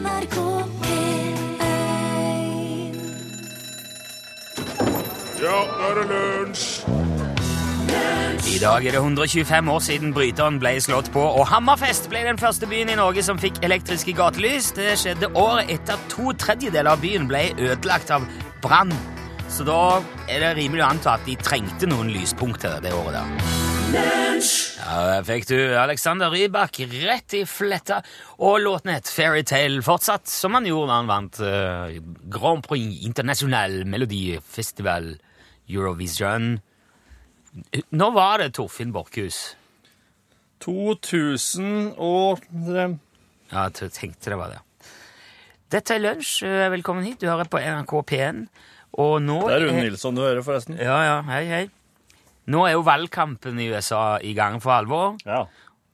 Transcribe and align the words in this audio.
NRK 0.00 0.36
P1 0.80 1.36
Ja, 5.40 5.58
nå 5.60 5.88
er 5.88 5.98
det 5.98 6.06
lunsj! 6.08 6.66
I 8.50 8.58
dag 8.60 8.84
er 8.86 8.96
det 8.96 9.00
125 9.00 9.68
år 9.72 9.82
siden 9.84 10.14
bryteren 10.16 10.58
ble 10.60 10.72
slått 10.82 11.10
på, 11.14 11.20
og 11.20 11.46
Hammerfest 11.48 12.08
ble 12.12 12.24
den 12.26 12.40
første 12.40 12.68
byen 12.68 12.90
i 12.92 12.98
Norge 12.98 13.22
som 13.24 13.38
fikk 13.40 13.60
elektriske 13.64 14.14
gatelys. 14.16 14.72
Det 14.76 14.96
skjedde 15.00 15.30
året 15.38 15.70
etter 15.72 15.96
at 15.96 16.10
to 16.12 16.34
tredjedeler 16.40 16.92
av 16.94 17.04
byen 17.04 17.28
ble 17.30 17.46
ødelagt 17.56 18.12
av 18.16 18.26
brann. 18.64 18.92
Så 19.50 19.66
da 19.68 20.00
er 20.28 20.44
det 20.44 20.54
rimelig 20.60 20.84
å 20.84 20.90
anta 20.90 21.16
at 21.18 21.26
de 21.28 21.38
trengte 21.40 21.88
noen 21.90 22.12
lyspunkter 22.14 22.80
det 22.84 22.94
året 22.96 23.20
der. 23.20 23.59
Ja, 23.90 24.98
der 25.06 25.24
fikk 25.26 25.48
du 25.50 25.56
Alexander 25.78 26.30
Rybak 26.30 26.78
rett 27.02 27.34
i 27.34 27.42
fletta, 27.48 28.00
og 28.38 28.60
låten 28.62 28.92
het 28.94 29.10
Fairytale 29.10 29.82
fortsatt, 29.82 30.30
som 30.30 30.54
han 30.54 30.68
gjorde 30.68 30.90
da 30.92 30.98
han 31.00 31.10
vant 31.10 31.40
uh, 31.42 31.96
Grand 32.30 32.62
Prix 32.66 33.02
Internasjonal 33.08 33.80
Melodifestival 33.90 35.10
Eurovision. 35.70 36.52
Nå 37.90 38.10
var 38.14 38.44
det 38.44 38.52
Torfinn 38.58 38.94
Borchhus. 38.94 39.40
2000 40.62 41.94
og 41.96 42.42
eh, 42.52 42.92
Ja, 43.50 43.66
jeg 43.66 43.94
tenkte 43.96 44.30
det 44.34 44.38
var 44.38 44.52
det. 44.52 44.60
Dette 45.72 45.96
er 45.96 46.02
Lunsj. 46.04 46.44
Eh, 46.46 46.68
Velkommen 46.76 47.06
hit. 47.06 47.22
Du 47.22 47.30
hører 47.30 47.48
på 47.48 47.58
NRK 47.58 47.94
P1. 48.10 48.44
Og 49.00 49.18
nå 49.24 49.40
Det 49.48 49.56
er 49.56 49.66
Rune 49.66 49.84
Nilsson 49.86 50.18
du 50.18 50.22
hører, 50.22 50.42
forresten. 50.46 50.76
Ja, 50.78 50.98
ja, 51.06 51.20
hei, 51.30 51.44
hei. 51.48 51.64
Nå 52.48 52.62
er 52.66 52.76
jo 52.76 52.86
valgkampen 52.86 53.58
i 53.60 53.68
USA 53.72 54.18
i 54.24 54.32
gang 54.36 54.60
for 54.62 54.74
alvor. 54.78 55.18
Ja. 55.26 55.44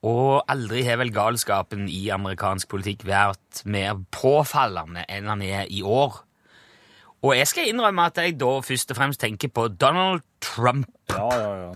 Og 0.06 0.44
aldri 0.50 0.84
har 0.86 1.00
vel 1.00 1.10
galskapen 1.14 1.88
i 1.90 2.06
amerikansk 2.14 2.70
politikk 2.70 3.06
vært 3.08 3.64
mer 3.66 3.98
påfallende 4.14 5.02
enn 5.10 5.26
han 5.32 5.42
er 5.42 5.66
i 5.72 5.82
år. 5.82 6.20
Og 7.26 7.34
jeg 7.34 7.48
skal 7.50 7.70
innrømme 7.70 8.06
at 8.06 8.20
jeg 8.20 8.36
da 8.38 8.52
først 8.62 8.92
og 8.92 9.00
fremst 9.00 9.22
tenker 9.24 9.50
på 9.50 9.66
Donald 9.74 10.22
Trump. 10.44 10.86
Ja, 11.10 11.26
ja, 11.34 11.52
ja. 11.64 11.72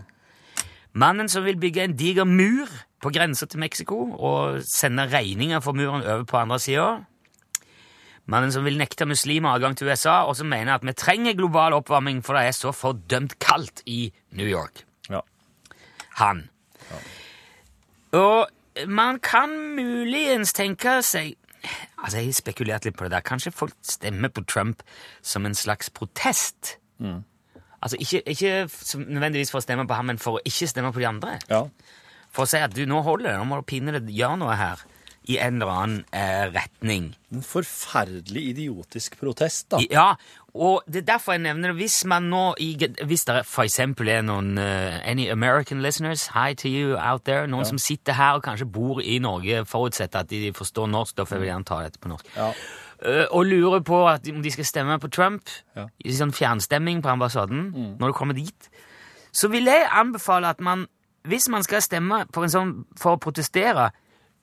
Mannen 0.93 1.31
som 1.31 1.45
vil 1.47 1.59
bygge 1.59 1.85
en 1.85 1.97
diger 1.97 2.27
mur 2.27 2.71
på 3.03 3.13
grensa 3.15 3.47
til 3.47 3.63
Mexico 3.63 4.03
og 4.13 4.63
sende 4.67 5.07
regninger 5.11 5.63
for 5.65 5.73
muren 5.73 6.03
over 6.03 6.25
på 6.25 6.37
andre 6.37 6.59
sida. 6.59 6.89
Mannen 8.31 8.53
som 8.55 8.63
vil 8.65 8.79
nekte 8.79 9.07
muslimer 9.11 9.57
adgang 9.57 9.75
til 9.77 9.89
USA, 9.91 10.21
og 10.29 10.37
som 10.39 10.47
mener 10.51 10.77
at 10.77 10.85
vi 10.87 10.93
trenger 10.95 11.35
global 11.39 11.75
oppvarming, 11.81 12.21
for 12.25 12.39
det 12.39 12.47
er 12.47 12.55
så 12.55 12.71
fordømt 12.75 13.39
kaldt 13.43 13.83
i 13.91 14.13
New 14.39 14.47
York. 14.47 14.85
ja. 15.11 15.21
Han. 16.21 16.45
Og 18.13 18.47
man 18.87 19.19
kan 19.23 19.53
muligens 19.77 20.53
tenke 20.57 21.01
seg 21.03 21.37
Altså, 22.01 22.17
Jeg 22.17 22.27
har 22.27 22.33
spekulert 22.33 22.85
litt 22.87 22.97
på 22.97 23.05
det 23.05 23.13
der. 23.13 23.21
Kanskje 23.21 23.51
folk 23.53 23.75
stemmer 23.85 24.31
på 24.33 24.41
Trump 24.49 24.81
som 25.23 25.45
en 25.47 25.55
slags 25.55 25.91
protest? 25.91 26.79
Altså, 27.83 27.97
Ikke, 28.01 28.23
ikke 28.27 28.69
nødvendigvis 28.97 29.51
for 29.53 29.61
å 29.61 29.63
stemme 29.67 29.85
på 29.87 29.95
ham, 29.99 30.07
men 30.09 30.19
for 30.19 30.39
å 30.39 30.41
ikke 30.49 30.69
stemme 30.71 30.93
på 30.93 31.03
de 31.03 31.07
andre. 31.11 31.39
ja. 31.51 31.65
For 32.33 32.47
å 32.47 32.49
si 32.49 32.57
at 32.63 32.73
du, 32.77 32.85
nå 32.87 33.03
holder 33.03 33.27
det, 33.33 33.39
nå 33.39 33.45
må 33.45 33.57
du 33.59 33.67
pinadø 33.67 33.99
gjøre 34.07 34.39
noe 34.39 34.55
her 34.57 34.81
i 35.29 35.37
en 35.39 35.61
eller 35.61 35.73
annen 35.73 36.05
eh, 36.17 36.47
retning. 36.55 37.11
En 37.33 37.43
forferdelig 37.45 38.43
idiotisk 38.55 39.19
protest, 39.21 39.69
da. 39.71 39.81
Ja, 39.93 40.15
og 40.55 40.83
det 40.91 41.03
er 41.03 41.07
derfor 41.13 41.37
jeg 41.37 41.43
nevner 41.45 41.71
det. 41.71 41.77
Hvis 41.77 42.05
man 42.09 42.23
nå, 42.33 42.55
i, 42.59 42.73
hvis 43.07 43.25
det 43.29 43.45
for 43.47 43.63
eksempel 43.63 44.09
er 44.11 44.25
noen 44.27 44.57
uh, 44.59 44.99
Any 45.07 45.29
American 45.31 45.83
listeners, 45.85 46.29
hi 46.35 46.55
to 46.59 46.69
you 46.69 46.97
out 46.99 47.23
there. 47.29 47.47
Noen 47.47 47.69
som 47.69 47.79
sitter 47.79 48.17
her 48.19 48.41
og 48.41 48.43
kanskje 48.49 48.67
bor 48.67 48.99
i 49.05 49.19
Norge, 49.23 49.63
forutsetter 49.69 50.25
at 50.25 50.31
de 50.33 50.51
forstår 50.57 50.91
norsk, 50.91 51.17
da 51.21 51.29
får 51.29 51.37
jeg 51.39 51.45
vil 51.45 51.53
gjerne 51.53 51.69
ta 51.71 51.83
dette 51.85 52.03
på 52.03 52.11
norsk. 52.11 52.33
Ja. 52.37 52.51
uh, 53.07 53.27
og 53.31 53.47
lurer 53.47 53.85
på 53.87 54.03
om 54.09 54.43
de 54.43 54.51
skal 54.57 54.67
stemme 54.67 54.99
på 54.99 55.13
Trump 55.13 55.53
Ja. 55.77 55.87
i 56.05 56.17
sånn 56.17 56.35
fjernstemming 56.35 57.05
på 57.05 57.13
ambassaden, 57.13 57.97
når 58.01 58.07
du 58.11 58.13
kommer 58.17 58.35
dit, 58.35 58.71
så 59.33 59.49
vil 59.49 59.71
jeg 59.71 59.87
anbefale 59.93 60.49
at 60.51 60.61
man, 60.61 60.89
hvis 61.29 61.47
man 61.49 61.63
skal 61.63 61.83
stemme 61.85 62.25
en 62.27 62.51
sånn, 62.51 62.85
for 62.99 63.15
å 63.15 63.23
protestere, 63.23 63.93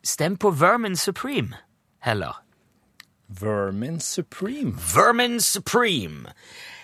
stem 0.08 0.38
på 0.40 0.52
Vermin 0.56 0.96
Supreme 0.96 1.58
heller. 2.08 2.40
Vermin 3.28 4.00
Supreme. 4.00 4.74
Vermin 4.96 5.42
Supreme. 5.42 6.32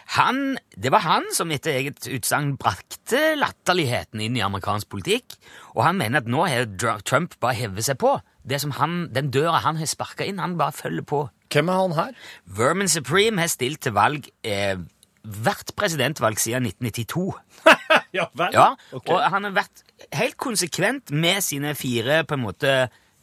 Han, 0.05 0.57
det 0.75 0.91
var 0.91 1.05
han 1.05 1.29
som 1.33 1.51
etter 1.55 1.77
eget 1.77 2.07
utsagn 2.11 2.57
brakte 2.59 3.21
latterligheten 3.39 4.21
inn 4.21 4.35
i 4.37 4.43
amerikansk 4.43 4.89
politikk, 4.91 5.37
og 5.73 5.85
han 5.87 5.97
mener 5.97 6.19
at 6.19 6.27
nå 6.29 6.43
har 6.51 6.67
Trump 7.07 7.37
bare 7.41 7.55
hevet 7.61 7.87
seg 7.87 7.97
på. 8.03 8.17
Det 8.43 8.59
som 8.61 8.75
han, 8.77 9.07
den 9.15 9.31
døra 9.31 9.63
han 9.63 9.79
har 9.79 9.87
sparka 9.89 10.27
inn, 10.27 10.43
han 10.43 10.57
bare 10.59 10.75
følger 10.75 11.07
på. 11.07 11.23
Hvem 11.53 11.71
er 11.71 11.79
han 11.79 11.95
her? 11.95 12.11
Vermin 12.59 12.91
Supreme 12.91 13.39
har 13.39 13.49
stilt 13.53 13.85
til 13.87 13.95
valg 13.95 14.27
eh, 14.43 14.75
hvert 15.23 15.71
presidentvalg 15.79 16.41
siden 16.41 16.67
1992. 16.67 17.29
Ja 18.13 18.27
vel? 18.37 18.53
Ja, 18.53 18.75
okay. 18.93 19.09
Og 19.09 19.23
han 19.33 19.47
har 19.47 19.53
vært 19.55 19.79
helt 20.13 20.35
konsekvent 20.37 21.09
med 21.09 21.41
sine 21.41 21.71
fire 21.73 22.19
på 22.29 22.37
en 22.37 22.43
måte 22.43 22.73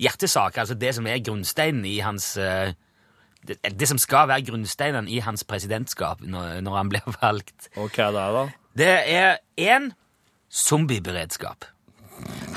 hjertesaker, 0.00 0.64
altså 0.64 0.76
det 0.78 0.94
som 0.96 1.06
er 1.06 1.20
grunnsteinen 1.24 1.84
i 1.88 1.98
hans 2.04 2.32
eh, 2.40 2.72
det, 3.46 3.56
det 3.80 3.88
som 3.88 3.98
skal 4.00 4.28
være 4.28 4.44
grunnsteinen 4.50 5.08
i 5.08 5.20
hans 5.24 5.44
presidentskap 5.44 6.20
når, 6.20 6.60
når 6.64 6.76
han 6.76 6.88
blir 6.92 7.12
valgt. 7.22 7.70
Og 7.76 7.90
hva 7.94 8.08
er 8.08 8.16
det, 8.16 8.26
da? 8.36 8.46
Det 8.80 8.90
er 9.14 9.36
én 9.60 9.92
zombieberedskap. 10.50 11.64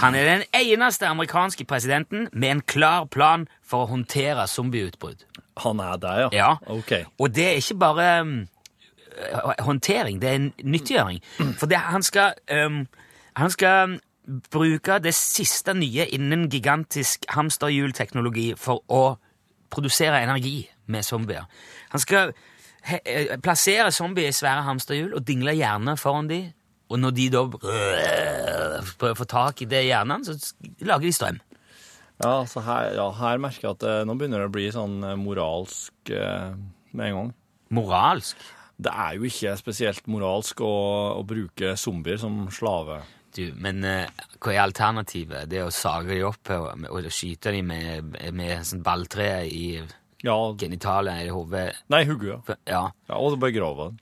Han 0.01 0.15
er 0.15 0.25
den 0.27 0.43
eneste 0.53 1.07
amerikanske 1.07 1.65
presidenten 1.65 2.27
med 2.33 2.49
en 2.51 2.61
klar 2.61 3.05
plan 3.05 3.47
for 3.63 3.85
å 3.85 3.91
håndtere 3.93 4.47
zombieutbrudd. 4.47 5.23
Han 5.63 5.79
er 5.79 5.99
det, 6.01 6.13
ja? 6.19 6.29
Ja. 6.33 6.49
Ok. 6.67 6.91
Og 7.19 7.35
det 7.35 7.45
er 7.47 7.61
ikke 7.61 7.77
bare 7.79 8.07
eh, 8.19 9.63
håndtering, 9.63 10.19
det 10.21 10.29
er 10.29 10.35
en 10.41 10.53
nyttiggjøring. 10.63 11.21
For 11.59 11.69
det, 11.71 11.77
han 11.77 12.03
skal 12.03 12.33
um, 12.51 12.85
Han 13.35 13.49
skal 13.49 13.99
bruke 14.25 14.99
det 15.03 15.13
siste 15.17 15.75
nye 15.75 16.07
innen 16.15 16.47
gigantisk 16.51 17.27
hamsterhjulteknologi 17.33 18.53
for 18.59 18.83
å 18.87 19.03
produsere 19.73 20.21
energi 20.23 20.61
med 20.91 21.05
zombier. 21.05 21.47
Han 21.91 22.01
skal 22.03 22.33
eh, 22.33 23.35
plassere 23.43 23.91
zombier 23.91 24.31
i 24.31 24.35
svære 24.35 24.65
hamsterhjul 24.67 25.15
og 25.17 25.25
dingle 25.27 25.55
hjerner 25.57 25.99
foran 25.99 26.29
de, 26.31 26.45
og 26.91 26.99
når 27.01 27.15
de 27.17 27.29
da 27.33 27.43
prøver 27.49 29.13
å 29.13 29.17
få 29.17 29.27
tak 29.29 29.63
i 29.63 29.69
det 29.69 29.85
hjernen, 29.87 30.25
så 30.27 30.37
lager 30.85 31.07
de 31.07 31.13
strøm. 31.15 31.39
Ja, 32.23 32.43
så 32.47 32.61
her, 32.63 32.91
ja, 32.95 33.07
her 33.17 33.39
merker 33.41 33.67
jeg 33.67 33.75
at 33.75 33.83
det, 33.83 33.93
nå 34.07 34.15
begynner 34.15 34.43
det 34.43 34.51
å 34.51 34.53
bli 34.53 34.67
sånn 34.71 34.99
eh, 35.03 35.17
moralsk 35.19 36.13
eh, 36.13 36.53
med 36.93 37.09
en 37.09 37.17
gang. 37.17 37.31
Moralsk. 37.73 38.37
Det 38.83 38.91
er 38.91 39.17
jo 39.17 39.27
ikke 39.27 39.55
spesielt 39.57 40.07
moralsk 40.11 40.61
å, 40.63 40.73
å 41.17 41.25
bruke 41.27 41.75
zombier 41.79 42.19
som 42.21 42.45
slave. 42.53 43.01
Du, 43.35 43.47
men 43.57 43.83
uh, 43.83 44.05
hva 44.39 44.53
er 44.53 44.61
alternativet? 44.67 45.47
Det 45.49 45.59
er 45.61 45.65
å 45.67 45.73
sage 45.73 46.13
de 46.13 46.21
opp 46.27 46.49
og, 46.53 46.85
og 46.89 47.07
skyte 47.13 47.51
de 47.55 47.61
med, 47.65 48.15
med 48.33 48.65
sånn 48.67 48.83
balltre 48.85 49.27
i 49.49 49.81
Ja, 50.23 50.35
genitalet 50.59 51.25
i 51.25 51.31
hodet? 51.33 51.69
nei, 51.89 52.03
hodet. 52.05 52.39
ja. 52.47 52.55
Ja. 52.69 52.83
ja 53.09 53.15
og 53.17 53.33
så 53.33 53.39
begrave 53.41 53.89
den. 53.89 53.99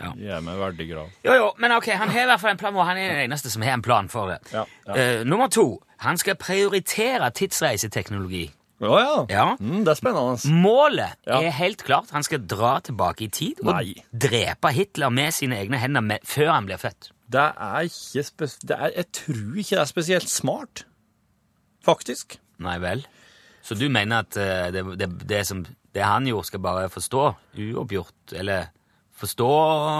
Ja. 0.00 0.38
Meg 0.40 0.56
verdig 0.56 0.86
grav. 0.88 1.10
Jo, 1.26 1.34
jo, 1.36 1.48
men 1.60 1.74
ok, 1.76 1.90
han 1.92 2.08
har 2.08 2.22
i 2.22 2.28
hvert 2.30 2.40
fall 2.40 2.54
en 2.54 2.60
plan, 2.60 2.76
og 2.76 2.86
han 2.88 2.96
er 2.96 3.10
den 3.12 3.24
eneste 3.26 3.50
som 3.52 3.60
har 3.66 3.74
en 3.76 3.82
plan 3.84 4.06
for 4.08 4.30
det. 4.32 4.38
Ja, 4.54 4.62
ja. 4.86 4.94
Eh, 4.96 5.24
nummer 5.28 5.50
to, 5.52 5.66
han 6.00 6.16
skal 6.16 6.38
prioritere 6.40 7.28
tidsreiseteknologi. 7.36 8.46
Ja, 8.80 8.94
ja. 9.02 9.16
Ja. 9.28 9.46
Mm, 9.60 9.82
det 9.84 9.92
er 9.92 9.98
spennende. 9.98 10.54
Målet 10.56 11.18
Ja. 11.28 11.42
er 11.42 11.50
helt 11.52 11.84
klart, 11.84 12.08
han 12.16 12.22
skal 12.24 12.46
dra 12.48 12.78
tilbake 12.80 13.26
i 13.26 13.28
tid 13.28 13.60
og 13.60 13.74
Nei. 13.74 13.94
drepe 14.12 14.72
Hitler 14.72 15.10
med 15.12 15.34
sine 15.36 15.58
egne 15.60 15.76
hender 15.76 16.00
med, 16.00 16.24
før 16.24 16.48
han 16.54 16.64
blir 16.70 16.80
født. 16.80 17.10
Det 17.30 17.46
er 17.62 17.86
ikke 17.86 18.24
spes 18.26 18.58
Jeg 18.66 19.06
tror 19.14 19.58
ikke 19.62 19.76
det 19.76 19.82
er 19.82 19.90
spesielt 19.90 20.30
smart. 20.30 20.84
Faktisk. 21.84 22.40
Nei 22.60 22.76
vel? 22.82 23.06
Så 23.62 23.76
du 23.76 23.86
mener 23.92 24.24
at 24.24 24.36
eh, 24.40 24.68
det, 24.74 24.84
det, 24.98 25.08
det, 25.28 25.44
som, 25.46 25.62
det 25.94 26.04
han 26.04 26.26
gjorde, 26.26 26.48
skal 26.48 26.62
bare 26.64 26.90
forstå 26.92 27.24
uoppgjort? 27.60 28.34
Eller 28.36 28.72
forstå 29.20 29.48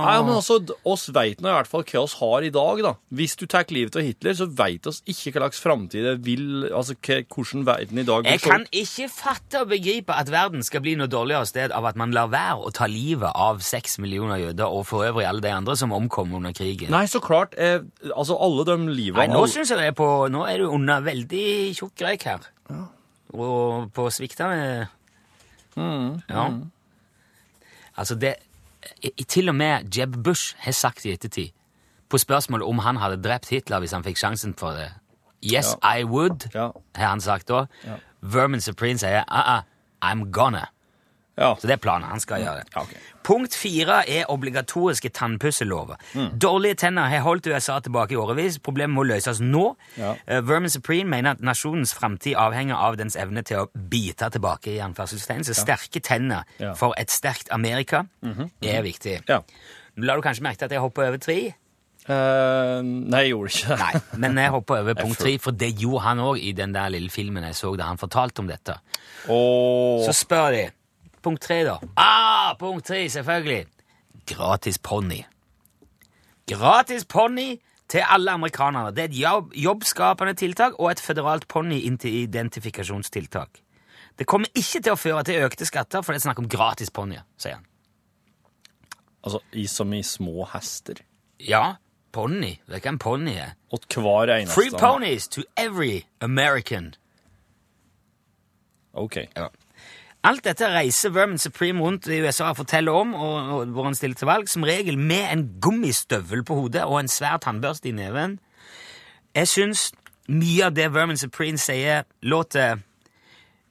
Nei, 0.06 0.14
men 0.24 0.34
altså, 0.38 0.58
oss 0.88 1.08
veit 1.14 1.42
nå 1.42 1.50
i 1.50 1.54
hvert 1.54 1.70
fall 1.70 1.84
hva 1.84 2.02
oss 2.02 2.16
har 2.20 2.46
i 2.46 2.52
dag, 2.54 2.80
da. 2.84 2.92
Hvis 3.14 3.36
du 3.40 3.44
tar 3.50 3.68
livet 3.70 3.96
av 3.98 4.04
Hitler, 4.06 4.34
så 4.38 4.48
vet 4.48 4.88
oss 4.90 5.02
ikke 5.04 5.34
hva 5.34 5.46
slags 5.46 5.60
framtid 5.62 6.06
det 6.06 6.14
vil 6.26 6.66
Altså 6.70 6.96
hvordan 7.00 7.66
verden 7.68 8.00
i 8.00 8.06
dag 8.08 8.24
vil 8.24 8.32
Jeg 8.32 8.42
kan 8.44 8.64
ikke 8.72 9.08
fatte 9.12 9.62
og 9.64 9.70
begripe 9.72 10.16
at 10.16 10.30
verden 10.32 10.64
skal 10.66 10.82
bli 10.84 10.96
noe 10.98 11.10
dårligere 11.10 11.48
sted 11.48 11.74
av 11.76 11.86
at 11.90 11.98
man 12.00 12.14
lar 12.16 12.30
være 12.32 12.66
å 12.66 12.72
ta 12.74 12.88
livet 12.90 13.30
av 13.34 13.60
seks 13.64 13.98
millioner 14.02 14.40
jøder, 14.40 14.66
og 14.66 14.86
for 14.88 15.06
øvrig 15.06 15.26
alle 15.28 15.44
de 15.44 15.52
andre 15.54 15.76
som 15.78 15.92
omkom 15.96 16.34
under 16.38 16.54
krigen. 16.56 16.90
Nei, 16.94 17.04
så 17.10 17.20
klart. 17.22 17.54
Eh, 17.60 17.80
altså, 18.14 18.38
alle 18.40 18.66
de 18.68 18.76
livene 18.88 19.22
Nei, 19.22 19.28
nå 19.32 19.44
syns 19.50 19.72
jeg 19.72 19.80
det 19.80 19.90
er 19.92 19.96
på 19.98 20.08
Nå 20.32 20.44
er 20.48 20.62
du 20.62 20.70
under 20.70 21.04
veldig 21.04 21.46
tjukk 21.76 22.06
røyk 22.06 22.26
her. 22.30 22.50
Og 23.36 23.90
på 23.94 24.10
sviktende 24.14 24.88
Ja. 25.76 26.46
Altså, 28.00 28.16
det 28.18 28.36
Til 29.28 29.48
og 29.48 29.54
med 29.54 29.96
Jeb 29.96 30.16
Bush 30.24 30.56
har 30.58 30.72
sagt 30.72 31.04
i 31.04 31.12
ettertid, 31.12 31.48
på 32.10 32.18
spørsmålet 32.18 32.66
om 32.66 32.78
han 32.78 32.96
hadde 32.96 33.22
drept 33.22 33.48
Hitler 33.48 33.78
hvis 33.78 33.92
han 33.92 34.04
fikk 34.04 34.16
sjansen 34.18 34.54
for 34.58 34.70
det 34.70 34.90
Yes, 35.44 35.76
I 35.82 36.04
would, 36.04 36.50
Ja. 36.54 36.70
har 36.96 37.08
han 37.08 37.20
sagt 37.20 37.48
da. 37.48 37.64
Ja. 37.84 37.94
Vermin 38.20 38.60
Supreme 38.60 38.98
sier 38.98 39.24
uh 39.24 39.56
-uh, 39.56 39.62
I'm 40.04 40.30
gonna. 40.30 40.66
Ja. 41.40 41.54
Så 41.56 41.68
det 41.68 41.78
er 41.78 41.80
planen. 41.82 42.08
Han 42.10 42.20
skal 42.20 42.42
gjøre 42.44 42.60
det. 42.60 42.66
Ja, 42.74 42.82
okay. 42.84 43.00
Punkt 43.24 43.56
fire 43.56 44.02
er 44.10 44.28
obligatoriske 44.32 45.08
tannpusselover. 45.16 45.96
Mm. 46.14 46.38
Dårlige 46.42 46.74
tenner 46.84 47.08
har 47.08 47.24
holdt 47.24 47.48
USA 47.48 47.78
tilbake 47.80 48.14
i 48.14 48.20
årevis. 48.20 48.58
Problemet 48.58 48.94
må 48.94 49.04
løses 49.08 49.40
nå. 49.40 49.64
Ja. 49.96 50.14
Uh, 50.28 50.40
Vermin 50.48 50.70
Supreme 50.70 51.10
mener 51.10 51.38
at 51.38 51.44
nasjonens 51.44 51.94
framtid 51.96 52.36
avhenger 52.36 52.76
av 52.76 53.00
dens 53.00 53.16
evne 53.16 53.42
til 53.42 53.64
å 53.64 53.68
bite 53.72 54.30
tilbake. 54.30 54.70
i 54.70 54.78
anførselstegn. 54.84 55.44
Så 55.44 55.56
sterke 55.56 56.00
tenner 56.04 56.44
for 56.76 56.94
et 57.00 57.10
sterkt 57.10 57.48
Amerika 57.50 58.04
er 58.62 58.82
viktig. 58.82 59.22
Ja. 59.28 59.40
La 59.96 60.16
du 60.16 60.22
kanskje 60.22 60.44
merke 60.44 60.60
til 60.60 60.70
at 60.70 60.76
jeg 60.76 60.84
hopper 60.84 61.08
over 61.08 61.18
tre? 61.20 61.38
Uh, 62.08 62.80
nei, 62.82 63.26
jeg 63.26 63.34
gjorde 63.34 63.52
ikke 63.52 63.76
det. 63.76 63.78
Nei, 63.80 64.20
men 64.22 64.38
jeg 64.40 64.52
hopper 64.54 64.80
over 64.80 64.96
punkt 65.02 65.20
tre, 65.20 65.34
for 65.42 65.56
det 65.56 65.70
gjorde 65.78 66.04
han 66.06 66.22
òg 66.24 66.40
i 66.40 66.52
den 66.56 66.72
der 66.74 66.92
lille 66.94 67.12
filmen 67.12 67.44
jeg 67.50 67.58
så 67.58 67.74
da 67.78 67.90
han 67.90 68.00
fortalte 68.00 68.42
om 68.42 68.48
dette. 68.50 68.76
Oh. 69.28 70.00
Så 70.06 70.14
spør 70.16 70.50
de 70.56 70.64
Punkt 71.22 71.42
tre, 71.42 71.64
da. 71.64 71.78
Ah, 71.96 72.54
punkt 72.58 72.86
tre, 72.86 73.08
selvfølgelig. 73.12 73.66
Gratis 74.26 74.78
ponni. 74.78 75.24
Gratis 76.48 77.04
ponni 77.04 77.60
til 77.90 78.02
alle 78.06 78.30
amerikanere. 78.30 78.90
Det 78.94 78.98
er 78.98 79.04
et 79.10 79.18
jobb, 79.20 79.52
jobbskapende 79.56 80.34
tiltak 80.34 80.72
og 80.78 80.90
et 80.90 81.00
føderalt 81.00 81.48
ponni-identifikasjonstiltak. 81.48 83.48
Det 84.18 84.26
kommer 84.26 84.48
ikke 84.54 84.80
til 84.82 84.92
å 84.92 84.96
føre 85.00 85.24
til 85.24 85.42
økte 85.46 85.64
skatter, 85.66 86.02
for 86.02 86.12
det 86.12 86.20
er 86.20 86.26
snakk 86.28 86.38
om 86.42 86.48
gratis 86.48 86.90
ponnier, 86.90 87.22
sier 87.40 87.54
han. 87.58 87.64
altså, 89.24 89.40
i, 89.52 89.66
som 89.66 89.92
i 89.92 90.02
små 90.02 90.44
hester. 90.52 90.94
Ja, 91.40 91.74
ponni. 92.12 92.58
Det 92.66 92.74
er 92.78 92.84
hva 92.84 92.92
en 92.94 92.98
ponni 93.00 93.34
er? 93.40 93.54
Og 93.72 93.80
hver 93.94 94.28
eneste... 94.34 94.54
Free 94.54 94.70
ponies 94.70 95.28
to 95.28 95.42
every 95.56 96.04
American. 96.20 96.94
Ok. 98.92 99.16
Ja. 99.36 99.48
Alt 100.22 100.44
dette 100.44 100.68
reiser 100.68 101.14
Vermin 101.14 101.40
Supreme 101.40 101.80
rundt 101.80 102.08
i 102.12 102.18
USA 102.20 102.50
og 102.50 102.58
forteller 102.58 102.92
om, 102.92 103.14
og, 103.14 103.36
og 103.54 103.72
hvor 103.72 103.88
han 103.88 103.96
stiller 103.96 104.18
til 104.20 104.28
valg, 104.28 104.48
som 104.52 104.66
regel 104.68 104.98
med 104.98 105.24
en 105.32 105.46
gummistøvel 105.62 106.44
på 106.44 106.58
hodet 106.58 106.84
og 106.84 107.00
en 107.00 107.08
svær 107.08 107.38
tannbørste 107.40 107.88
i 107.88 107.96
neven. 107.96 108.38
Jeg 109.34 109.48
syns 109.48 109.86
mye 110.28 110.66
av 110.68 110.76
det 110.76 110.90
Vermin 110.92 111.16
Supreme 111.16 111.58
sier, 111.58 112.04
låter 112.22 112.82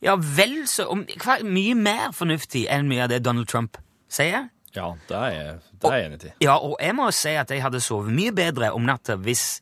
ja, 0.01 0.15
vel 0.15 0.63
så 0.67 0.87
om, 0.89 1.03
hva, 1.19 1.39
Mye 1.43 1.75
mer 1.75 2.13
fornuftig 2.15 2.65
enn 2.71 2.89
mye 2.89 3.05
av 3.05 3.13
det 3.13 3.21
Donald 3.25 3.49
Trump 3.51 3.77
sier. 4.09 4.47
Ja, 4.75 4.93
det 5.09 5.17
er 5.17 5.59
det 5.81 5.89
er 5.89 5.97
jeg 5.97 6.09
enig 6.09 6.19
i. 6.23 6.31
Ja, 6.43 6.57
og 6.57 6.77
jeg 6.81 6.95
må 6.97 7.09
si 7.15 7.33
at 7.37 7.51
jeg 7.51 7.63
hadde 7.63 7.81
sovet 7.83 8.13
mye 8.15 8.33
bedre 8.35 8.71
om 8.75 8.85
natta 8.87 9.19
hvis 9.19 9.61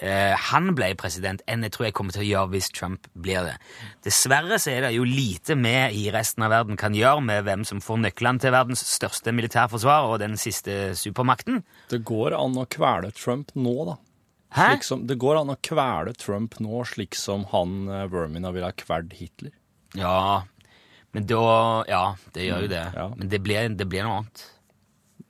eh, 0.00 0.34
han 0.50 0.72
ble 0.74 0.90
president, 0.98 1.42
enn 1.46 1.62
jeg 1.66 1.74
tror 1.74 1.86
jeg 1.88 1.94
kommer 1.98 2.16
til 2.16 2.24
å 2.24 2.28
gjøre 2.28 2.52
hvis 2.54 2.70
Trump 2.74 3.06
blir 3.14 3.44
det. 3.46 3.54
Dessverre 4.06 4.58
så 4.62 4.72
er 4.72 4.86
det 4.86 4.94
jo 4.96 5.04
lite 5.08 5.56
vi 5.60 5.74
i 6.00 6.06
resten 6.14 6.46
av 6.46 6.54
verden 6.54 6.78
kan 6.80 6.96
gjøre 6.96 7.22
med 7.24 7.44
hvem 7.46 7.66
som 7.68 7.82
får 7.84 8.00
nøklene 8.06 8.42
til 8.42 8.54
verdens 8.54 8.84
største 8.88 9.34
militærforsvar 9.34 10.08
og 10.10 10.18
den 10.24 10.38
siste 10.40 10.94
supermakten. 10.98 11.62
Det 11.92 12.02
går 12.06 12.36
an 12.38 12.58
å 12.58 12.66
kvele 12.70 13.12
Trump 13.16 13.52
nå, 13.54 13.76
da. 13.92 13.98
Hæ? 14.54 14.70
Som, 14.86 15.06
det 15.10 15.16
går 15.18 15.40
an 15.40 15.50
å 15.50 15.58
kvele 15.66 16.12
Trump 16.14 16.58
nå, 16.62 16.84
slik 16.86 17.16
som 17.18 17.46
han 17.50 17.88
eh, 17.90 18.04
Vermin 18.12 18.46
ville 18.54 18.68
ha 18.70 18.74
kveld 18.76 19.14
Hitler. 19.18 19.50
Ja, 19.98 20.44
men 21.14 21.26
da 21.30 21.84
Ja, 21.86 22.04
det 22.34 22.48
gjør 22.48 22.64
jo 22.66 22.70
det. 22.72 22.84
ja. 22.94 23.08
Men 23.14 23.30
det 23.30 23.38
blir, 23.42 23.68
det 23.70 23.86
blir 23.90 24.06
noe 24.06 24.20
annet. 24.22 24.44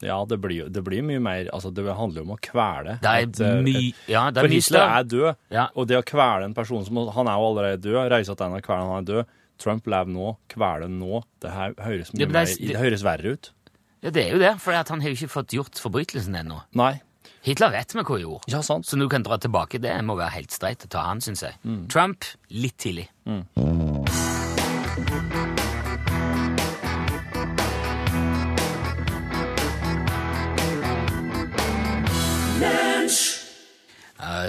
Ja, 0.02 0.18
det 0.28 0.40
blir, 0.42 0.68
det 0.68 0.82
blir 0.84 1.04
mye 1.06 1.20
mer 1.22 1.48
Altså, 1.54 1.70
det 1.74 1.84
handler 1.86 2.22
jo 2.22 2.26
om 2.26 2.34
å 2.36 2.40
kvele. 2.42 2.98
Det 3.00 3.10
er 3.10 3.28
et, 3.28 3.40
eh, 3.40 3.92
Ja, 4.10 4.30
det 4.30 4.42
er 4.42 4.46
For 4.46 4.48
mye 4.50 4.58
Hitler 4.58 4.98
er 4.98 5.04
død, 5.04 5.36
Ja. 5.50 5.68
og 5.74 5.88
det 5.88 5.96
å 5.96 6.04
kvele 6.04 6.44
en 6.44 6.54
person 6.54 6.84
som 6.84 6.96
Han 6.96 7.28
er 7.28 7.38
jo 7.38 7.46
allerede 7.52 7.80
død. 7.82 8.10
Reise 8.10 8.34
til 8.36 8.46
en 8.46 8.56
og 8.58 8.62
kvele 8.62 8.88
han 8.88 9.02
er 9.02 9.06
død. 9.12 9.26
Trump 9.58 9.86
lever 9.86 10.10
nå. 10.10 10.36
Kvele 10.48 10.88
nå. 10.90 11.22
Det 11.40 11.50
her 11.50 11.74
høres 11.78 12.12
mye 12.12 12.18
det 12.18 12.28
ble, 12.28 12.44
mer 12.44 12.46
Det 12.72 12.76
høres 12.76 13.02
verre 13.06 13.32
ut. 13.32 13.50
Ja, 14.02 14.10
det 14.10 14.26
er 14.26 14.32
jo 14.34 14.38
det, 14.38 14.60
for 14.60 14.72
han 14.72 15.00
har 15.00 15.08
jo 15.08 15.14
ikke 15.16 15.32
fått 15.32 15.54
gjort 15.56 15.80
forbrytelsen 15.80 16.34
ennå. 16.36 16.62
Nei. 16.74 17.00
Hitler 17.44 17.70
vet 17.70 17.92
vi 17.92 18.00
hva 18.00 18.04
han 18.08 18.20
gjorde. 18.24 18.48
Ja, 18.52 18.60
sant. 18.64 18.86
Så 18.88 18.96
nå 18.96 19.08
kan 19.12 19.22
dra 19.24 19.36
tilbake 19.40 19.80
det, 19.80 19.92
må 20.04 20.16
være 20.16 20.32
helt 20.38 20.52
streit 20.54 20.84
å 20.84 20.88
ta 20.88 21.04
han, 21.08 21.20
syns 21.24 21.44
jeg. 21.44 21.56
Trump 21.92 22.24
litt 22.50 22.76
tidlig. 22.80 23.06
Uh, 23.28 23.44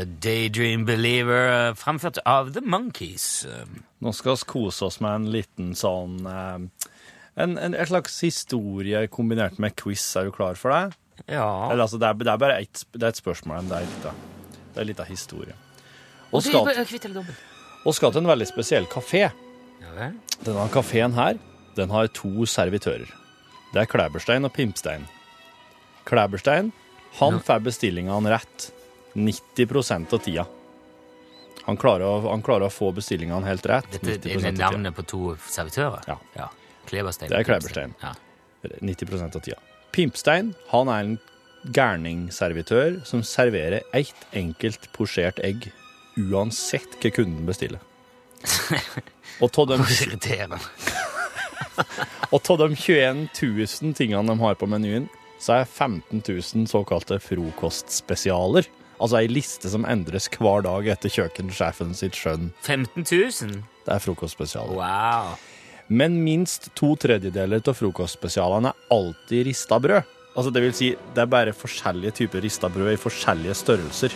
Daydream 0.06 0.86
Believer, 0.86 1.74
fremført 1.74 1.80
framført 1.81 2.19
av 2.25 2.52
The 2.54 2.62
Monkees. 2.62 3.46
Nå 4.04 4.13
skal 4.13 4.38
vi 4.38 4.48
kose 4.50 4.86
oss 4.88 5.00
med 5.04 5.16
en 5.16 5.31
liten 5.34 5.74
sånn 5.78 6.25
en, 6.28 6.69
en, 7.36 7.57
en, 7.74 7.88
slags 7.88 8.19
historie 8.24 9.06
kombinert 9.12 9.60
med 9.60 9.75
quiz. 9.80 10.04
Er 10.16 10.30
du 10.30 10.36
klar 10.36 10.60
for 10.60 10.74
det? 10.74 10.96
ja 11.31 11.48
Eller 11.72 11.86
altså, 11.86 11.98
det 11.98 12.07
er, 12.07 12.19
det 12.22 12.31
er 12.31 12.42
bare 12.42 12.60
et, 12.62 12.86
det 12.94 13.04
er 13.04 13.13
et 13.13 13.22
spørsmål, 13.22 13.63
men 13.63 13.72
det 13.72 13.78
er 13.80 13.90
litt, 13.90 14.07
av- 14.12 14.69
det 14.75 14.84
er 14.84 14.90
litt 14.92 15.02
av 15.04 15.10
historie. 15.10 15.57
Og 16.31 16.44
skal, 16.44 16.72
og 17.86 17.96
skal 17.96 18.12
til 18.12 18.24
en 18.24 18.31
veldig 18.31 18.48
spesiell 18.50 18.88
kafé. 18.92 19.30
Denne 20.44 20.66
kafeen 20.74 21.16
her, 21.16 21.38
den 21.78 21.94
har 21.94 22.10
to 22.16 22.48
servitører. 22.50 23.07
Det 23.74 23.84
er 23.84 23.92
Klæberstein 23.92 24.48
og 24.48 24.54
Pimpstein. 24.56 25.06
Klæberstein, 26.06 26.72
han 27.19 27.40
får 27.44 27.63
bestillingene 27.66 28.34
rett 28.34 28.69
90 29.15 30.13
av 30.13 30.19
tida. 30.19 30.45
Han 31.65 31.77
klarer, 31.81 32.06
å, 32.06 32.29
han 32.29 32.44
klarer 32.45 32.67
å 32.67 32.73
få 32.73 32.91
bestillingene 32.94 33.47
helt 33.47 33.65
rett. 33.65 33.97
Dette 34.03 34.29
er 34.29 34.51
av 34.51 34.59
navnet 34.59 34.95
på 34.95 35.06
to 35.09 35.21
servitører? 35.50 36.03
Ja. 36.06 36.19
ja. 36.38 36.50
Kleberstein. 36.85 37.31
Det 37.31 37.39
er 37.39 37.47
Kleberstein. 37.47 37.95
Ja. 38.03 38.12
90% 38.85 39.39
av 39.39 39.45
tida. 39.45 39.57
Pimpstein, 39.95 40.51
han 40.69 40.91
er 40.91 41.07
en 41.07 41.17
gærningsservitør 41.73 43.00
som 43.07 43.23
serverer 43.25 43.81
ett 43.95 44.27
enkelt 44.38 44.89
posjert 44.94 45.39
egg 45.45 45.71
uansett 46.19 47.00
hva 47.01 47.11
kunden 47.15 47.47
bestiller. 47.47 47.81
Og 49.44 49.57
av 49.59 49.68
de, 49.68 49.75
og 52.31 52.51
de 52.61 52.68
21 52.77 53.25
000 53.35 53.95
tingene 53.97 54.29
de 54.29 54.35
har 54.39 54.56
på 54.56 54.69
menyen, 54.69 55.09
så 55.44 55.57
er 55.57 55.65
15 55.65 56.21
000 56.23 56.69
såkalte 56.71 57.18
frokostspesialer. 57.19 58.63
Altså 58.95 59.19
ei 59.19 59.27
liste 59.27 59.69
som 59.71 59.86
endres 59.89 60.30
hver 60.31 60.63
dag 60.65 60.88
etter 60.94 61.12
kjøkkensjefen 61.12 61.92
sitt 61.97 62.15
skjønn. 62.15 62.51
15 62.63 63.03
000? 63.03 63.59
Det 63.86 63.94
er 63.94 64.03
frokostspesialer. 64.03 64.77
Wow. 64.80 65.36
Men 65.88 66.18
minst 66.25 66.71
to 66.80 66.95
tredjedeler 66.97 67.62
av 67.62 67.77
frokostspesialene 67.77 68.71
er 68.71 68.95
alltid 68.95 69.45
rista 69.49 69.80
brød. 69.81 70.14
Altså 70.35 70.52
det 70.52 70.64
vil 70.64 70.73
si, 70.75 70.90
det 71.16 71.21
er 71.23 71.31
bare 71.31 71.56
forskjellige 71.56 72.18
typer 72.21 72.44
rista 72.44 72.69
brød 72.71 72.95
i 72.95 72.99
forskjellige 72.99 73.56
størrelser. 73.56 74.16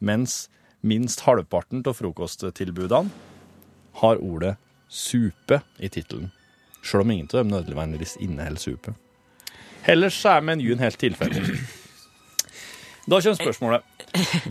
Mens 0.00 0.46
minst 0.80 1.24
halvparten 1.26 1.82
av 1.84 1.98
frokosttilbudene 1.98 3.10
har 4.00 4.22
ordet 4.22 4.54
supe 4.88 5.60
i 5.78 5.90
tittelen. 5.92 6.30
Selv 6.80 7.04
om 7.04 7.10
ingen 7.12 7.28
av 7.32 7.42
dem 7.42 7.52
nødvendigvis 7.52 8.16
inneholder 8.20 8.60
supe. 8.62 8.94
Ellers 9.88 10.16
så 10.20 10.36
er 10.36 10.44
menyen 10.44 10.80
helt 10.80 11.00
tilfeldig. 11.00 11.58
Da 13.10 13.18
kommer 13.18 13.40
spørsmålet. 13.40 13.82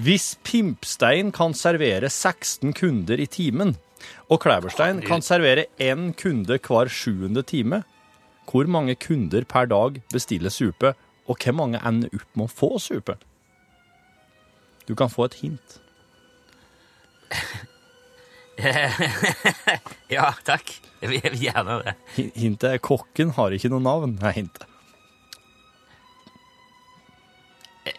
Hvis 0.04 0.34
Pimpstein 0.44 1.32
kan 1.36 1.54
servere 1.56 2.10
16 2.12 2.74
kunder 2.76 3.20
i 3.20 3.28
timen, 3.32 3.78
og 4.30 4.42
Klæverstein 4.44 5.00
kan 5.06 5.24
servere 5.24 5.66
én 5.80 6.12
kunde 6.20 6.60
hver 6.60 6.92
sjuende 6.92 7.44
time, 7.44 7.84
hvor 8.50 8.68
mange 8.68 8.96
kunder 9.00 9.46
per 9.48 9.66
dag 9.70 10.02
bestiller 10.12 10.50
supe, 10.52 10.94
og 11.28 11.38
hvor 11.38 11.56
mange 11.56 11.80
ender 11.86 12.10
opp 12.14 12.36
med 12.36 12.50
å 12.50 12.52
få 12.52 12.72
supe? 12.84 13.16
Du 14.90 14.96
kan 14.98 15.10
få 15.10 15.30
et 15.30 15.40
hint. 15.44 15.80
Ja, 20.10 20.34
takk. 20.44 20.74
Jeg 21.00 21.14
vil, 21.14 21.36
gjerne 21.40 21.78
det. 21.86 21.94
Hintet 22.36 22.74
er 22.74 22.82
kokken 22.84 23.30
har 23.38 23.54
ikke 23.56 23.70
noe 23.72 23.80
navn, 23.86 24.18
er 24.20 24.34
hintet. 24.36 24.66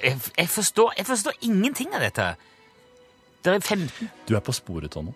Jeg, 0.02 0.18
jeg, 0.38 0.48
forstår, 0.48 0.94
jeg 0.98 1.06
forstår 1.06 1.32
ingenting 1.46 1.94
av 1.94 2.00
dette. 2.04 2.28
Det 3.44 3.54
er 3.54 3.60
15 3.60 4.08
Du 4.28 4.34
er 4.36 4.44
på 4.44 4.52
sporet 4.52 4.96
av 4.96 5.04
noe. 5.08 5.14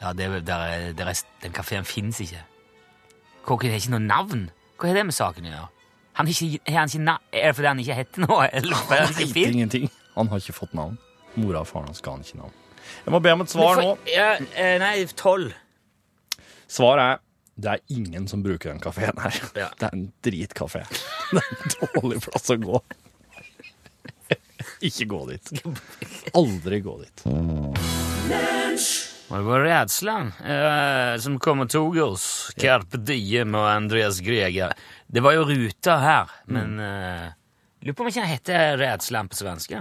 Ja, 0.00 0.12
det, 0.16 0.24
er- 0.26 0.40
der 0.44 0.64
er, 0.64 0.92
der 0.96 1.10
er, 1.12 1.20
den 1.42 1.52
kafeen 1.52 1.84
fins 1.84 2.20
ikke. 2.24 2.40
Kokken 3.44 3.72
har 3.72 3.80
ikke 3.80 3.92
noe 3.94 4.04
navn. 4.04 4.46
Hva 4.80 4.88
har 4.90 4.96
det 5.00 5.06
med 5.10 5.16
saken 5.16 5.48
å 5.48 5.52
gjøre? 5.52 5.68
Han 6.20 6.28
har 6.28 6.32
ikke, 6.34 6.60
har 6.72 6.78
han 6.80 6.90
ikke 6.92 7.16
er 7.32 7.46
det 7.46 7.56
fordi 7.56 7.68
han 7.68 7.80
ikke 7.84 7.96
heter 8.00 8.24
noe? 8.26 8.48
Eller 8.52 8.76
fordi 8.84 9.00
han 9.00 9.12
ikke 9.14 9.28
er 9.28 9.34
fin? 9.36 9.52
ingenting. 9.56 9.90
Han 10.16 10.28
har 10.32 10.42
ikke 10.42 10.56
fått 10.56 10.74
navn. 10.76 10.96
Mora 11.36 11.62
og 11.62 11.68
faren 11.70 11.88
hans 11.88 12.00
ga 12.04 12.16
han 12.16 12.24
ikke 12.24 12.40
navn. 12.40 12.56
Jeg 13.04 13.12
må 13.14 13.20
be 13.22 13.32
om 13.36 13.44
et 13.44 13.52
svar 13.52 13.80
nå. 13.80 13.90
Ja, 14.10 14.30
eh, 14.58 14.76
nei, 14.82 14.94
tolv. 15.16 15.52
Svaret 16.70 17.04
er 17.04 17.20
det 17.60 17.70
er 17.74 17.80
ingen 17.92 18.24
som 18.30 18.40
bruker 18.42 18.70
den 18.72 18.80
kafeen 18.80 19.18
her. 19.20 19.36
Ja. 19.58 19.68
Det 19.76 19.88
er 19.90 19.92
en 19.96 20.06
dritkafé. 20.24 20.80
Det 21.30 21.42
er 21.42 21.50
en 21.60 21.74
dårlig 21.94 22.20
plass 22.24 22.48
å 22.50 22.56
gå. 22.58 22.80
Ikke 24.86 25.06
gå 25.10 25.20
dit. 25.30 25.52
Aldri 26.36 26.80
gå 26.84 26.94
dit. 27.02 27.24
Og 29.30 29.36
det 29.36 29.46
var 29.46 29.62
redselen 29.62 30.32
eh, 30.42 31.14
som 31.22 31.36
kom 31.42 31.62
og 31.64 31.70
tok 31.70 31.98
oss. 32.02 32.24
Carpe 32.58 32.98
Diem 32.98 33.54
og 33.54 33.68
Andreas 33.70 34.18
Greger. 34.24 34.74
Det 35.06 35.22
var 35.22 35.36
jo 35.36 35.44
ruta 35.46 35.98
her, 36.02 36.32
men 36.50 36.80
eh, 36.82 37.28
Lurer 37.80 37.96
på 37.96 38.04
om 38.04 38.10
ikke 38.10 38.20
den 38.20 38.28
heter 38.28 38.74
redselen 38.76 39.28
på 39.30 39.38
svenske. 39.38 39.78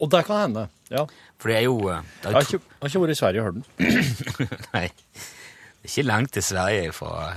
Og 0.00 0.10
det 0.12 0.24
kan 0.28 0.42
hende. 0.42 0.64
Ja. 0.92 1.06
For 1.40 1.52
det 1.52 1.56
er 1.60 1.64
jo 1.68 1.76
det 1.86 1.94
er 1.94 2.26
Jeg 2.26 2.34
har 2.34 2.48
ikke, 2.48 2.60
har 2.80 2.90
ikke 2.90 3.02
vært 3.04 3.12
i 3.14 3.20
Sverige 3.20 3.40
og 3.40 3.46
hørt 3.46 3.60
den. 3.60 3.64
Nei. 4.74 4.82
Det 4.90 5.88
er 5.88 5.92
ikke 5.94 6.04
langt 6.08 6.34
til 6.36 6.44
Sverige 6.44 6.92
fra 6.92 7.30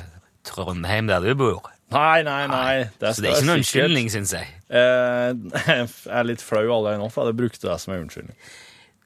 Trondheim, 0.47 1.07
der 1.07 1.23
du 1.23 1.31
bor. 1.39 1.69
Nei, 1.93 2.23
nei, 2.25 2.47
nei. 2.47 2.75
Så 3.03 3.21
det 3.21 3.29
er 3.29 3.35
ikke 3.37 3.45
noen 3.49 3.59
unnskyldning, 3.61 4.07
syns 4.13 4.31
jeg. 4.33 4.47
Eh, 4.73 5.33
jeg 5.67 5.87
er 6.09 6.25
litt 6.25 6.41
flau 6.41 6.63
allerede 6.63 6.97
nå, 7.03 7.09
for 7.13 7.29
jeg 7.29 7.37
brukte 7.37 7.67
det 7.67 7.75
som 7.83 7.93
en 7.93 8.05
unnskyldning. 8.07 8.37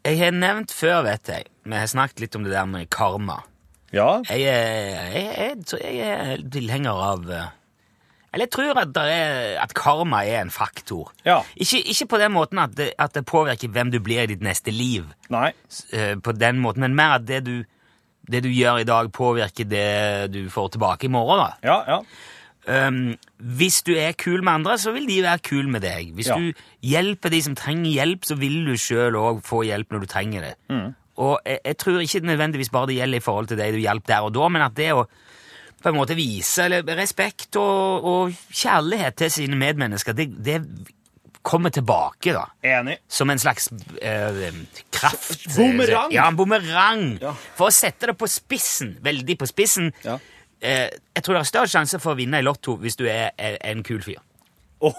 Jeg 0.08 0.20
har 0.22 0.32
nevnt 0.32 0.72
før, 0.72 1.02
vet 1.04 1.28
jeg, 1.28 1.50
vi 1.68 1.76
har 1.76 1.90
snakket 1.92 2.22
litt 2.24 2.36
om 2.40 2.46
det 2.48 2.54
der 2.54 2.68
med 2.70 2.88
karma. 2.94 3.42
Ja, 3.96 4.22
Jeg 4.28 4.42
jeg, 4.44 4.98
jeg, 5.16 5.84
jeg 5.96 6.08
er 6.12 6.42
tilhenger 6.52 6.92
av 6.92 7.30
eh, 7.32 7.46
Eller 8.36 8.44
jeg 8.50 8.52
tror 8.52 8.80
at, 8.82 8.98
er, 9.00 9.54
at 9.64 9.72
karma 9.76 10.26
er 10.28 10.42
en 10.42 10.52
faktor. 10.52 11.14
Ja. 11.24 11.38
Ikke, 11.56 11.80
ikke 11.94 12.10
på 12.12 12.20
den 12.20 12.34
måten 12.36 12.60
at 12.60 12.76
det, 12.76 12.90
at 13.00 13.16
det 13.16 13.24
påvirker 13.28 13.72
hvem 13.72 13.92
du 13.92 14.02
blir 14.04 14.26
i 14.26 14.30
ditt 14.34 14.44
neste 14.44 14.72
liv, 14.76 15.08
nei. 15.32 15.54
eh, 15.96 16.16
på 16.20 16.36
den 16.36 16.60
måten, 16.64 16.84
men 16.84 16.96
mer 17.00 17.16
at 17.22 17.28
det 17.28 17.42
du, 17.48 17.56
det 18.28 18.44
du 18.44 18.50
gjør 18.52 18.84
i 18.84 18.88
dag, 18.88 19.08
påvirker 19.16 19.68
det 19.72 19.88
du 20.36 20.42
får 20.52 20.76
tilbake 20.76 21.08
i 21.08 21.14
morgen. 21.16 21.46
da. 21.46 21.56
Ja, 21.64 21.80
ja. 21.88 22.02
Um, 22.68 23.16
hvis 23.58 23.82
du 23.88 23.94
er 23.96 24.12
kul 24.20 24.42
med 24.44 24.58
andre, 24.60 24.74
så 24.78 24.92
vil 24.92 25.08
de 25.08 25.22
være 25.24 25.40
kul 25.46 25.70
med 25.72 25.86
deg. 25.86 26.10
Hvis 26.18 26.28
Ja. 26.28 26.36
du 26.36 26.52
hjelper 26.84 27.32
de 27.32 27.42
som 27.46 27.56
trenger 27.56 27.92
hjelp, 27.94 28.26
så 28.28 28.36
vil 28.36 28.66
du 28.68 28.74
sjøl 28.76 29.16
òg 29.16 29.40
få 29.48 29.62
hjelp 29.64 29.92
når 29.96 30.04
du 30.04 30.08
trenger 30.12 30.42
det. 30.50 30.56
Mm. 30.70 30.90
Og 31.18 31.40
jeg, 31.46 31.60
jeg 31.66 31.78
tror 31.78 32.02
ikke 32.04 32.20
nødvendigvis 32.28 32.70
bare 32.70 32.88
det 32.92 32.98
gjelder 33.00 33.18
i 33.18 33.24
forhold 33.24 33.48
til 33.48 33.58
deg 33.58 33.74
du 33.74 33.80
hjalp 33.80 34.06
der 34.08 34.28
og 34.28 34.34
da, 34.36 34.50
men 34.52 34.62
at 34.68 34.76
det 34.76 34.92
å 34.94 35.08
på 35.78 35.90
en 35.92 35.96
måte 35.96 36.16
vise 36.18 36.66
eller, 36.66 36.84
respekt 36.98 37.56
og, 37.62 38.04
og 38.04 38.38
kjærlighet 38.52 39.16
til 39.22 39.32
sine 39.32 39.56
medmennesker, 39.56 40.16
det, 40.18 40.26
det 40.44 40.58
kommer 41.48 41.70
tilbake, 41.72 42.34
da. 42.36 42.48
Enig. 42.66 42.98
Som 43.08 43.30
en 43.32 43.40
slags 43.40 43.70
eh, 44.02 44.50
kraft. 44.92 45.46
Bumerang. 45.56 46.12
Ja, 46.12 46.26
en 46.28 46.36
bumerang. 46.36 47.06
Ja. 47.22 47.32
For 47.56 47.70
å 47.70 47.74
sette 47.74 48.10
det 48.10 48.18
på 48.20 48.28
spissen, 48.28 48.98
veldig 49.06 49.38
på 49.40 49.48
spissen. 49.48 49.94
Ja. 50.04 50.18
Eh, 50.62 50.90
jeg 51.16 51.24
tror 51.24 51.38
det 51.38 51.42
er 51.44 51.50
større 51.52 51.70
sjanse 51.70 52.00
for 52.02 52.16
å 52.16 52.18
vinne 52.18 52.40
i 52.42 52.46
Lotto 52.46 52.78
hvis 52.82 52.96
du 52.98 53.06
er, 53.06 53.30
er 53.38 53.58
en 53.70 53.84
kul 53.86 54.02
fyr. 54.02 54.18
ja, 54.82 54.92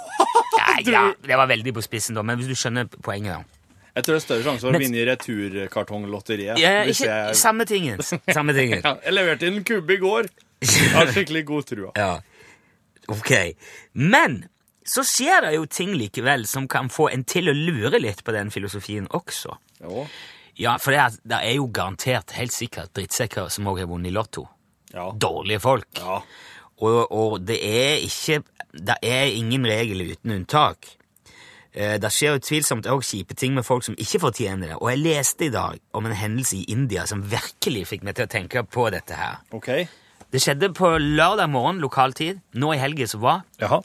ja, 0.87 1.05
det 1.25 1.37
var 1.39 1.49
veldig 1.51 1.73
på 1.75 1.83
spissen, 1.83 2.15
da, 2.19 2.23
men 2.27 2.39
hvis 2.39 2.51
du 2.51 2.55
skjønner 2.59 2.87
poenget. 3.03 3.39
da. 3.41 3.45
Jeg 3.99 4.05
tror 4.07 4.15
det 4.15 4.21
er 4.21 4.27
større 4.27 4.45
sjanse 4.47 4.63
for 4.63 4.77
å 4.77 4.79
vinne 4.79 5.01
i 5.01 5.07
returkartonglotteriet. 5.09 6.59
Ja, 6.63 6.85
ikke 6.87 7.09
jeg- 7.09 7.37
samme 7.37 7.65
tingen. 7.67 7.99
Samme 8.03 8.55
tingen. 8.55 8.83
Ja, 8.87 8.95
jeg 9.05 9.15
leverte 9.17 9.49
inn 9.49 9.57
en 9.59 9.65
kubbe 9.67 9.97
i 9.97 10.01
går. 10.03 10.29
Jeg 10.63 10.93
har 10.95 11.11
skikkelig 11.15 11.45
god 11.49 11.67
trua. 11.67 11.91
Ja. 11.99 12.21
Ok. 13.11 13.33
Men 13.95 14.45
så 14.89 15.03
skjer 15.07 15.43
det 15.49 15.55
jo 15.57 15.67
ting 15.67 15.93
likevel 15.99 16.47
som 16.47 16.69
kan 16.71 16.89
få 16.93 17.09
en 17.13 17.25
til 17.29 17.51
å 17.51 17.55
lure 17.57 17.99
litt 18.01 18.23
på 18.25 18.33
den 18.37 18.51
filosofien 18.55 19.09
også. 19.11 19.57
Ja, 19.83 20.07
Ja, 20.59 20.73
for 20.83 20.91
det 20.91 20.99
er, 20.99 21.11
det 21.31 21.37
er 21.47 21.53
jo 21.55 21.69
garantert 21.71 22.33
helt 22.35 22.51
sikkert 22.51 22.91
drittsekker 22.99 23.47
som 23.49 23.69
også 23.71 23.85
har 23.85 23.91
vunnet 23.93 24.11
i 24.11 24.15
Lotto. 24.17 24.49
Ja. 24.99 25.09
Dårlige 25.15 25.63
folk. 25.65 25.89
Ja. 26.03 26.21
Og, 26.83 27.01
og 27.11 27.41
det 27.47 27.57
er 27.65 27.97
ikke 28.07 28.43
Det 28.79 28.95
er 29.03 29.31
ingen 29.33 29.65
regel 29.67 30.03
uten 30.13 30.35
unntak. 30.35 30.91
Eh, 31.73 31.97
Det 32.03 32.11
skjer 32.13 32.37
utvilsomt 32.39 32.87
òg 32.91 33.01
kjipe 33.07 33.35
ting 33.39 33.55
med 33.57 33.65
folk 33.67 33.83
som 33.87 33.97
ikke 33.99 34.21
fortjener 34.27 34.75
det. 34.75 34.77
Og 34.83 34.91
jeg 34.93 35.01
leste 35.03 35.47
i 35.49 35.55
dag 35.55 35.79
om 35.97 36.07
en 36.07 36.15
hendelse 36.15 36.59
i 36.61 36.67
India 36.75 37.07
som 37.09 37.23
virkelig 37.31 37.87
fikk 37.95 38.05
meg 38.07 38.19
til 38.19 38.27
å 38.29 38.31
tenke 38.35 38.63
på 38.69 38.91
dette 38.95 39.17
her. 39.19 39.41
Okay. 39.57 39.87
Det 40.31 40.43
skjedde 40.45 40.69
på 40.77 40.91
lørdag 41.01 41.49
morgen 41.49 41.81
lokal 41.81 42.13
tid, 42.13 42.43
nå 42.53 42.75
i 42.75 42.79
helga 42.83 43.07
som 43.09 43.23
var, 43.25 43.43
Jaha. 43.63 43.79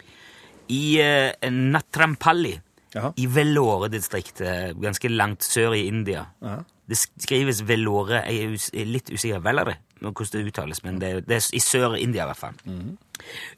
i 0.76 0.84
uh, 1.00 1.50
Natrampalli, 1.50 2.58
Jaha. 2.94 3.14
i 3.16 3.28
Velore-distriktet, 3.32 4.76
ganske 4.84 5.10
langt 5.10 5.44
sør 5.48 5.76
i 5.78 5.86
India. 5.88 6.26
Jaha. 6.44 6.64
Det 6.90 6.98
skrives 7.00 7.62
Velore, 7.64 8.26
jeg 8.28 8.44
er 8.44 8.58
us 8.58 8.66
litt 8.76 9.08
usikker 9.14 9.40
Vellore, 9.46 9.78
hvordan 10.12 10.44
det 10.44 10.52
uttales, 10.52 10.84
men 10.84 11.00
det, 11.02 11.12
det 11.28 11.36
er 11.38 11.48
i 11.56 11.60
sør-India 11.64 12.24
i 12.26 12.30
hvert 12.32 12.38
fall. 12.38 12.58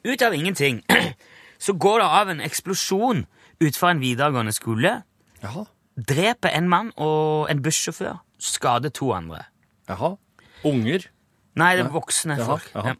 Ut 0.04 0.22
av 0.22 0.34
ingenting 0.34 0.82
så 1.58 1.72
går 1.72 1.98
det 2.02 2.06
av 2.20 2.28
en 2.34 2.40
eksplosjon 2.44 3.24
utenfor 3.60 3.88
en 3.90 4.00
videregående 4.00 4.52
skole, 4.52 5.02
Jaha. 5.42 5.64
dreper 5.96 6.52
en 6.54 6.68
mann 6.68 6.92
og 6.96 7.50
en 7.50 7.62
bussjåfør, 7.64 8.18
skader 8.38 8.92
to 8.94 9.10
andre. 9.16 9.42
Jaha. 9.88 10.14
Unger. 10.64 11.08
Nei, 11.56 11.72
det 11.78 11.86
er 11.86 11.92
voksne 11.94 12.36
Jaha, 12.36 12.46
folk. 12.56 12.70
jaha. 12.74 12.94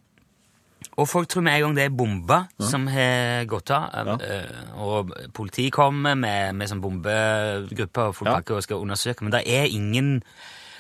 Og 0.97 1.09
folk 1.09 1.29
tror 1.29 1.43
med 1.45 1.53
en 1.57 1.61
gang 1.67 1.75
det 1.77 1.83
er 1.85 1.93
bomber 1.97 2.45
som 2.63 2.87
har 2.89 3.45
gått 3.49 3.71
av. 3.75 3.91
Ja. 4.07 4.15
eh, 4.25 4.71
Og 4.81 5.11
politiet 5.37 5.73
kommer 5.75 6.15
med, 6.17 6.55
med 6.57 6.69
sånn 6.71 6.81
bombegruppe 6.81 8.07
og 8.11 8.15
folk 8.17 8.31
Ja. 8.49 8.55
og 8.57 8.63
skal 8.65 8.81
undersøke, 8.81 9.25
men 9.25 9.33
det 9.35 9.43
er 9.45 9.65
ingen 9.69 10.23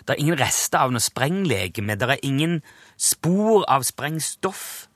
det 0.07 0.15
er 0.15 0.23
ingen 0.23 0.39
rester 0.39 0.79
av 0.79 0.93
noe 0.95 1.03
sprenglegeme. 1.03 1.97
Det 1.99 2.09
er 2.15 2.23
ingen 2.27 2.61
spor 2.97 3.65
av 3.69 3.83
sprengstoff 3.87 4.87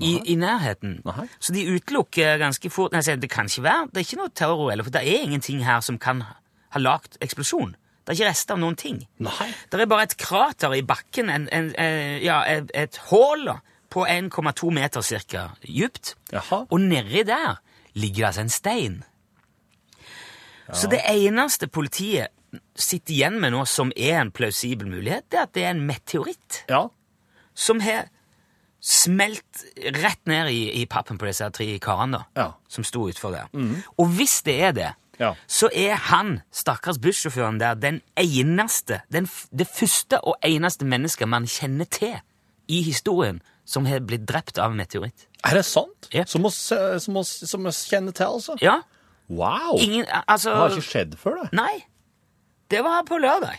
i, 0.00 0.16
i 0.32 0.34
nærheten. 0.34 0.98
Aha. 1.06 1.26
Så 1.38 1.54
de 1.54 1.66
utelukker 1.70 2.40
ganske 2.40 2.70
fort 2.72 2.94
Nei, 2.96 3.02
Det 3.02 3.30
kan 3.30 3.46
ikke 3.46 3.62
være 3.62 3.88
Det 3.92 4.00
er 4.00 4.06
ikke 4.08 4.20
noe 4.22 4.32
terror, 4.34 4.72
eller, 4.72 4.84
for 4.84 4.94
det 4.96 5.04
er 5.04 5.26
ingenting 5.26 5.64
her 5.64 5.80
som 5.84 5.98
kan 5.98 6.24
ha 6.70 6.80
lagd 6.80 7.20
eksplosjon. 7.20 7.76
Det 8.00 8.14
er 8.14 8.18
ikke 8.18 8.30
rester 8.30 8.56
av 8.56 8.62
noen 8.62 8.78
ting. 8.80 9.02
Nei. 9.22 9.50
Det 9.70 9.78
er 9.78 9.90
bare 9.90 10.08
et 10.08 10.16
krater 10.18 10.74
i 10.74 10.82
bakken, 10.82 11.30
en, 11.30 11.48
en, 11.52 11.70
en, 11.78 12.22
ja, 12.24 12.40
et, 12.48 12.72
et 12.74 12.98
hull 13.10 13.50
på 13.90 14.06
1,2 14.06 14.72
meter 14.74 15.04
cirka 15.04 15.50
dypt. 15.66 16.14
Jaha. 16.32 16.64
Og 16.70 16.80
nedi 16.80 17.22
der 17.26 17.60
ligger 17.94 18.24
det 18.24 18.26
altså 18.32 18.46
en 18.46 18.54
stein. 18.54 18.98
Så 20.72 20.86
det 20.86 21.00
eneste 21.10 21.66
politiet 21.66 22.30
sitter 22.74 23.14
igjen 23.14 23.36
med 23.40 23.52
nå 23.54 23.64
som 23.68 23.92
er 23.96 24.20
en 24.20 24.30
plausibel 24.34 24.88
mulighet, 24.90 25.28
det 25.30 25.38
er 25.38 25.42
at 25.48 25.52
det 25.54 25.64
er 25.64 25.70
en 25.74 25.84
meteoritt 25.86 26.64
Ja. 26.70 26.88
som 27.54 27.80
har 27.80 28.08
smelt 28.80 29.64
rett 30.00 30.22
ned 30.26 30.48
i, 30.50 30.60
i 30.80 30.86
pappen 30.88 31.18
på 31.20 31.26
disse 31.28 31.50
tre 31.52 31.66
karene 31.82 32.16
da, 32.18 32.24
Ja. 32.36 32.48
som 32.68 32.84
sto 32.84 33.04
utfor 33.10 33.34
der. 33.34 33.50
Og 33.98 34.08
hvis 34.16 34.40
det 34.46 34.56
er 34.62 34.72
det, 34.72 34.90
Ja. 35.20 35.34
så 35.46 35.68
er 35.74 35.94
han, 36.08 36.40
stakkars 36.50 36.98
bussjåføren 36.98 37.58
der, 37.60 37.74
den 37.74 38.00
eneste, 38.16 39.02
den, 39.12 39.28
det 39.52 39.68
første 39.68 40.18
og 40.24 40.36
eneste 40.42 40.84
mennesket 40.88 41.28
man 41.28 41.44
kjenner 41.46 41.84
til 41.84 42.16
i 42.68 42.82
historien 42.82 43.42
som 43.66 43.84
har 43.86 44.00
blitt 44.00 44.24
drept 44.26 44.58
av 44.58 44.70
en 44.72 44.78
meteoritt. 44.80 45.26
Er 45.44 45.54
det 45.54 45.64
sant? 45.66 46.08
Ja. 46.12 46.24
Som 46.24 46.42
vi 46.42 46.48
eh, 46.48 46.98
kjenner 46.98 48.12
til, 48.12 48.24
altså? 48.26 48.56
Ja, 48.62 48.80
Wow! 49.30 49.76
ingen, 49.78 50.06
altså... 50.26 50.50
Det 50.50 50.56
har 50.58 50.70
ikke 50.70 50.88
skjedd 50.88 51.12
før, 51.20 51.36
det. 51.44 51.52
Nei, 51.52 51.84
det 52.70 52.80
var 52.86 53.02
på 53.08 53.18
lørdag. 53.20 53.58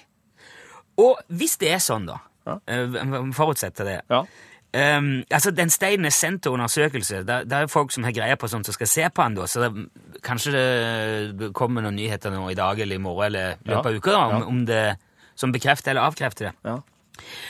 Og 1.01 1.19
hvis 1.31 1.57
det 1.61 1.71
er 1.75 1.79
sånn, 1.83 2.05
da, 2.09 2.19
Ja. 2.47 2.57
eh, 2.67 3.31
forutsette 3.37 3.85
det, 3.85 4.01
Ja. 4.09 4.23
Um, 4.73 5.25
altså, 5.29 5.51
Den 5.51 5.67
steinen 5.69 6.05
er 6.07 6.13
sendt 6.15 6.43
til 6.43 6.53
undersøkelse. 6.55 7.25
Det, 7.27 7.41
det 7.49 7.57
er 7.57 7.67
folk 7.67 7.91
som 7.91 8.05
har 8.07 8.13
greie 8.15 8.37
på 8.39 8.47
sånt 8.47 8.63
som 8.65 8.71
skal 8.73 8.87
se 8.87 9.09
på 9.09 9.23
den. 9.25 9.35
da, 9.35 9.41
så 9.51 9.65
det, 9.65 9.89
Kanskje 10.23 10.53
det 11.35 11.49
kommer 11.53 11.83
noen 11.83 11.97
nyheter 11.99 12.31
nå 12.31 12.45
i 12.49 12.55
dag 12.55 12.79
eller 12.79 12.95
i 12.95 13.01
morgen 13.03 13.25
eller 13.35 13.57
i 13.59 13.67
løpet 13.67 13.85
av 13.85 13.97
uka 13.99 14.11
da, 14.15 14.21
om, 14.37 14.45
om 14.47 14.61
det, 14.65 14.95
som 15.35 15.51
bekrefter 15.51 15.91
eller 15.91 16.07
avkrefter 16.07 16.45
det. 16.47 16.53
Ja. 16.63 16.77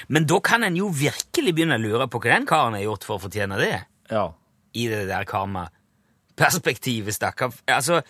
Men 0.10 0.26
da 0.26 0.40
kan 0.42 0.64
en 0.66 0.76
jo 0.76 0.90
virkelig 0.90 1.54
begynne 1.54 1.78
å 1.78 1.84
lure 1.84 2.08
på 2.10 2.20
hva 2.24 2.34
den 2.34 2.48
karen 2.50 2.74
har 2.74 2.82
gjort 2.88 3.06
for 3.06 3.20
å 3.20 3.22
fortjene 3.28 3.58
det. 3.62 3.84
ja. 4.10 4.32
I 4.74 4.88
det 4.88 5.06
der 5.10 5.26
karma-perspektivet, 5.28 7.14
stakkar. 7.14 7.52
Altså, 7.68 8.02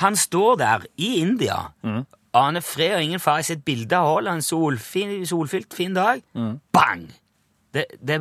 han 0.00 0.16
står 0.16 0.56
der 0.58 0.86
i 0.96 1.18
India, 1.20 1.58
aner 2.34 2.60
fred 2.60 2.94
og 2.96 3.02
ingen 3.02 3.20
fare, 3.20 3.40
i 3.40 3.42
sitt 3.48 3.64
bilde 3.64 3.96
av 3.96 4.04
Haaland. 4.06 4.36
en 4.36 4.42
solfin, 4.42 5.26
solfylt, 5.26 5.74
fin 5.74 5.94
dag. 5.94 6.22
Bang! 6.72 7.08
Det, 7.74 7.84
det, 8.02 8.20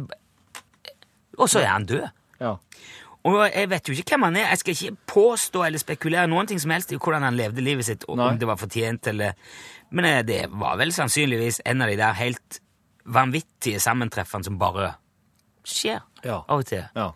og 1.38 1.50
så 1.50 1.60
er 1.60 1.68
han 1.74 1.86
død. 1.86 2.08
ja. 2.42 2.56
Og 3.28 3.42
jeg 3.52 3.68
vet 3.70 3.90
jo 3.90 3.94
ikke 3.94 4.14
hvem 4.16 4.24
han 4.24 4.36
er. 4.40 4.46
Jeg 4.54 4.58
skal 4.62 4.72
ikke 4.74 4.98
påstå 5.12 5.64
eller 5.66 5.80
spekulere 5.82 6.28
noen 6.32 6.48
ting 6.48 6.60
som 6.64 6.72
helst 6.72 6.94
i 6.96 6.96
hvordan 6.96 7.26
han 7.26 7.36
levde 7.36 7.60
livet 7.62 7.84
sitt, 7.86 8.06
Nei. 8.08 8.28
om 8.30 8.38
det 8.40 8.48
var 8.48 8.56
fortjent 8.56 9.08
eller 9.12 9.34
Men 9.92 10.06
eh, 10.06 10.22
det 10.24 10.46
var 10.52 10.78
vel 10.80 10.94
sannsynligvis 10.96 11.60
en 11.66 11.82
av 11.82 11.90
de 11.92 11.98
der 12.00 12.14
helt 12.14 12.62
vanvittige 13.06 13.80
sammentreffene 13.84 14.44
som 14.48 14.58
bare 14.60 14.94
skjer 15.68 16.00
Ja. 16.24 16.38
av 16.48 16.60
og 16.62 16.66
til. 16.66 16.86
ja. 16.96 17.10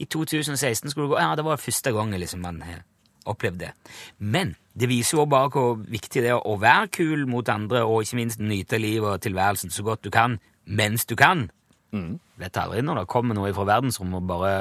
I 0.00 0.04
2016 0.04 0.90
skulle 0.90 1.06
det 1.06 1.14
gå 1.14 1.20
Ja, 1.20 1.34
det 1.36 1.44
var 1.44 1.56
første 1.56 1.92
gangen 1.92 2.18
liksom 2.20 2.40
man 2.42 2.60
har 2.62 2.82
opplevd 3.28 3.58
det. 3.62 3.70
Men 4.18 4.54
det 4.78 4.88
viser 4.90 5.18
jo 5.18 5.26
bare 5.28 5.50
hvor 5.52 5.76
viktig 5.78 6.22
det 6.24 6.30
er 6.32 6.40
å 6.48 6.56
være 6.60 6.88
kul 6.96 7.26
mot 7.30 7.48
andre, 7.52 7.82
og 7.84 8.02
ikke 8.06 8.18
minst 8.20 8.40
nyte 8.40 8.78
livet 8.80 9.08
og 9.18 9.20
tilværelsen 9.24 9.70
så 9.74 9.84
godt 9.86 10.04
du 10.06 10.10
kan, 10.14 10.38
mens 10.66 11.04
du 11.06 11.16
kan. 11.18 11.48
Vet 11.92 12.56
aldri 12.56 12.80
når 12.82 13.02
det 13.02 13.08
kommer 13.12 13.36
noe 13.36 13.52
fra 13.52 13.66
verdensrommet 13.68 14.22
og 14.22 14.30
bare 14.30 14.54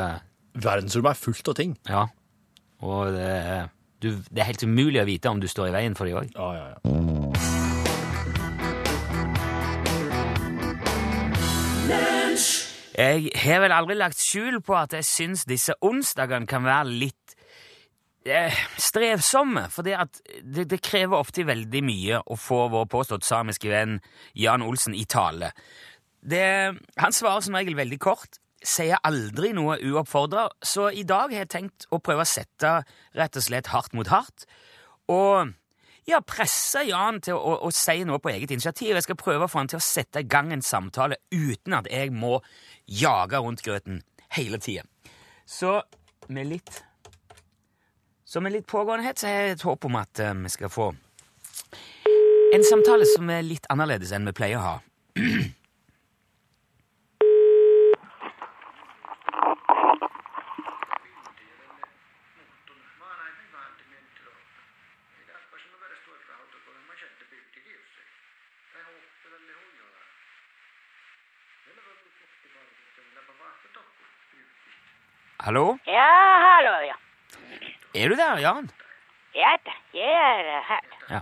Verdensrommet 0.51 1.13
er 1.13 1.21
fullt 1.21 1.47
av 1.47 1.55
ting. 1.55 1.77
Ja. 1.87 2.01
Og 2.83 3.13
det, 3.15 3.29
er- 3.29 3.69
du, 4.03 4.09
det 4.27 4.41
er 4.43 4.49
helt 4.49 4.63
umulig 4.67 4.99
å 4.99 5.07
vite 5.07 5.29
om 5.31 5.39
du 5.39 5.47
står 5.47 5.69
i 5.69 5.75
veien 5.77 5.95
for 5.95 6.09
dem 6.09 6.17
òg. 6.19 6.33
Ja, 6.35 6.49
ja, 6.57 6.65
ja. 6.73 7.91
Jeg 13.01 13.29
har 13.39 13.61
vel 13.63 13.73
aldri 13.73 13.95
lagt 13.97 14.19
skjul 14.19 14.59
på 14.65 14.75
at 14.77 14.93
jeg 14.97 15.05
syns 15.07 15.45
disse 15.49 15.73
onsdagene 15.85 16.47
kan 16.49 16.65
være 16.67 16.91
litt 16.91 17.20
strevsomme, 18.21 19.63
for 19.73 19.85
det, 19.85 19.97
det, 20.43 20.81
krever 20.85 21.17
ofte 21.17 21.45
veldig 21.47 21.81
mye 21.85 22.19
å 22.21 22.37
få 22.37 22.67
vår 22.69 22.85
påstått 22.91 23.25
samiske 23.25 23.71
venn 23.71 23.97
Jan 24.37 24.61
Olsen 24.61 24.93
i 24.93 25.07
tale. 25.09 25.51
Det, 26.21 26.45
han 27.01 27.15
svarer 27.17 27.41
som 27.41 27.57
regel 27.57 27.79
veldig 27.79 27.97
kort, 28.01 28.37
sier 28.61 29.01
aldri 29.01 29.55
noe 29.57 29.79
uoppfordra, 29.81 30.45
så 30.61 30.91
i 30.93 31.01
dag 31.07 31.33
har 31.33 31.43
jeg 31.43 31.53
tenkt 31.55 31.87
å 31.89 31.97
prøve 32.03 32.21
å 32.21 32.29
sette 32.29 32.75
rett 33.17 33.39
og 33.39 33.45
slett 33.47 33.71
hardt 33.73 33.97
mot 33.97 34.11
hardt, 34.13 34.45
og 35.09 35.55
ja, 36.09 36.21
presse 36.25 36.83
Jan 36.87 37.19
til 37.25 37.37
å, 37.37 37.57
å 37.65 37.69
si 37.73 38.01
noe 38.05 38.21
på 38.21 38.31
eget 38.31 38.53
initiativ. 38.53 38.95
Jeg 38.95 39.05
skal 39.05 39.19
prøve 39.19 39.45
å 39.45 39.51
få 39.51 39.61
han 39.61 39.69
til 39.69 39.77
å 39.77 39.85
sette 39.85 40.23
i 40.23 40.29
gang 40.29 40.49
en 40.53 40.63
samtale 40.65 41.19
uten 41.29 41.75
at 41.77 41.89
jeg 41.91 42.13
må 42.13 42.39
jage 42.89 43.41
rundt 43.41 43.61
grøten 43.65 44.01
hele 44.33 44.57
tida. 44.61 44.85
Så 45.45 45.77
med 46.31 46.49
litt 46.49 46.81
Så 48.31 48.41
med 48.41 48.53
litt 48.53 48.67
pågåenhet 48.67 49.19
så 49.19 49.27
har 49.27 49.33
jeg 49.33 49.55
et 49.57 49.63
håp 49.67 49.85
om 49.89 49.95
at 49.99 50.19
eh, 50.23 50.31
vi 50.39 50.49
skal 50.53 50.69
få 50.71 50.85
en 52.55 52.63
samtale 52.63 53.03
som 53.09 53.27
er 53.27 53.43
litt 53.43 53.67
annerledes 53.67 54.13
enn 54.15 54.29
vi 54.29 54.31
pleier 54.37 54.55
å 54.55 54.63
ha. 54.63 54.77
Hallo? 75.41 75.67
Ja, 75.83 76.09
hallo, 76.47 76.75
ja. 76.87 77.00
Er 77.93 78.09
du 78.09 78.15
der, 78.15 78.39
Jan? 78.39 78.71
Ja 79.35 79.55
da, 79.65 79.71
jeg 79.93 80.03
er 80.03 80.61
her. 80.67 80.79
Ja. 81.09 81.19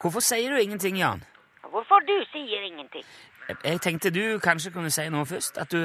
Hvorfor 0.00 0.20
sier 0.20 0.50
du 0.50 0.56
ingenting, 0.56 0.96
Jan? 0.96 1.24
Hvorfor 1.70 1.98
du 1.98 2.24
sier 2.32 2.60
ingenting? 2.60 3.04
Jeg, 3.48 3.56
jeg 3.64 3.80
tenkte 3.80 4.10
du 4.10 4.38
kanskje 4.38 4.70
kunne 4.72 4.90
si 4.90 5.08
noe 5.08 5.26
først. 5.26 5.58
At 5.58 5.72
du 5.72 5.80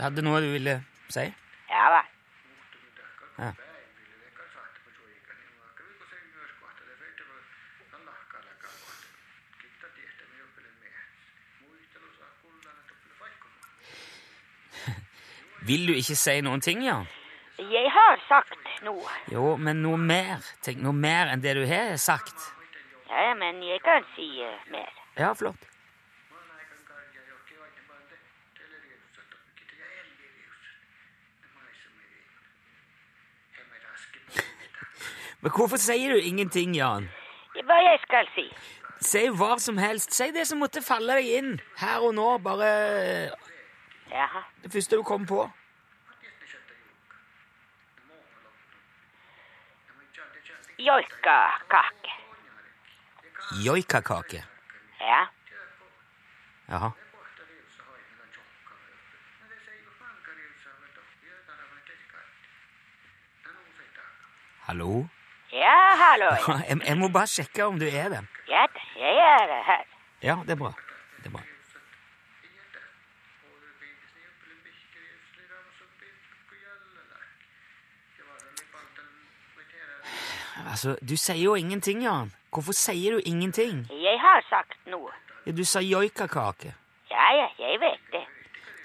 hadde 0.00 0.22
noe 0.22 0.40
du 0.40 0.52
ville 0.52 0.84
si. 1.08 1.26
Ja 1.70 1.90
vel. 1.90 2.12
Ja. 3.38 3.52
Vil 15.66 15.86
du 15.88 15.94
ikke 15.98 16.14
si 16.14 16.40
noen 16.46 16.60
ting, 16.60 16.84
Jan? 16.86 17.06
Jeg 17.58 17.88
har 17.90 18.20
sagt 18.28 18.82
noe. 18.84 19.14
Jo, 19.32 19.56
men 19.56 19.80
noe 19.82 19.98
mer. 19.98 20.44
Tenk 20.62 20.82
noe 20.84 20.94
mer 20.94 21.32
enn 21.32 21.42
det 21.42 21.56
du 21.56 21.64
har 21.66 21.96
sagt. 21.98 22.52
Ja, 23.08 23.32
men 23.34 23.62
jeg 23.64 23.80
kan 23.82 24.04
si 24.14 24.28
eh, 24.44 24.60
mer. 24.70 24.92
Ja, 25.16 25.32
flott. 25.32 25.72
Men 35.40 35.52
hvorfor 35.54 35.78
sier 35.78 36.14
du 36.14 36.18
ingenting, 36.18 36.74
Jan? 36.74 37.10
Hva 37.66 37.76
jeg 37.84 38.00
skal 38.02 38.30
si? 38.34 38.46
Si 39.00 39.26
hva 39.28 39.56
som 39.62 39.78
helst. 39.78 40.14
Si 40.16 40.30
det 40.34 40.46
som 40.48 40.58
måtte 40.58 40.82
falle 40.82 41.18
deg 41.20 41.28
inn 41.38 41.52
her 41.82 42.02
og 42.02 42.16
nå. 42.16 42.30
Bare 42.42 42.70
Jaha. 44.10 44.42
det 44.62 44.72
første 44.72 44.96
du 44.96 45.02
kom 45.06 45.26
på. 45.26 45.44
Joikakake. 50.78 52.12
Joikakake. 53.64 54.44
Ja. 55.00 55.28
Jaha. 56.68 56.90
Hallo? 64.66 65.08
Ja, 65.52 65.94
hallo. 65.96 66.30
Jeg, 66.68 66.80
jeg 66.86 66.96
må 66.98 67.08
bare 67.08 67.26
sjekke 67.26 67.64
om 67.64 67.78
du 67.78 67.86
er 67.86 68.08
det. 68.08 68.26
Ja 68.48 68.66
jeg 68.96 69.16
er 69.16 69.62
her. 69.62 69.84
Ja, 70.22 70.34
det 70.42 70.50
er 70.50 70.56
bra. 70.56 70.72
Det 70.72 70.76
bra. 70.76 70.85
Altså, 80.64 80.96
du 81.08 81.16
sier 81.16 81.42
jo 81.44 81.54
ingenting, 81.54 82.02
Jan. 82.02 82.32
Hvorfor 82.52 82.72
sier 82.72 83.12
du 83.12 83.20
ingenting? 83.24 83.86
Jeg 83.90 84.20
har 84.20 84.40
sagt 84.48 84.78
noe. 84.86 85.12
Ja, 85.46 85.52
Du 85.52 85.64
sa 85.64 85.80
joikakake. 85.80 86.74
Ja, 87.10 87.26
ja, 87.40 87.48
jeg 87.58 87.80
vet 87.80 88.00
det. 88.12 88.24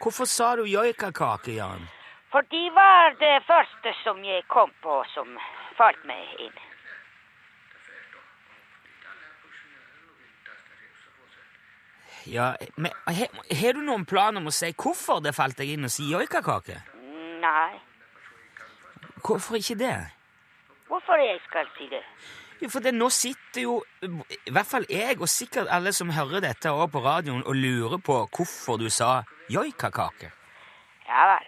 Hvorfor 0.01 0.25
sa 0.25 0.55
du 0.55 0.63
joikakake, 0.63 1.55
Jan? 1.55 1.87
For 2.31 2.41
de 2.41 2.69
var 2.73 3.15
det 3.19 3.43
første 3.47 3.93
som 4.03 4.23
jeg 4.23 4.43
kom 4.47 4.71
på 4.83 5.03
som 5.13 5.27
falt 5.77 6.05
meg 6.05 6.35
inn. 6.39 6.59
Ja, 12.25 12.55
men 12.75 12.91
Har 13.61 13.73
du 13.73 13.81
noen 13.81 14.05
plan 14.05 14.37
om 14.37 14.47
å 14.47 14.53
si 14.53 14.69
hvorfor 14.77 15.21
det 15.23 15.33
falt 15.35 15.57
deg 15.57 15.73
inn 15.73 15.85
å 15.85 15.89
si 15.89 16.11
joikakake? 16.11 16.77
Nei. 17.41 17.79
Hvorfor 19.25 19.57
ikke 19.57 19.75
det? 19.79 19.95
Hvorfor 20.91 21.15
jeg 21.15 21.39
skal 21.47 21.67
si 21.77 21.85
det? 21.87 22.01
Jo, 22.61 22.69
for 22.69 22.83
det, 22.83 22.91
nå 22.93 23.07
sitter 23.09 23.61
jo 23.61 23.77
i 24.03 24.51
hvert 24.51 24.67
fall 24.67 24.85
jeg, 24.89 25.15
og 25.21 25.29
sikkert 25.29 25.71
alle 25.71 25.93
som 25.95 26.09
hører 26.11 26.43
dette 26.43 26.71
også 26.71 26.87
på 26.91 26.99
radioen, 27.05 27.45
og 27.47 27.55
lurer 27.55 27.97
på 27.97 28.17
hvorfor 28.35 28.75
du 28.77 28.89
sa 28.89 29.21
joikakake. 29.49 30.33
Ja 31.07 31.23
vel. 31.31 31.47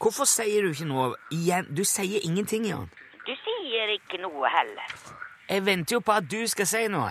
Hvorfor 0.00 0.24
sier 0.24 0.64
du 0.64 0.74
ikke 0.74 0.88
noe 0.88 1.12
igjen? 1.30 1.70
Du 1.76 1.84
sier 1.84 2.24
ingenting, 2.26 2.66
Jan. 2.66 2.90
Sier 3.60 3.90
ikke 3.92 4.20
noe 4.22 4.48
heller. 4.48 4.94
Jeg 5.50 5.64
venter 5.66 5.98
jo 5.98 6.00
på 6.00 6.14
at 6.14 6.28
du 6.30 6.40
skal 6.48 6.68
si 6.70 6.86
noe. 6.88 7.10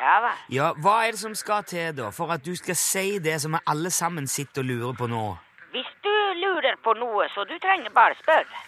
Ja 0.00 0.16
vel. 0.24 0.40
Ja, 0.56 0.70
Hva 0.82 0.94
er 1.04 1.12
det 1.14 1.20
som 1.20 1.34
skal 1.36 1.62
til 1.68 1.92
da, 1.94 2.08
for 2.10 2.32
at 2.32 2.42
du 2.44 2.54
skal 2.56 2.74
si 2.78 3.18
det 3.22 3.36
som 3.42 3.54
vi 3.54 3.60
alle 3.70 3.90
sammen 3.94 4.26
sitter 4.26 4.64
og 4.64 4.70
lurer 4.70 4.96
på 4.98 5.06
nå? 5.12 5.24
Hvis 5.70 5.90
du 6.02 6.14
lurer 6.40 6.80
på 6.82 6.94
noe, 6.98 7.28
så 7.34 7.44
du 7.44 7.54
trenger 7.62 7.92
bare 7.94 8.16
spørre. 8.18 8.64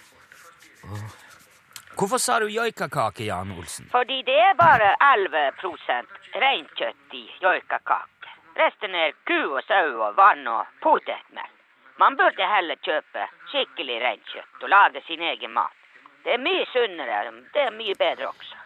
Hvorfor 1.97 2.21
sa 2.23 2.39
du 2.41 2.47
joikakake, 2.53 3.25
Jan 3.25 3.51
Olsen? 3.59 3.89
Fordi 3.91 4.23
det 4.29 4.39
er 4.39 4.55
bare 4.61 4.93
11% 5.09 6.39
reinkjøtt 6.45 7.19
i 7.19 7.25
joikakake. 7.43 8.31
Resten 8.57 8.95
er 8.95 9.17
ku 9.27 9.57
og 9.57 9.63
sau 9.67 10.01
og 10.07 10.17
vann 10.17 10.47
og 10.47 10.71
potetmel. 10.85 11.51
Man 11.99 12.17
burde 12.17 12.49
heller 12.55 12.79
kjøpe 12.85 13.27
skikkelig 13.51 14.01
reinkjøtt 14.05 14.65
og 14.65 14.73
lage 14.73 15.03
sin 15.09 15.23
egen 15.33 15.53
mat. 15.57 15.82
Det 16.25 16.33
er 16.37 16.39
mye 16.43 16.67
sunnere, 16.71 17.33
det 17.55 17.63
er 17.67 17.71
mye 17.75 17.95
bedre 17.99 18.29
også. 18.29 18.59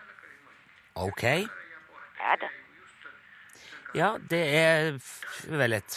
Ok. 1.06 1.22
Ja 1.22 2.36
da. 2.40 2.48
Ja, 3.96 4.10
det 4.30 4.42
er 4.56 4.96
vel 5.48 5.72
et 5.72 5.96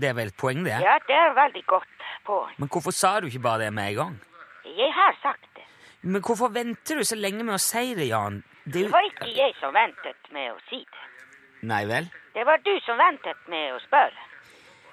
Det 0.00 0.08
er 0.08 0.14
vel 0.14 0.30
et 0.30 0.36
poeng, 0.38 0.64
det. 0.64 0.76
Ja, 0.82 0.98
det 1.06 1.14
er 1.14 1.32
veldig 1.34 1.64
godt 1.66 2.04
poeng. 2.26 2.54
Men 2.58 2.68
hvorfor 2.68 2.94
sa 2.94 3.20
du 3.20 3.26
ikke 3.26 3.42
bare 3.42 3.64
det 3.64 3.72
med 3.74 3.90
en 3.90 3.96
gang? 3.96 4.20
Jeg 4.64 4.92
har 4.94 5.16
sagt 5.22 5.48
det. 5.56 5.64
Men 6.02 6.22
hvorfor 6.22 6.48
venter 6.54 6.96
du 6.96 7.04
så 7.04 7.16
lenge 7.18 7.42
med 7.42 7.54
å 7.54 7.58
si 7.62 7.94
det, 7.98 8.06
Jan? 8.08 8.42
Det 8.64 8.84
Det 8.84 8.92
var 8.92 9.02
ikke 9.08 9.30
jeg 9.34 9.54
som 9.58 9.74
ventet 9.74 10.30
med 10.32 10.52
å 10.52 10.58
si 10.68 10.78
det. 10.84 11.04
Nei 11.66 11.84
vel? 11.86 12.06
Det 12.34 12.46
var 12.46 12.56
du 12.62 12.74
som 12.86 12.98
ventet 12.98 13.48
med 13.48 13.74
å 13.74 13.78
spørre. 13.82 14.26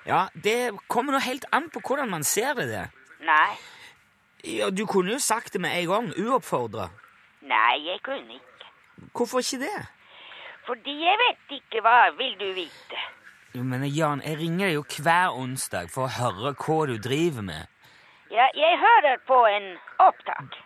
Ja, 0.05 0.27
det 0.33 0.71
kommer 0.87 1.13
nå 1.13 1.19
helt 1.19 1.45
an 1.51 1.69
på 1.69 1.81
hvordan 1.85 2.09
man 2.09 2.23
ser 2.23 2.53
det. 2.53 2.67
det. 2.69 2.85
Nei, 3.25 3.53
Ja, 4.45 4.69
Du 4.69 4.85
kunne 4.85 5.11
jo 5.11 5.19
sagt 5.19 5.53
det 5.53 5.61
med 5.61 5.71
en 5.81 5.87
gang, 5.89 6.13
uoppfordra. 6.17 6.89
nei, 7.41 7.75
jeg 7.85 7.99
kunne 8.03 8.33
ikke. 8.33 8.65
Hvorfor 9.15 9.39
ikke 9.39 9.59
det? 9.65 9.87
Fordi 10.65 10.93
jeg 11.03 11.17
vet 11.21 11.57
ikke 11.59 11.81
hva 11.81 12.09
vil 12.17 12.35
du 12.39 12.45
vite. 12.53 12.99
Jo, 13.55 13.63
men 13.63 13.83
Jan, 13.85 14.21
jeg 14.25 14.37
ringer 14.39 14.67
deg 14.67 14.73
jo 14.75 14.83
hver 14.83 15.29
onsdag 15.37 15.89
for 15.93 16.05
å 16.07 16.13
høre 16.17 16.53
hva 16.53 16.77
du 16.89 16.97
driver 16.97 17.41
med. 17.41 17.67
Ja, 18.31 18.47
jeg 18.55 18.79
hører 18.81 19.17
på 19.27 19.37
en 19.47 19.77
opptak. 19.99 20.57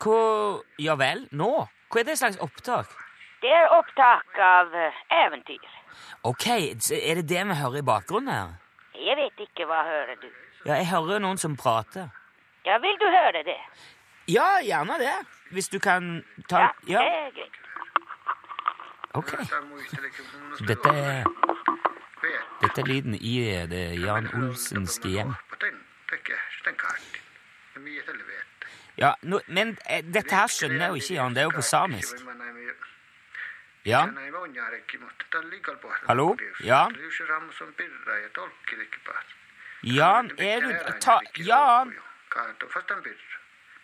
Hva 0.00 0.62
Ja 0.78 0.94
vel? 0.96 1.26
Nå? 1.32 1.66
Hva 1.90 2.00
er 2.00 2.04
det 2.04 2.18
slags 2.18 2.38
opptak? 2.40 2.86
Det 3.42 3.50
er 3.50 3.68
opptak 3.74 4.38
av 4.38 4.74
eh, 4.74 4.92
eventyr. 5.26 5.66
Ok, 6.22 6.46
er 6.46 7.14
det 7.20 7.28
det 7.28 7.42
vi 7.46 7.54
hører 7.54 7.78
i 7.82 7.82
bakgrunnen 7.82 8.32
her? 8.32 8.54
Jeg 8.94 9.16
vet 9.16 9.40
ikke 9.48 9.66
hva 9.66 9.82
hører 9.84 10.16
du. 10.22 10.28
Ja, 10.66 10.74
jeg 10.76 10.86
hører 10.92 11.18
noen 11.18 11.38
som 11.40 11.56
prater. 11.56 12.08
Ja, 12.64 12.78
vil 12.78 12.96
du 13.00 13.06
høre 13.08 13.42
det? 13.44 13.58
Ja, 14.28 14.60
gjerne 14.62 14.98
det. 15.00 15.14
Hvis 15.50 15.68
du 15.68 15.78
kan 15.78 16.24
ta 16.48 16.58
Ja, 16.58 16.68
Ja, 16.88 16.98
det 16.98 17.06
er 17.08 17.30
greit. 17.34 17.56
ok. 19.14 19.30
Dette 20.68 20.88
er, 20.88 21.24
dette 22.62 22.80
er 22.80 22.86
lyden 22.86 23.14
i 23.14 23.66
det 23.70 24.00
Jan 24.00 24.28
Olsenske 24.34 25.08
hjem. 25.08 25.34
Ja, 28.98 29.14
no, 29.22 29.40
men 29.46 29.78
eh, 29.88 30.02
dette 30.04 30.34
her 30.34 30.46
skjønner 30.46 30.78
jeg 30.84 30.88
jo 30.88 30.94
ikke, 30.94 31.14
Jan. 31.14 31.34
Det 31.34 31.40
er 31.40 31.44
jo 31.48 31.54
på 31.56 31.62
samisk. 31.62 32.16
Ja? 33.84 34.02
Hallo? 36.06 36.36
Ja? 36.64 36.88
Jan, 39.82 40.30
er 40.38 40.60
du 40.60 40.74
ta, 41.00 41.18
Jan! 41.38 41.94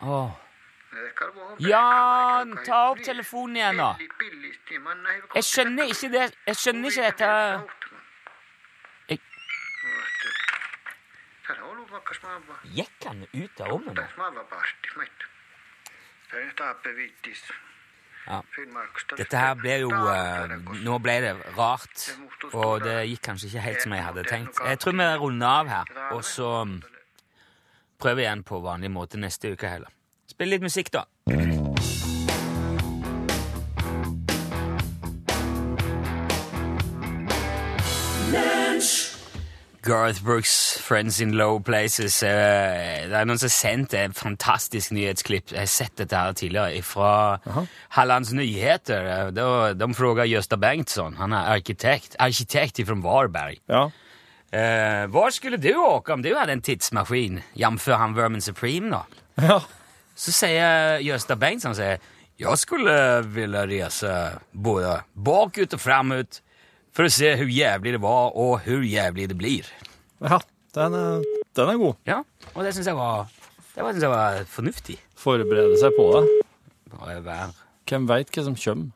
Åh. 0.01 0.31
Jan, 1.69 2.53
ta 2.65 2.77
opp 2.93 2.99
telefonen 3.05 3.57
igjen, 3.57 3.77
da. 3.77 3.89
Jeg 5.35 5.45
skjønner 5.45 5.85
ikke 5.93 6.09
det 6.13 6.25
Jeg 6.47 6.57
skjønner 6.57 6.89
ikke 6.91 7.03
dette 7.11 7.27
Jeg- 9.09 9.21
Gikk 12.77 13.05
han 13.09 13.27
ut 13.35 13.61
av 13.61 13.67
rommet 13.73 13.95
nå? 13.95 14.03
Ja. 18.27 18.41
Dette 19.17 19.37
her 19.39 19.55
ble 19.55 19.75
jo 19.85 19.91
uh, 19.93 20.49
Nå 20.83 20.99
ble 20.99 21.21
det 21.23 21.35
rart, 21.57 22.17
og 22.53 22.81
det 22.83 22.97
gikk 23.11 23.23
kanskje 23.29 23.47
ikke 23.53 23.61
helt 23.69 23.83
som 23.83 23.93
jeg 23.93 24.03
hadde 24.05 24.25
tenkt. 24.27 24.59
Jeg 24.67 24.79
tror 24.83 24.93
vi 24.99 25.07
runder 25.23 25.47
av 25.47 25.69
her, 25.69 25.85
og 26.11 26.25
så 26.27 26.65
mm, 26.65 26.81
prøver 27.99 28.27
igjen 28.27 28.43
på 28.47 28.61
vanlig 28.65 28.91
måte 28.91 29.21
neste 29.21 29.53
uke 29.53 29.69
heller. 29.69 29.93
Spill 30.29 30.49
litt 30.53 30.63
musikk, 30.63 30.91
da. 30.93 31.05
Garth 39.83 40.21
Brooks, 40.25 40.79
'Friends 40.81 41.21
in 41.21 41.33
Low 41.35 41.61
Places'. 41.61 42.23
Eh, 42.27 43.07
Det 43.07 43.15
er 43.15 43.25
noen 43.25 43.39
som 43.39 43.47
har 43.47 43.55
sendt 43.55 43.95
et 43.95 44.15
fantastisk 44.19 44.91
nyhetsklipp. 44.91 45.53
Jeg 45.53 45.59
har 45.61 45.67
sett 45.71 45.97
dette 45.97 46.17
her 46.17 46.33
tidligere 46.33 46.83
fra 46.83 47.39
Hallands 47.91 48.33
Nyheter. 48.33 49.31
De 49.75 49.95
frågar 49.95 50.27
Jøsta 50.27 50.57
Bengtsson, 50.57 51.15
han 51.17 51.33
er 51.33 51.55
arkitekt, 51.55 52.17
arkitekt 52.19 52.85
fra 52.87 52.95
Varberg. 52.95 53.59
Ja. 53.69 53.89
Eh, 54.51 55.07
var 55.11 55.31
skulle 55.35 55.57
du 55.59 55.73
åke 55.75 56.13
om 56.13 56.23
du 56.23 56.31
hadde 56.35 56.53
en 56.53 56.63
tidsmaskin? 56.63 57.41
jf. 57.55 57.87
han 57.87 58.15
Vermin 58.15 58.41
Supreme 58.43 58.91
da? 58.91 59.03
ja. 59.43 59.61
Så 60.17 60.33
sier 60.33 61.03
Jøsta 61.05 61.35
Bengt 61.37 61.61
Bengtsson, 61.61 61.75
sier, 61.77 61.99
jeg 62.41 62.59
skulle 62.61 62.93
ville 63.33 63.67
reise 63.69 64.13
både 64.53 65.03
bakut 65.13 65.73
och 65.73 65.81
framut 65.81 66.41
for 66.97 67.05
å 67.05 67.13
se 67.13 67.35
hvor 67.37 67.51
jævlig 67.53 67.93
det 67.97 68.01
var 68.01 68.33
og 68.33 68.65
hvor 68.65 68.85
jævlig 68.85 69.29
det 69.29 69.37
blir. 69.37 69.69
Ja, 70.25 70.39
den 70.77 70.97
er, 70.97 71.27
den 71.57 71.73
er 71.75 71.81
god. 71.83 72.01
Ja, 72.09 72.23
og 72.55 72.65
det 72.65 72.73
synes 72.73 72.89
jeg 72.89 72.97
var, 72.97 73.29
det 73.75 73.85
var, 73.85 73.93
synes 73.93 74.09
jeg 74.09 74.15
var 74.15 74.41
fornuftig. 74.57 74.99
Forberede 75.21 75.77
seg 75.81 75.93
på 75.99 76.09
det. 76.17 76.25
Hvem 77.87 78.09
veit 78.09 78.33
hva 78.33 78.47
som 78.49 78.57
kommer? 78.57 78.93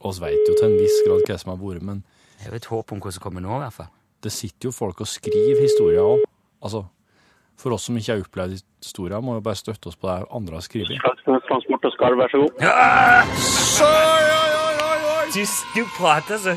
Oss 0.00 0.20
veit 0.22 0.48
jo 0.48 0.56
til 0.56 0.70
en 0.70 0.78
viss 0.80 1.00
grad 1.04 1.28
hva 1.28 1.36
som 1.40 1.52
har 1.52 1.60
vært, 1.60 1.84
men 1.84 2.04
Jeg 2.40 2.48
har 2.48 2.56
et 2.56 2.70
håp 2.72 2.92
om 2.92 3.00
hva 3.04 3.12
som 3.12 3.20
kommer 3.20 3.44
nå, 3.44 3.52
i 3.52 3.64
hvert 3.66 3.76
fall. 3.76 3.92
Det 4.24 4.32
sitter 4.32 4.68
jo 4.68 4.72
folk 4.74 5.00
og 5.00 5.08
skriver 5.08 5.60
historier 5.62 6.04
òg. 6.04 6.24
Altså, 6.64 6.84
for 7.60 7.76
oss 7.76 7.86
som 7.88 7.96
ikke 7.96 8.12
har 8.12 8.24
opplevd 8.24 8.60
historier, 8.82 9.20
må 9.24 9.36
jo 9.38 9.44
bare 9.44 9.58
støtte 9.60 9.88
oss 9.90 9.96
på 10.00 10.08
det 10.08 10.24
andre 10.36 10.54
har 10.60 10.64
skrevet. 10.64 11.00
Transport 11.48 11.84
og 11.88 11.92
skarv, 11.96 12.16
vær 12.20 12.28
så 12.32 12.38
god. 12.44 12.52
Du, 15.30 15.42
du 15.76 15.82
prater 15.94 16.40
så 16.42 16.56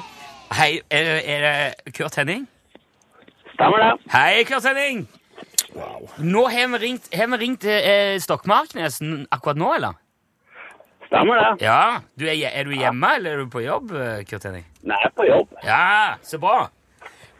Hei, 0.53 0.81
er, 0.93 1.07
er 1.25 1.43
det 1.43 1.93
Kurt 1.97 2.15
Henning? 2.19 2.43
Stemmer 3.55 3.79
det? 3.81 3.91
Hei, 4.13 4.43
Kurt 4.45 4.65
Henning! 4.67 5.07
Nå 6.21 6.43
har 6.53 6.67
vi 6.75 6.79
ringt, 6.83 7.07
har 7.15 7.29
vi 7.31 7.39
ringt 7.41 7.65
eh, 7.65 8.19
Stokmarknesen 8.21 9.23
akkurat 9.33 9.57
nå, 9.57 9.71
eller? 9.79 9.97
Stemmer 11.07 11.41
det? 11.41 11.65
Ja. 11.65 11.79
Du 12.19 12.27
er, 12.29 12.37
er 12.51 12.69
du 12.69 12.75
hjemme, 12.77 13.15
eller 13.17 13.33
er 13.33 13.41
du 13.41 13.49
på 13.53 13.63
jobb, 13.65 13.95
eh, 13.97 14.21
Kurt 14.29 14.45
Henning? 14.45 14.65
Nei, 14.85 14.99
jeg 15.01 15.09
er 15.09 15.15
på 15.17 15.25
jobb. 15.31 15.57
Ja, 15.65 15.89
så 16.21 16.37
bra. 16.41 16.67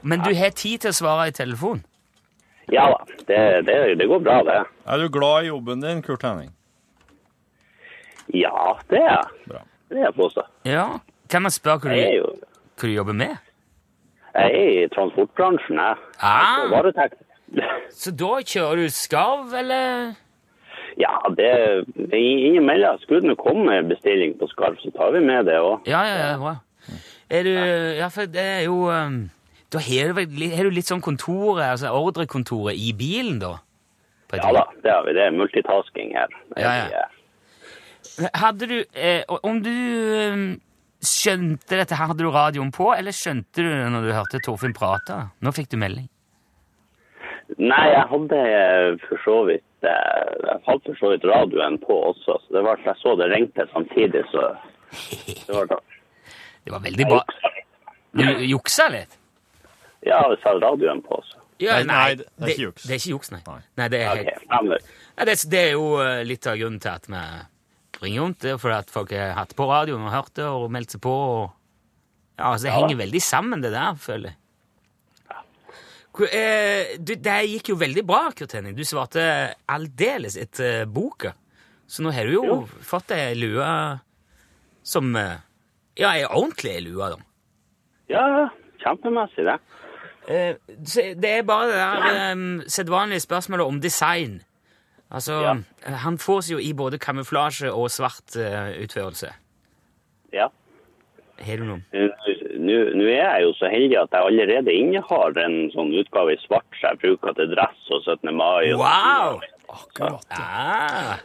Men 0.04 0.24
du 0.24 0.34
har 0.36 0.52
tid 0.56 0.84
til 0.84 0.92
å 0.92 0.98
svare 0.98 1.30
i 1.32 1.36
telefon? 1.36 1.84
Ja 2.72 2.88
da, 2.94 3.16
det, 3.28 3.40
det, 3.68 3.78
det 4.00 4.08
går 4.08 4.22
bra 4.24 4.40
det. 4.48 4.60
Er 4.88 5.02
du 5.02 5.10
glad 5.12 5.44
i 5.44 5.52
jobben 5.52 5.84
din, 5.84 6.02
Kurt 6.04 6.24
Henning? 6.24 6.54
Ja, 8.34 8.78
det 8.90 9.02
er 9.02 9.10
jeg. 9.10 9.48
Bra. 9.52 9.64
Det 9.92 10.00
er 10.00 10.08
jeg 10.08 10.16
påstå. 10.18 10.46
Ja. 10.68 10.86
Kan 11.32 11.44
man 11.46 11.52
spørre 11.52 11.84
hva 11.84 11.98
du, 11.98 12.04
jo 12.18 12.30
hva 12.34 12.88
du 12.88 12.94
jobber 12.94 13.18
med? 13.18 13.36
jeg 14.34 14.54
er 14.58 14.84
i 14.84 14.90
transportbransjen, 14.96 15.78
jeg. 15.78 15.98
Ah. 16.26 16.66
Varetekt. 16.72 17.20
Så 17.94 18.14
da 18.18 18.40
kjører 18.42 18.82
du 18.82 18.90
skarv, 18.90 19.54
eller? 19.60 20.16
Ja, 20.98 21.14
det 21.38 21.52
innimellom. 22.18 22.98
Skulle 23.04 23.30
det 23.30 23.38
komme 23.42 23.68
med 23.70 23.92
bestilling 23.94 24.34
på 24.40 24.50
skarv, 24.50 24.80
så 24.82 24.90
tar 24.98 25.14
vi 25.14 25.22
med 25.26 25.46
det 25.50 25.60
òg. 25.62 25.86
Ja, 25.90 26.02
ja, 26.08 26.18
ja, 26.32 26.34
bra. 26.42 26.56
Er 27.30 27.46
du 27.46 27.54
Ja, 27.98 28.10
for 28.14 28.30
det 28.30 28.42
er 28.42 28.66
jo 28.66 28.90
um, 28.90 29.30
Da 29.74 29.82
har 29.82 30.14
du, 30.14 30.28
du 30.30 30.70
litt 30.70 30.90
sånn 30.90 31.02
kontoret, 31.02 31.66
altså 31.66 31.90
ordrekontoret, 31.98 32.78
i 32.78 32.92
bilen, 32.94 33.40
da? 33.42 33.56
Ja 34.34 34.50
da, 34.54 34.64
det 34.82 34.90
har 34.90 35.04
vi. 35.06 35.14
Det 35.14 35.24
er 35.28 35.34
multitasking 35.34 36.14
her. 36.18 36.32
Ja, 36.58 36.74
ja. 36.90 37.04
Hadde 38.38 38.68
du 38.70 38.76
eh, 38.98 39.22
Om 39.30 39.62
du 39.64 39.70
eh, 39.72 40.42
skjønte 41.06 41.78
dette 41.78 41.98
her, 41.98 42.10
hadde 42.12 42.26
du 42.26 42.32
radioen 42.34 42.74
på, 42.74 42.92
eller 42.96 43.16
skjønte 43.16 43.62
du 43.62 43.70
det 43.70 43.92
når 43.94 44.08
du 44.08 44.12
hørte 44.16 44.42
Torfinn 44.46 44.76
prate? 44.78 45.20
Nå 45.42 45.54
fikk 45.56 45.72
du 45.74 45.78
melding. 45.82 46.10
Nei, 47.60 47.86
jeg 47.92 48.06
hadde 48.10 48.42
eh, 48.50 48.90
for 49.06 49.22
så 49.26 49.38
vidt 49.50 49.86
eh, 49.86 50.30
Jeg 50.42 50.62
hadde 50.66 50.86
for 50.88 51.02
så 51.02 51.12
vidt 51.14 51.26
radioen 51.30 51.78
på 51.82 51.98
også, 52.12 52.40
så 52.42 52.56
det 52.58 52.64
var 52.66 52.82
jeg 52.82 52.98
så 53.02 53.18
det 53.20 53.30
ringte 53.34 53.68
samtidig, 53.74 54.24
så 54.34 54.54
det 55.48 55.58
var. 55.58 55.76
Det 56.64 56.74
var 56.74 56.86
veldig 56.86 57.10
bra. 57.10 57.22
Du 58.14 58.26
juksa 58.48 58.90
litt? 58.94 59.20
Ja, 60.06 60.20
radioen 60.44 61.02
på, 61.06 61.16
også. 61.22 61.40
Ja, 61.62 61.78
Nei, 61.80 61.86
nei, 61.88 62.16
det 62.18 62.26
er 62.44 62.50
ikke 62.52 62.66
juks. 62.68 62.84
Det 62.84 62.92
er 62.96 63.00
ikke 63.00 63.12
juks, 63.14 63.32
nei. 63.32 63.42
Nei. 63.78 63.88
det, 63.94 64.00
er 64.02 64.16
helt, 64.20 64.48
nei, 65.16 65.26
det, 65.30 65.36
det 65.54 65.60
er 65.62 65.72
jo 65.78 65.86
eh, 66.04 66.24
litt 66.28 66.48
av 66.50 66.58
grunnen 66.60 66.80
til 66.84 66.92
at 66.92 67.06
vi 67.08 67.22
ringer 68.04 68.22
rundt. 68.26 68.40
Det 68.44 68.52
er 68.52 68.58
fordi 68.60 68.78
at 68.82 68.90
folk 68.92 69.14
har 69.16 69.36
hatt 69.38 69.54
på 69.56 69.68
radioen 69.70 70.04
og 70.04 70.12
hørt 70.12 70.34
det 70.36 70.48
og 70.50 70.66
meldt 70.74 70.96
seg 70.98 71.04
på. 71.06 71.14
Og, 71.14 71.52
ja, 72.40 72.50
altså, 72.50 72.66
det 72.66 72.74
Ja. 72.74 72.80
henger 72.82 73.00
veldig 73.04 73.22
sammen, 73.24 73.62
det 73.64 73.72
der, 73.72 73.94
føler 74.02 74.34
jeg. 74.34 74.40
Eh, 76.14 76.98
du, 77.02 77.16
det 77.18 77.38
gikk 77.50 77.72
jo 77.72 77.76
veldig 77.82 78.04
bra, 78.06 78.28
Kurt 78.38 78.52
Henning. 78.54 78.76
Du 78.78 78.84
svarte 78.86 79.24
aldeles 79.74 80.36
etter 80.38 80.84
boka. 80.86 81.32
Så 81.90 82.04
nå 82.06 82.12
har 82.14 82.26
du 82.30 82.36
jo 82.36 82.44
Jo. 82.46 82.58
fått 82.86 83.12
ei 83.16 83.34
lue 83.38 83.66
som 84.84 85.16
eh, 85.16 85.38
Ja, 85.98 86.12
ei 86.18 86.24
ordentlig 86.26 86.80
lue, 86.86 87.10
da. 87.14 87.18
Ja, 88.10 88.50
kjempemessig 88.82 89.46
det. 89.46 89.58
Eh, 90.28 90.56
det 91.20 91.30
er 91.30 91.42
bare 91.44 91.68
det 91.68 91.76
der 91.76 92.32
um, 92.32 92.62
sedvanlige 92.68 93.20
spørsmålet 93.20 93.66
om 93.66 93.82
design. 93.82 94.42
Altså, 95.12 95.34
Ja. 95.42 95.54
Han 95.96 96.18
fås 96.18 96.50
jo 96.52 96.58
i 96.58 96.74
både 96.74 96.98
kamuflasje 96.98 97.72
og 97.72 97.92
svart 97.92 98.36
uh, 98.38 98.72
utførelse. 98.84 99.28
Ja. 100.34 100.48
Har 101.44 101.58
du 101.58 101.64
noen? 101.68 101.84
Nå 102.64 103.06
er 103.10 103.20
jeg 103.36 103.44
jo 103.44 103.52
så 103.58 103.68
heldig 103.74 103.98
at 104.00 104.10
jeg 104.16 104.22
allerede 104.30 104.72
innehar 104.74 105.36
en 105.44 105.56
sånn 105.74 105.92
utgave 106.00 106.34
i 106.34 106.40
svart 106.46 106.66
som 106.80 106.94
jeg 106.94 107.02
bruker 107.04 107.34
til 107.38 107.52
dress 107.52 107.90
og 107.92 108.06
17. 108.06 108.32
mai. 108.38 108.72
Og 108.74 108.80
Wow! 108.80 109.42
Akkurat. 109.74 110.26
Ah, 110.32 111.18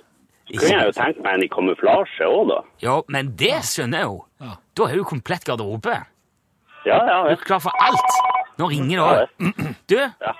Kunne 0.49 0.73
jeg 0.73 0.87
jo 0.89 0.93
tenkt 0.97 1.19
meg 1.23 1.35
en 1.37 1.43
i 1.45 1.49
kamuflasje 1.53 2.25
òg, 2.27 2.49
da. 2.49 2.59
Ja, 2.83 2.95
men 3.13 3.35
det 3.37 3.59
skjønner 3.69 3.99
jeg 4.03 4.09
jo. 4.09 4.19
Ja. 4.41 4.55
Da 4.79 4.87
er 4.89 4.97
jo 4.97 5.05
komplett 5.05 5.45
garderobe. 5.45 5.97
Ja, 6.89 6.97
ja. 7.05 7.19
Du 7.29 7.35
er 7.37 7.43
klar 7.45 7.61
for 7.61 7.73
alt. 7.85 8.17
Nå 8.59 8.67
ringer 8.73 8.99
det 8.99 9.05
òg. 9.07 9.19
Du, 9.89 9.95
Ja, 9.97 10.33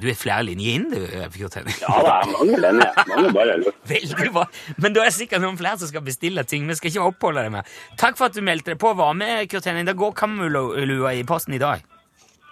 du 0.00 0.06
er 0.08 0.16
flere 0.16 0.44
linjer 0.46 0.76
inn, 0.78 0.84
du, 0.88 1.00
Kurt 1.34 1.56
Henning. 1.58 1.74
ja 1.82 1.96
det 2.00 2.12
er 2.14 2.28
mange 2.32 2.60
linjer. 2.62 3.00
Mange 3.10 3.32
bare 3.36 3.56
lurer. 3.60 3.74
Veldig 3.92 4.28
bra. 4.32 4.44
Men 4.80 4.94
da 4.96 5.02
er 5.02 5.10
det 5.10 5.16
sikkert 5.18 5.42
noen 5.44 5.58
flere 5.60 5.76
som 5.82 5.90
skal 5.90 6.04
bestille 6.06 6.44
ting. 6.48 6.64
Vi 6.70 6.76
skal 6.78 6.92
ikke 6.92 7.08
oppholde 7.10 7.44
deg 7.44 7.52
med. 7.58 7.74
Takk 8.00 8.16
for 8.20 8.30
at 8.30 8.38
du 8.38 8.40
meldte 8.46 8.72
deg 8.72 8.80
på 8.80 8.92
og 8.94 9.00
var 9.02 9.12
med, 9.18 9.44
Kurt 9.52 9.68
Henning. 9.68 9.84
Det 9.90 9.96
går 10.00 10.14
kamulua 10.22 11.12
i 11.18 11.24
posten 11.28 11.58
i 11.58 11.60
dag. 11.62 11.84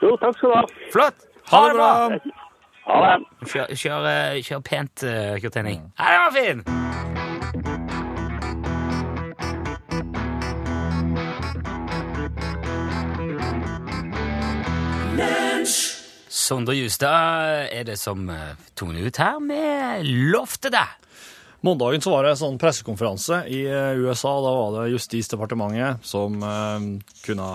Jo, 0.02 0.12
takk 0.20 0.36
skal 0.40 0.52
du 0.52 0.58
ha. 0.58 0.64
Flott! 0.92 1.24
Ha 1.52 1.64
det 1.68 1.74
bra! 1.78 1.90
Ha 2.90 3.00
det. 3.06 3.16
Kjør, 3.48 3.72
kjør, 3.78 4.10
eh, 4.12 4.40
kjør 4.44 4.64
pent, 4.66 5.06
Kurt 5.46 5.60
Henning. 5.62 5.84
Ja, 5.96 6.12
det 6.12 6.22
var 6.26 6.32
fin! 6.40 7.91
Sondre 16.32 16.74
Justad 16.76 17.68
er 17.72 17.84
det 17.86 17.98
som 18.00 18.26
uh, 18.28 18.56
toner 18.74 19.06
ut 19.06 19.20
her 19.20 19.38
med 19.40 20.08
loftet 20.32 20.74
deg. 20.74 20.98
Mandagen 21.62 22.02
så 22.02 22.10
var 22.10 22.26
det 22.26 22.32
en 22.34 22.40
sånn 22.40 22.56
pressekonferanse 22.58 23.44
i 23.54 23.60
eh, 23.70 23.98
USA. 24.02 24.32
Da 24.42 24.50
var 24.56 24.72
det 24.74 24.88
Justisdepartementet 24.96 26.02
som 26.02 26.40
eh, 26.42 26.86
kunne 27.22 27.50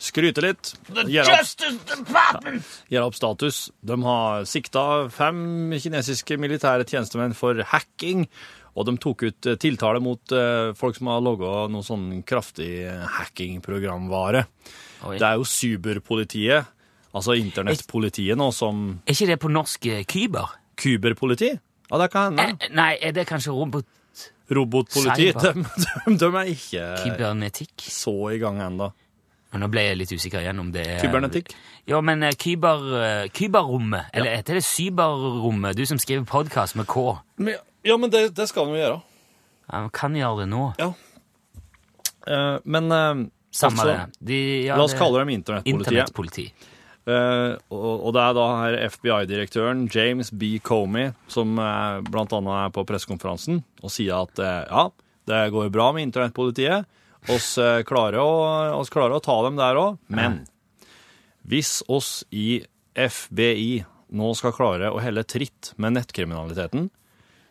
skryte 0.00 0.44
litt. 0.46 0.70
Gjøre 0.88 1.34
opp, 1.34 2.48
gjøre 2.88 3.10
opp 3.10 3.18
status. 3.18 3.58
De 3.84 3.98
har 4.06 4.48
sikta 4.48 4.84
fem 5.12 5.74
kinesiske 5.76 6.40
militære 6.40 6.88
tjenestemenn 6.88 7.36
for 7.36 7.60
hacking. 7.74 8.24
Og 8.78 8.88
de 8.88 8.96
tok 9.04 9.26
ut 9.28 9.50
eh, 9.50 9.60
tiltale 9.60 10.00
mot 10.00 10.32
eh, 10.32 10.72
folk 10.78 10.96
som 10.96 11.12
har 11.12 11.20
logga 11.20 11.66
noe 11.68 11.84
sånn 11.84 12.22
kraftig 12.24 12.72
hackingprogramvare. 13.18 14.46
Det 15.04 15.20
er 15.20 15.36
jo 15.36 15.44
cyberpolitiet, 15.44 16.72
altså 17.18 17.34
internettpolitiet 17.38 18.38
nå, 18.38 18.48
som 18.54 18.86
Er 19.04 19.14
ikke 19.16 19.28
det 19.32 19.38
på 19.42 19.50
norsk 19.52 19.86
eh, 19.92 20.04
kyber? 20.08 20.54
Kyberpoliti? 20.78 21.50
Ja, 21.90 21.98
det 22.02 22.10
kan 22.12 22.36
hende. 22.38 22.56
Eh, 22.66 22.72
nei, 22.76 22.92
er 23.02 23.14
det 23.16 23.26
kanskje 23.28 23.52
robot... 23.56 23.86
Robotpoliti. 24.48 25.28
Cyber. 25.34 25.52
De, 25.52 25.64
de, 26.06 26.16
de 26.22 26.28
er 26.40 26.48
ikke 26.54 26.84
Kybernetikk? 27.04 27.84
så 27.92 28.14
i 28.32 28.38
gang 28.40 28.62
ennå. 28.64 28.86
Men 29.52 29.62
nå 29.64 29.68
ble 29.72 29.82
jeg 29.86 29.96
litt 29.96 30.10
usikker 30.12 30.42
igjen 30.44 30.58
om 30.60 30.70
det 30.72 30.82
er 30.84 30.98
Kybernetikk? 31.02 31.52
Ja, 31.88 32.00
men 32.04 32.22
eh, 32.24 32.34
kyber, 32.36 32.82
eh, 33.00 33.26
kyberrommet, 33.32 34.10
eller 34.12 34.34
heter 34.36 34.58
det 34.58 34.64
cyberrommet? 34.68 35.76
Du 35.76 35.84
som 35.88 36.00
skriver 36.00 36.24
podkast 36.28 36.76
med 36.80 36.88
K. 36.88 37.04
Men, 37.40 37.56
ja, 37.84 37.96
men 38.00 38.12
det, 38.12 38.26
det 38.36 38.48
skal 38.50 38.68
vi 38.72 38.80
gjøre. 38.82 38.98
Ja, 39.68 39.82
men 39.84 39.92
kan 39.96 40.16
gjøre 40.16 40.42
det 40.44 40.48
nå. 40.52 40.62
Ja. 40.80 40.90
Eh, 42.28 42.58
men 42.64 42.92
eh, 42.92 43.24
Samme 43.58 43.80
altså, 43.80 43.88
det. 43.88 44.26
De, 44.28 44.40
ja, 44.66 44.76
La 44.76 44.84
oss 44.84 44.92
det- 44.92 45.00
kalle 45.00 45.22
dem 45.22 45.30
internettpolitiet. 45.32 45.88
Internettpoliti. 45.88 46.46
Eh, 47.08 47.52
og, 47.72 48.10
det 48.12 48.20
er 48.20 48.34
da 48.36 48.46
her 48.60 48.78
FBI-direktøren 48.90 49.86
James 49.94 50.28
B. 50.34 50.58
Comey 50.60 51.14
som 51.32 51.56
uh, 51.56 52.04
blant 52.04 52.34
annet 52.36 52.66
er 52.66 52.74
på 52.74 52.84
pressekonferansen 52.88 53.62
og 53.80 53.92
sier 53.94 54.26
at 54.26 54.42
eh, 54.42 54.66
ja, 54.68 54.88
det 55.28 55.42
går 55.54 55.72
bra 55.72 55.90
med 55.96 56.08
internettpolitiet. 56.08 56.88
Oss 57.32 57.54
eh, 57.60 57.82
klarer, 57.88 58.20
å, 58.20 58.76
oss 58.78 58.92
klarer 58.92 59.16
å 59.16 59.24
ta 59.24 59.38
dem 59.46 59.58
der 59.58 59.78
òg, 59.80 59.98
men 60.12 60.42
hvis 61.48 61.80
oss 61.88 62.22
i 62.30 62.60
FBI 62.92 63.82
nå 64.18 64.30
skal 64.36 64.54
klare 64.56 64.92
å 64.92 65.00
helle 65.02 65.24
tritt 65.28 65.72
med 65.80 65.96
nettkriminaliteten, 65.96 66.88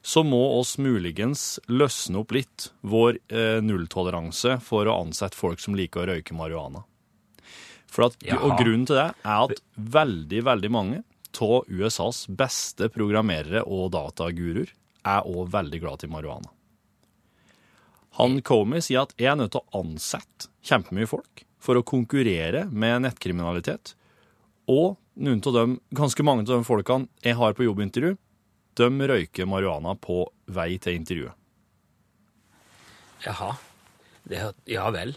så 0.01 0.23
må 0.23 0.39
oss 0.59 0.77
muligens 0.79 1.57
løsne 1.67 2.21
opp 2.21 2.31
litt 2.37 2.69
vår 2.87 3.17
eh, 3.27 3.57
nulltoleranse 3.65 4.59
for 4.63 4.87
å 4.87 5.01
ansette 5.03 5.37
folk 5.37 5.61
som 5.61 5.75
liker 5.77 6.05
å 6.05 6.13
røyke 6.13 6.37
marihuana. 6.37 6.85
For 7.91 8.09
at, 8.09 8.17
og 8.35 8.57
grunnen 8.59 8.85
til 8.87 8.99
det 8.99 9.07
er 9.23 9.45
at 9.47 9.61
veldig, 9.75 10.41
veldig 10.47 10.71
mange 10.73 11.03
av 11.37 11.67
USAs 11.69 12.25
beste 12.33 12.89
programmerere 12.93 13.61
og 13.63 13.91
dataguruer 13.93 14.71
er 15.07 15.27
òg 15.27 15.51
veldig 15.53 15.79
glad 15.83 16.03
i 16.03 16.09
marihuana. 16.11 16.51
Han 18.17 18.39
Comey 18.41 18.81
sier 18.81 19.05
at 19.05 19.13
jeg 19.19 19.29
er 19.31 19.37
nødt 19.37 19.53
til 19.53 19.61
å 19.61 19.81
ansette 19.83 20.49
kjempemye 20.65 21.09
folk 21.09 21.43
for 21.61 21.77
å 21.77 21.85
konkurrere 21.85 22.65
med 22.71 23.03
nettkriminalitet. 23.05 23.93
Og 24.71 24.97
noen 25.21 25.43
av 25.45 25.53
dem, 25.53 25.75
ganske 25.93 26.25
mange 26.25 26.47
av 26.47 26.55
de 26.55 26.67
folkene 26.67 27.07
jeg 27.25 27.37
har 27.37 27.53
på 27.57 27.67
jobbintervju, 27.67 28.15
de 28.77 29.09
røyker 29.11 29.49
marihuana 29.49 29.95
på 30.01 30.23
vei 30.53 30.75
til 30.81 30.97
intervjuet. 30.99 31.37
Jaha. 33.25 33.55
Det, 34.27 34.41
ja 34.69 34.89
vel. 34.93 35.15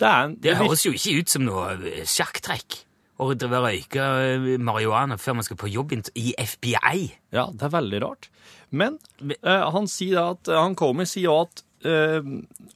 Det, 0.00 0.08
er 0.08 0.28
en, 0.28 0.36
Det 0.40 0.56
høres 0.56 0.86
jo 0.86 0.94
ikke 0.96 1.18
ut 1.20 1.32
som 1.32 1.44
noe 1.44 1.74
eh, 1.76 2.06
sjakktrekk 2.08 2.84
å 3.20 3.28
røyke 3.36 4.00
eh, 4.00 4.46
marihuana 4.60 5.18
før 5.20 5.38
man 5.38 5.46
skal 5.46 5.58
på 5.60 5.70
jobb 5.70 5.92
i 6.16 6.32
FBI. 6.38 7.10
Ja, 7.36 7.50
det 7.52 7.66
er 7.66 7.74
veldig 7.74 8.00
rart. 8.04 8.30
Men 8.70 8.96
eh, 9.20 9.66
han 9.74 9.90
sier 9.90 10.32
at, 10.36 10.48
han 10.48 10.76
kommer 10.78 11.08
sier 11.08 11.44
at 11.44 11.62
eh, 11.84 12.24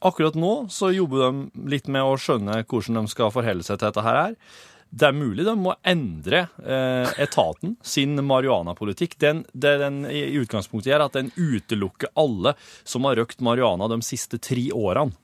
akkurat 0.05 0.37
nå 0.37 0.53
så 0.73 0.91
jobber 0.93 1.25
de 1.25 1.67
litt 1.73 1.89
med 1.89 2.05
å 2.05 2.15
skjønne 2.19 2.61
hvordan 2.63 3.01
de 3.01 3.13
skal 3.13 3.33
forholde 3.33 3.65
seg 3.65 3.79
til 3.79 3.89
dette 3.89 4.05
her. 4.05 4.37
Det 4.95 5.09
er 5.09 5.17
mulig 5.17 5.43
de 5.47 5.55
må 5.59 5.73
endre 5.83 6.45
eh, 6.61 7.09
etaten 7.25 7.73
sin 7.83 8.15
marihuanapolitikk. 8.23 9.17
Den, 9.19 9.43
det 9.51 9.75
den 9.81 10.03
i 10.07 10.21
i 10.29 10.39
utgangspunktet 10.39 10.93
gjør, 10.93 11.07
at 11.09 11.17
den 11.17 11.33
utelukker 11.35 12.13
alle 12.15 12.53
som 12.85 13.07
har 13.09 13.17
røkt 13.19 13.43
marihuana 13.43 13.89
de 13.91 13.99
siste 14.05 14.39
tre 14.39 14.69
årene. 14.71 15.17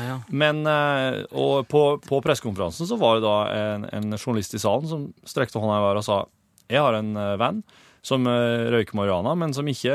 Ja. 0.00 0.20
Men 0.28 0.66
eh, 0.66 1.22
og 1.36 1.68
på, 1.68 1.82
på 2.04 2.20
pressekonferansen 2.24 2.88
så 2.88 2.96
var 3.00 3.18
det 3.18 3.26
da 3.26 3.36
en, 3.52 3.86
en 3.92 4.16
journalist 4.16 4.54
i 4.56 4.62
salen 4.62 4.88
som 4.88 5.06
strekte 5.28 5.60
hånda 5.60 5.80
i 5.80 5.84
været 5.84 6.02
og 6.02 6.06
sa 6.06 6.20
jeg 6.72 6.80
har 6.80 6.96
en 6.96 7.12
eh, 7.18 7.36
venn 7.40 7.60
som 8.02 8.26
eh, 8.26 8.70
røyker 8.72 8.96
marihuana, 8.98 9.34
men 9.38 9.52
som 9.54 9.68
ikke, 9.68 9.94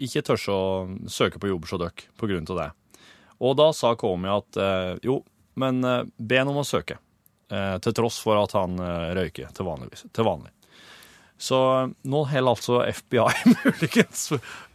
ikke 0.00 0.22
tør 0.24 0.46
å 0.52 0.62
søke 1.10 1.42
på 1.42 1.50
jobb 1.50 1.66
hos 1.66 1.74
dere 1.82 2.40
av 2.46 2.60
det. 2.60 2.70
Og 3.42 3.56
da 3.58 3.72
sa 3.74 3.96
Komi 3.98 4.30
at 4.30 4.56
jo, 5.02 5.18
men 5.58 5.82
be 5.82 6.38
ham 6.38 6.52
om 6.52 6.60
å 6.60 6.64
søke, 6.64 6.94
til 7.50 7.94
tross 7.98 8.20
for 8.22 8.38
at 8.38 8.54
han 8.54 8.78
røyker 9.18 9.50
til, 9.50 9.66
vanligvis, 9.66 10.04
til 10.14 10.28
vanlig. 10.28 10.52
Så 11.42 11.58
nå 12.06 12.20
holder 12.30 12.52
altså 12.52 12.78
FBI 12.86 13.26
muligens 13.64 14.28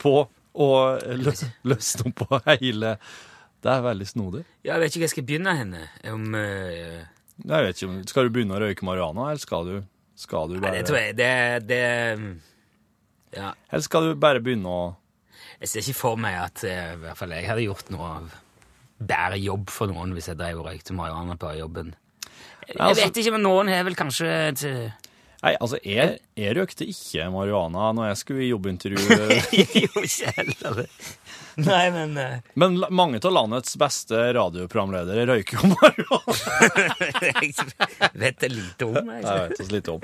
på 0.04 0.14
å 0.28 0.70
løsne 1.08 2.12
opp 2.12 2.26
på 2.26 2.42
hele 2.50 2.98
Det 3.64 3.72
er 3.74 3.82
veldig 3.82 4.08
snodig. 4.08 4.44
Jeg 4.64 4.80
vet 4.80 4.92
ikke 4.92 5.00
hvor 5.02 5.08
jeg 5.08 5.14
skal 5.16 5.26
begynne 5.28 5.54
henne. 5.58 5.84
Om, 6.12 6.26
uh, 6.36 7.02
Jeg 7.48 7.66
vet 7.68 7.76
ikke, 7.82 7.90
om- 7.90 8.04
Skal 8.08 8.28
du 8.28 8.30
begynne 8.36 8.56
å 8.58 8.62
røyke 8.62 8.86
marihuana, 8.86 9.30
eller 9.32 9.42
skal 9.42 9.66
du, 9.66 9.76
skal 10.16 10.48
du 10.50 10.56
nei, 10.58 10.62
bare 10.62 10.78
det 10.78 10.86
tror 10.88 10.98
jeg 11.02 11.16
det, 11.18 11.68
det 11.68 11.82
Ja. 13.38 13.54
Eller 13.72 13.82
skal 13.86 14.08
du 14.10 14.16
bare 14.16 14.40
begynne 14.42 14.66
å 14.72 14.96
Jeg 15.62 15.70
ser 15.70 15.82
ikke 15.82 15.98
for 16.00 16.16
meg 16.22 16.38
at 16.38 16.64
eh, 16.64 16.94
i 16.94 17.00
hvert 17.02 17.18
fall 17.18 17.34
jeg 17.34 17.48
hadde 17.50 17.66
gjort 17.66 17.90
noe 17.94 18.12
av 18.20 18.36
bedre 18.98 19.38
jobb 19.42 19.70
for 19.74 19.90
noen 19.90 20.14
hvis 20.14 20.28
jeg 20.32 20.38
drev 20.38 20.60
og 20.62 20.70
røykte 20.70 20.94
marihuana 20.98 21.36
på 21.38 21.52
jobben. 21.58 21.94
Jeg 22.68 22.78
altså- 22.78 23.04
vet 23.04 23.18
ikke, 23.22 23.32
men 23.38 23.44
noen 23.44 23.68
har 23.74 23.84
vel 23.84 23.96
kanskje 23.96 24.32
et 24.50 24.64
Nei, 25.44 25.52
altså, 25.62 25.78
jeg, 25.86 26.18
jeg 26.36 26.56
røykte 26.58 26.86
ikke 26.90 27.28
marihuana 27.32 27.92
når 27.94 28.08
jeg 28.10 28.18
skulle 28.24 28.42
i 28.42 28.50
jobbintervju. 28.50 29.18
Jo, 29.86 30.02
ikke 30.02 30.32
heller. 30.34 30.88
Nei, 31.58 31.92
men 31.92 32.18
uh... 32.18 32.38
Men 32.54 32.86
mange 32.90 33.18
av 33.18 33.32
landets 33.34 33.78
beste 33.82 34.34
radioprogramledere 34.38 35.26
røyker 35.26 35.58
jo 35.58 35.72
marihuana. 35.74 36.34
Jeg 37.98 38.12
vet 38.14 38.38
det 38.44 38.52
lite 38.54 38.86
om. 38.86 38.94
Jeg. 39.10 39.24
Jeg 39.26 39.50
vet 39.50 39.62
oss 39.64 39.72
lite 39.74 39.92
om. 39.98 40.02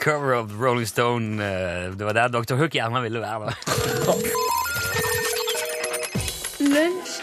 Cover 0.00 0.32
of 0.38 0.56
Rolling 0.56 0.88
Stone. 0.88 1.44
eh, 1.44 1.90
det 1.92 2.04
var 2.04 2.16
der 2.16 2.28
Dr. 2.32 2.56
Hook 2.56 2.72
gjerne 2.74 3.02
ville 3.04 3.20
være. 3.20 3.52
Lunsj, 6.64 7.20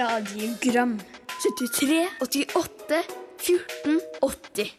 radiogram 0.00 0.96
73, 1.44 2.08
88, 2.20 3.25
14, 3.38 4.00
80 4.22 4.72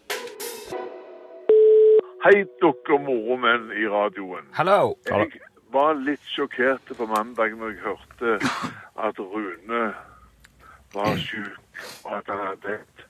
Hei, 2.23 2.43
dere 2.61 2.97
moromenn 2.99 3.69
i 3.71 3.85
radioen. 3.87 4.47
Hallo. 4.57 4.97
Jeg 5.07 5.39
var 5.71 5.93
litt 6.01 6.23
sjokkert 6.33 6.89
på 6.97 7.05
mandag 7.07 7.53
når 7.55 7.75
jeg 7.75 7.83
hørte 7.85 8.33
at 9.07 9.21
Rune 9.21 9.83
var 10.95 11.21
syk, 11.21 11.83
og 12.03 12.17
at 12.17 12.33
han 12.33 12.41
hadde 12.47 12.73
et 12.79 13.05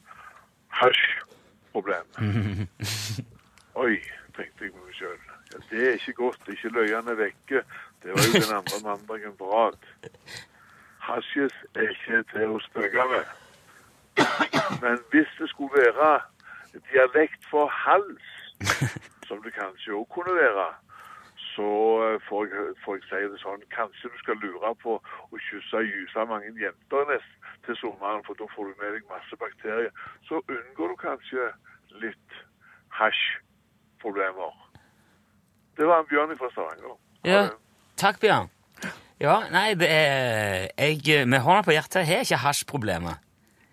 hasjproblem. 0.82 2.20
Oi, 3.84 3.96
tenkte 4.36 4.68
jeg 4.68 4.76
med 4.76 4.84
meg 4.84 5.00
sjøl. 5.00 5.18
Ja, 5.54 5.64
det 5.72 5.82
er 5.88 5.98
ikke 5.98 6.18
godt. 6.20 6.54
Ikke 6.54 6.76
løyene 6.76 7.18
vekke. 7.18 7.64
Det 8.04 8.14
var 8.14 8.28
jo 8.28 8.44
den 8.44 8.56
andre 8.60 8.84
mandagen 8.84 9.36
på 9.40 9.50
rad. 9.56 9.80
Hasjes 11.08 11.56
er 11.74 11.94
ikke 11.96 12.24
til 12.36 12.58
å 12.58 12.64
spøke 12.68 13.10
med. 13.16 13.36
Men 14.84 15.00
hvis 15.12 15.30
det 15.40 15.50
skulle 15.50 15.74
være 15.84 16.20
dialekt 16.92 17.42
for 17.52 17.66
hals, 17.84 18.28
som 19.28 19.42
det 19.44 19.54
kanskje 19.54 19.96
òg 20.00 20.06
kunne 20.14 20.34
være, 20.36 20.68
så 21.58 21.70
eh, 22.06 22.18
får 22.30 22.42
jeg, 22.46 22.66
får 22.84 22.98
jeg 22.98 23.06
si 23.10 23.22
det 23.32 23.40
sånn 23.42 23.64
Kanskje 23.74 24.12
du 24.14 24.18
skal 24.22 24.38
lure 24.44 24.74
på 24.84 24.98
å 24.98 25.40
kysse 25.50 25.82
og 25.82 25.90
gyse 25.94 26.26
mange 26.30 26.52
jenter 26.62 27.10
nest 27.12 27.32
til 27.66 27.78
sommeren, 27.82 28.22
for 28.28 28.38
da 28.40 28.46
får 28.54 28.70
du 28.70 28.82
med 28.82 28.94
deg 28.98 29.10
masse 29.12 29.40
bakterier. 29.42 29.94
Så 30.30 30.42
unngår 30.46 30.94
du 30.94 30.98
kanskje 31.02 31.50
litt 32.04 32.42
hasjproblemer. 33.00 34.54
Det 35.78 35.86
var 35.90 36.04
en 36.04 36.10
Bjørn 36.10 36.38
fra 36.38 36.50
Stavanger. 36.54 36.96
Ja, 37.26 37.42
takk, 38.02 38.22
Bjørn. 38.22 38.50
Ja, 39.22 39.40
nei, 39.50 39.72
det 39.74 39.90
er 39.90 40.68
jeg, 40.78 41.26
Med 41.26 41.42
hånda 41.42 41.64
på 41.66 41.74
hjertet 41.74 42.06
har 42.06 42.20
jeg 42.20 42.30
ikke 42.30 42.44
hasjproblemer. 42.46 43.18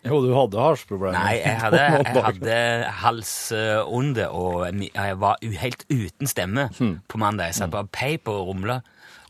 Jo, 0.05 0.19
du 0.21 0.31
hadde 0.35 0.61
halsproblemer. 0.61 1.17
Nei, 1.17 1.37
jeg 1.41 1.59
hadde, 1.63 1.83
jeg 2.05 2.23
hadde 2.27 2.57
halsonde, 3.01 4.27
og 4.29 4.67
jeg 4.85 5.19
var 5.21 5.39
helt 5.65 5.85
uten 5.89 6.29
stemme 6.29 6.67
på 6.77 7.21
mandag. 7.21 7.51
Jeg 7.51 7.59
satt 7.61 7.73
bare 7.73 7.89
peip 7.89 8.29
og 8.31 8.51
rumla 8.51 8.79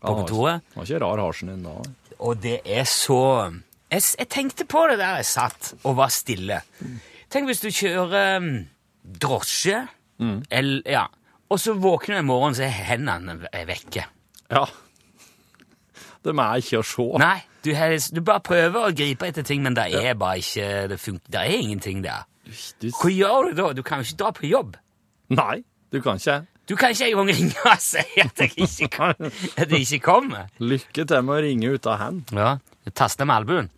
på 0.02 0.18
kontoret. 0.20 0.66
Det 0.68 0.80
var 0.80 0.90
ikke 0.90 1.02
rar 1.04 1.24
halsen 1.24 1.54
din 1.54 1.64
da. 1.66 1.76
Og 2.16 2.38
det 2.40 2.60
er 2.64 2.84
så 2.88 3.20
jeg, 3.92 4.02
jeg 4.18 4.28
tenkte 4.32 4.66
på 4.68 4.86
det 4.90 4.98
der 5.00 5.20
jeg 5.20 5.28
satt 5.28 5.74
og 5.82 5.98
var 6.00 6.10
stille. 6.12 6.60
Tenk 7.32 7.50
hvis 7.50 7.62
du 7.62 7.68
kjører 7.70 8.40
um, 8.42 8.50
drosje, 9.22 9.84
eller, 10.50 10.82
ja, 10.90 11.04
og 11.52 11.60
så 11.62 11.76
våkner 11.78 12.18
du 12.18 12.24
i 12.24 12.26
morgen, 12.26 12.56
så 12.56 12.66
er 12.66 12.74
hendene 12.88 13.38
vekke. 13.68 14.06
Ja. 14.50 14.64
De 16.26 16.34
er 16.34 16.62
ikke 16.62 16.80
å 16.80 16.86
se. 16.86 17.06
Nei, 17.22 17.36
du, 17.62 17.70
har, 17.78 17.94
du 18.14 18.20
bare 18.26 18.42
prøver 18.46 18.88
å 18.88 18.92
gripe 18.96 19.28
etter 19.30 19.46
ting, 19.46 19.62
men 19.64 19.76
det 19.78 19.88
er 19.94 20.18
bare 20.18 20.42
ikke 20.42 20.66
Det, 20.92 20.98
funker, 21.02 21.30
det 21.32 21.40
er 21.44 21.54
ingenting 21.56 22.02
der. 22.04 22.26
Du, 22.82 22.90
Hva 22.94 23.10
gjør 23.10 23.48
du 23.50 23.56
da? 23.62 23.70
Du 23.78 23.82
kan 23.86 24.02
jo 24.02 24.06
ikke 24.10 24.20
dra 24.24 24.34
på 24.36 24.50
jobb. 24.50 24.76
nei, 25.34 25.62
du 25.94 26.00
kan 26.02 26.18
ikke. 26.20 26.40
Du 26.66 26.74
kan 26.74 26.90
ikke 26.90 27.06
engang 27.12 27.28
ringe 27.30 27.62
og 27.70 27.78
si 27.82 28.02
at 28.22 28.40
jeg 28.42 28.52
ikke, 28.58 28.88
kan, 28.90 29.28
at 29.56 29.70
jeg 29.70 29.84
ikke 29.86 30.00
kommer. 30.02 30.48
Lykke 30.58 31.04
til 31.06 31.22
med 31.26 31.36
å 31.36 31.42
ringe 31.44 31.74
ut 31.76 31.86
av 31.86 32.00
hand. 32.02 32.32
Ja, 32.34 32.56
Taste 32.94 33.26
med 33.26 33.36
albuen. 33.38 33.68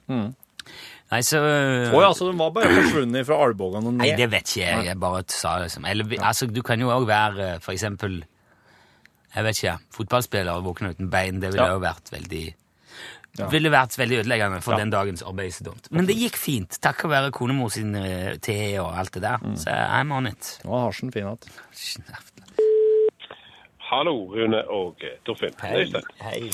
Nei, 1.08 1.20
så 1.24 1.40
Å 1.40 2.00
ja, 2.02 2.08
så 2.16 2.26
de 2.28 2.34
var 2.36 2.50
bare 2.56 2.72
forsvunnet 2.74 3.24
fra 3.28 3.38
albuen 3.46 3.78
og 3.80 3.92
ned? 3.94 4.02
Nei, 4.02 4.10
det 4.16 4.26
vet 4.32 4.50
ikke 4.52 4.64
jeg. 4.64 4.86
Jeg 4.90 4.98
bare 5.00 5.22
sa 5.32 5.54
det 5.62 5.70
som 5.72 5.86
Eller 5.88 6.16
altså, 6.20 6.48
du 6.52 6.60
kan 6.64 6.80
jo 6.80 6.90
òg 6.92 7.06
være 7.08 7.46
eh, 7.54 7.60
for 7.64 7.72
eksempel 7.76 8.18
Jeg 9.38 9.46
vet 9.46 9.58
ikke. 9.60 9.74
Fotballspiller 9.94 10.56
og 10.58 10.64
våkne 10.66 10.90
uten 10.96 11.10
bein. 11.12 11.38
Det 11.38 11.52
ville 11.52 11.66
Ja. 11.68 11.74
jo 11.76 11.82
vært 11.84 12.10
veldig 12.10 12.54
Ja. 13.38 13.46
ville 13.52 13.70
vært 13.70 13.94
veldig 13.96 14.18
ødeleggende 14.24 14.60
for 14.62 14.72
Ja. 14.72 14.78
den 14.78 14.90
dagens 14.90 15.22
arbeid. 15.22 15.54
Men 15.92 16.06
det 16.06 16.16
gikk 16.16 16.34
fint, 16.36 16.70
takket 16.82 17.06
være 17.10 17.30
konemor 17.30 17.70
sin 17.70 17.94
uh, 17.94 18.34
te 18.42 18.78
og 18.80 18.98
alt 18.98 19.12
det 19.12 19.22
der. 19.22 19.38
Så 19.54 19.70
I'm 19.70 20.10
on 20.12 20.26
it. 20.26 20.58
Nå 20.64 20.70
har 20.72 20.90
hasjen 20.90 21.12
fin 21.12 21.22
hatt. 21.28 21.46
Hallo, 23.78 24.26
Rune 24.34 24.60
og 24.68 24.96
eh, 25.06 25.16
Torfinn. 25.24 25.54
Hei. 25.62 25.86
Hei, 26.20 26.50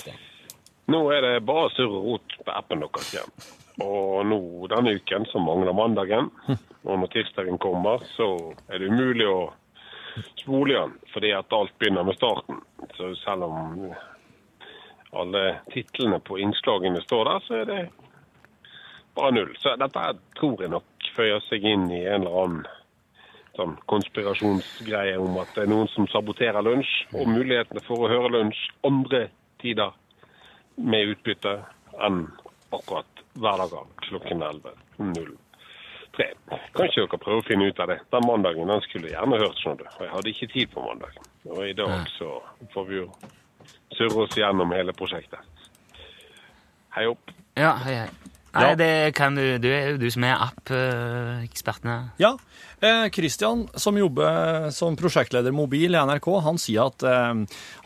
Nå 0.92 1.00
er 1.10 1.20
det 1.24 1.46
bare 1.46 1.70
surr 1.72 1.88
og 1.88 2.04
rot 2.04 2.36
på 2.44 2.52
appen 2.54 2.80
deres 2.84 3.14
igjen. 3.14 3.32
Og 3.80 4.26
nå 4.28 4.38
denne 4.68 4.92
uken 5.00 5.24
så 5.32 5.40
mangler 5.42 5.72
mandagen. 5.74 6.28
Og 6.84 6.98
når 7.00 7.08
tirsdagen 7.14 7.58
kommer, 7.58 8.04
så 8.14 8.28
er 8.68 8.78
det 8.78 8.90
umulig 8.92 9.24
å 9.26 9.52
spole 10.40 10.74
igjen, 10.74 10.94
fordi 11.12 11.32
at 11.34 11.52
alt 11.52 11.74
begynner 11.78 12.06
med 12.06 12.16
starten. 12.18 12.60
Så 12.96 13.14
selv 13.22 13.48
om 13.48 13.94
alle 15.14 15.44
titlene 15.72 16.20
på 16.20 16.38
innslagene 16.42 17.02
står 17.02 17.24
der, 17.30 17.44
så 17.46 17.60
er 17.62 17.68
det 17.70 17.82
bare 19.14 19.34
null. 19.34 19.52
Så 19.58 19.76
dette 19.80 20.06
tror 20.38 20.62
jeg 20.62 20.72
nok 20.74 21.10
føyer 21.14 21.42
seg 21.48 21.66
inn 21.70 21.86
i 21.92 22.02
en 22.04 22.24
eller 22.24 22.40
annen 22.44 22.64
sånn 23.54 23.76
konspirasjonsgreie 23.90 25.14
om 25.22 25.36
at 25.38 25.52
det 25.54 25.64
er 25.64 25.70
noen 25.70 25.90
som 25.92 26.08
saboterer 26.10 26.64
lunsj, 26.66 26.94
og 27.14 27.30
mulighetene 27.30 27.84
for 27.86 28.02
å 28.02 28.10
høre 28.10 28.32
lunsj 28.34 28.64
andre 28.86 29.28
tider 29.62 29.94
med 30.76 31.14
utbytte 31.14 31.60
enn 32.02 32.24
akkurat 32.74 33.24
hverdager 33.38 33.86
klokken 34.08 34.42
11.03. 36.18 36.58
Kanskje 36.74 37.04
dere 37.04 37.20
prøver 37.22 37.42
å 37.42 37.46
finne 37.46 37.70
ut 37.70 37.80
av 37.82 37.90
det. 37.92 37.98
Den 38.14 38.26
mandagen 38.28 38.70
den 38.70 38.84
skulle 38.86 39.10
gjerne 39.12 39.40
hørt, 39.40 39.62
skjønner 39.62 39.82
du. 39.82 39.88
Og 39.96 40.04
jeg 40.04 40.12
hadde 40.14 40.34
ikke 40.34 40.50
tid 40.52 40.74
på 40.74 40.84
mandag. 40.84 41.18
Og 41.48 41.64
i 41.66 41.74
dag 41.76 42.12
så 42.18 42.30
får 42.74 42.86
vi 42.90 43.00
jo 43.00 43.08
surre 43.94 44.26
oss 44.26 44.38
gjennom 44.38 44.74
hele 44.74 44.94
prosjektet. 44.96 45.50
Hei 46.94 47.08
opp. 47.10 47.34
Ja, 47.58 47.74
hei, 47.84 48.04
hei. 48.04 48.33
Nei, 48.54 48.70
Ja. 48.70 48.74
det 48.78 49.14
kan 49.14 49.34
du 49.34 49.58
Du 49.58 49.68
er 49.68 49.90
jo 49.92 49.98
du 49.98 50.10
som 50.10 50.24
er 50.24 50.36
app-eksperten 50.38 51.90
her. 51.90 52.04
Ja. 52.18 52.36
Eh, 52.80 53.08
som 53.76 53.96
jobber 53.98 54.70
som 54.70 54.96
prosjektleder 54.96 55.52
mobil 55.52 55.94
i 55.94 55.98
NRK, 55.98 56.28
han 56.44 56.58
sier 56.58 56.86
at 56.86 57.02
eh, 57.02 57.34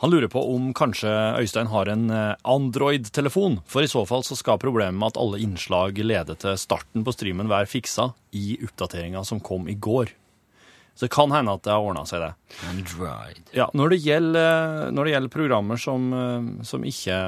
han 0.01 0.11
lurer 0.11 0.27
på 0.27 0.41
om 0.55 0.73
kanskje 0.73 1.09
Øystein 1.39 1.71
har 1.71 1.87
en 1.87 2.09
eh, 2.09 2.35
Android-telefon. 2.43 3.61
For 3.65 3.81
i 3.81 3.87
så 3.87 4.05
fall 4.07 4.23
så 4.23 4.35
skal 4.35 4.59
problemet 4.59 4.99
med 4.99 5.13
at 5.13 5.21
alle 5.21 5.39
innslag 5.39 5.97
leder 5.97 6.35
til 6.35 6.57
starten 6.59 7.05
på 7.05 7.13
streamen 7.15 7.49
være 7.49 7.69
fiksa 7.69 8.11
i 8.35 8.57
oppdateringa 8.63 9.23
som 9.25 9.39
kom 9.39 9.67
i 9.69 9.75
går. 9.75 10.11
Så 10.99 11.05
det 11.05 11.13
kan 11.15 11.31
hende 11.31 11.53
at 11.55 11.63
det 11.63 11.71
har 11.71 11.79
ordna 11.79 12.01
seg, 12.03 12.19
det. 12.19 12.57
Android. 12.67 13.37
Ja, 13.55 13.69
Når 13.71 13.93
det 13.93 13.99
gjelder, 14.03 14.89
når 14.91 15.07
det 15.07 15.13
gjelder 15.13 15.31
programmer 15.31 15.79
som, 15.79 16.09
eh, 16.11 16.49
som 16.67 16.83
ikke 16.83 17.19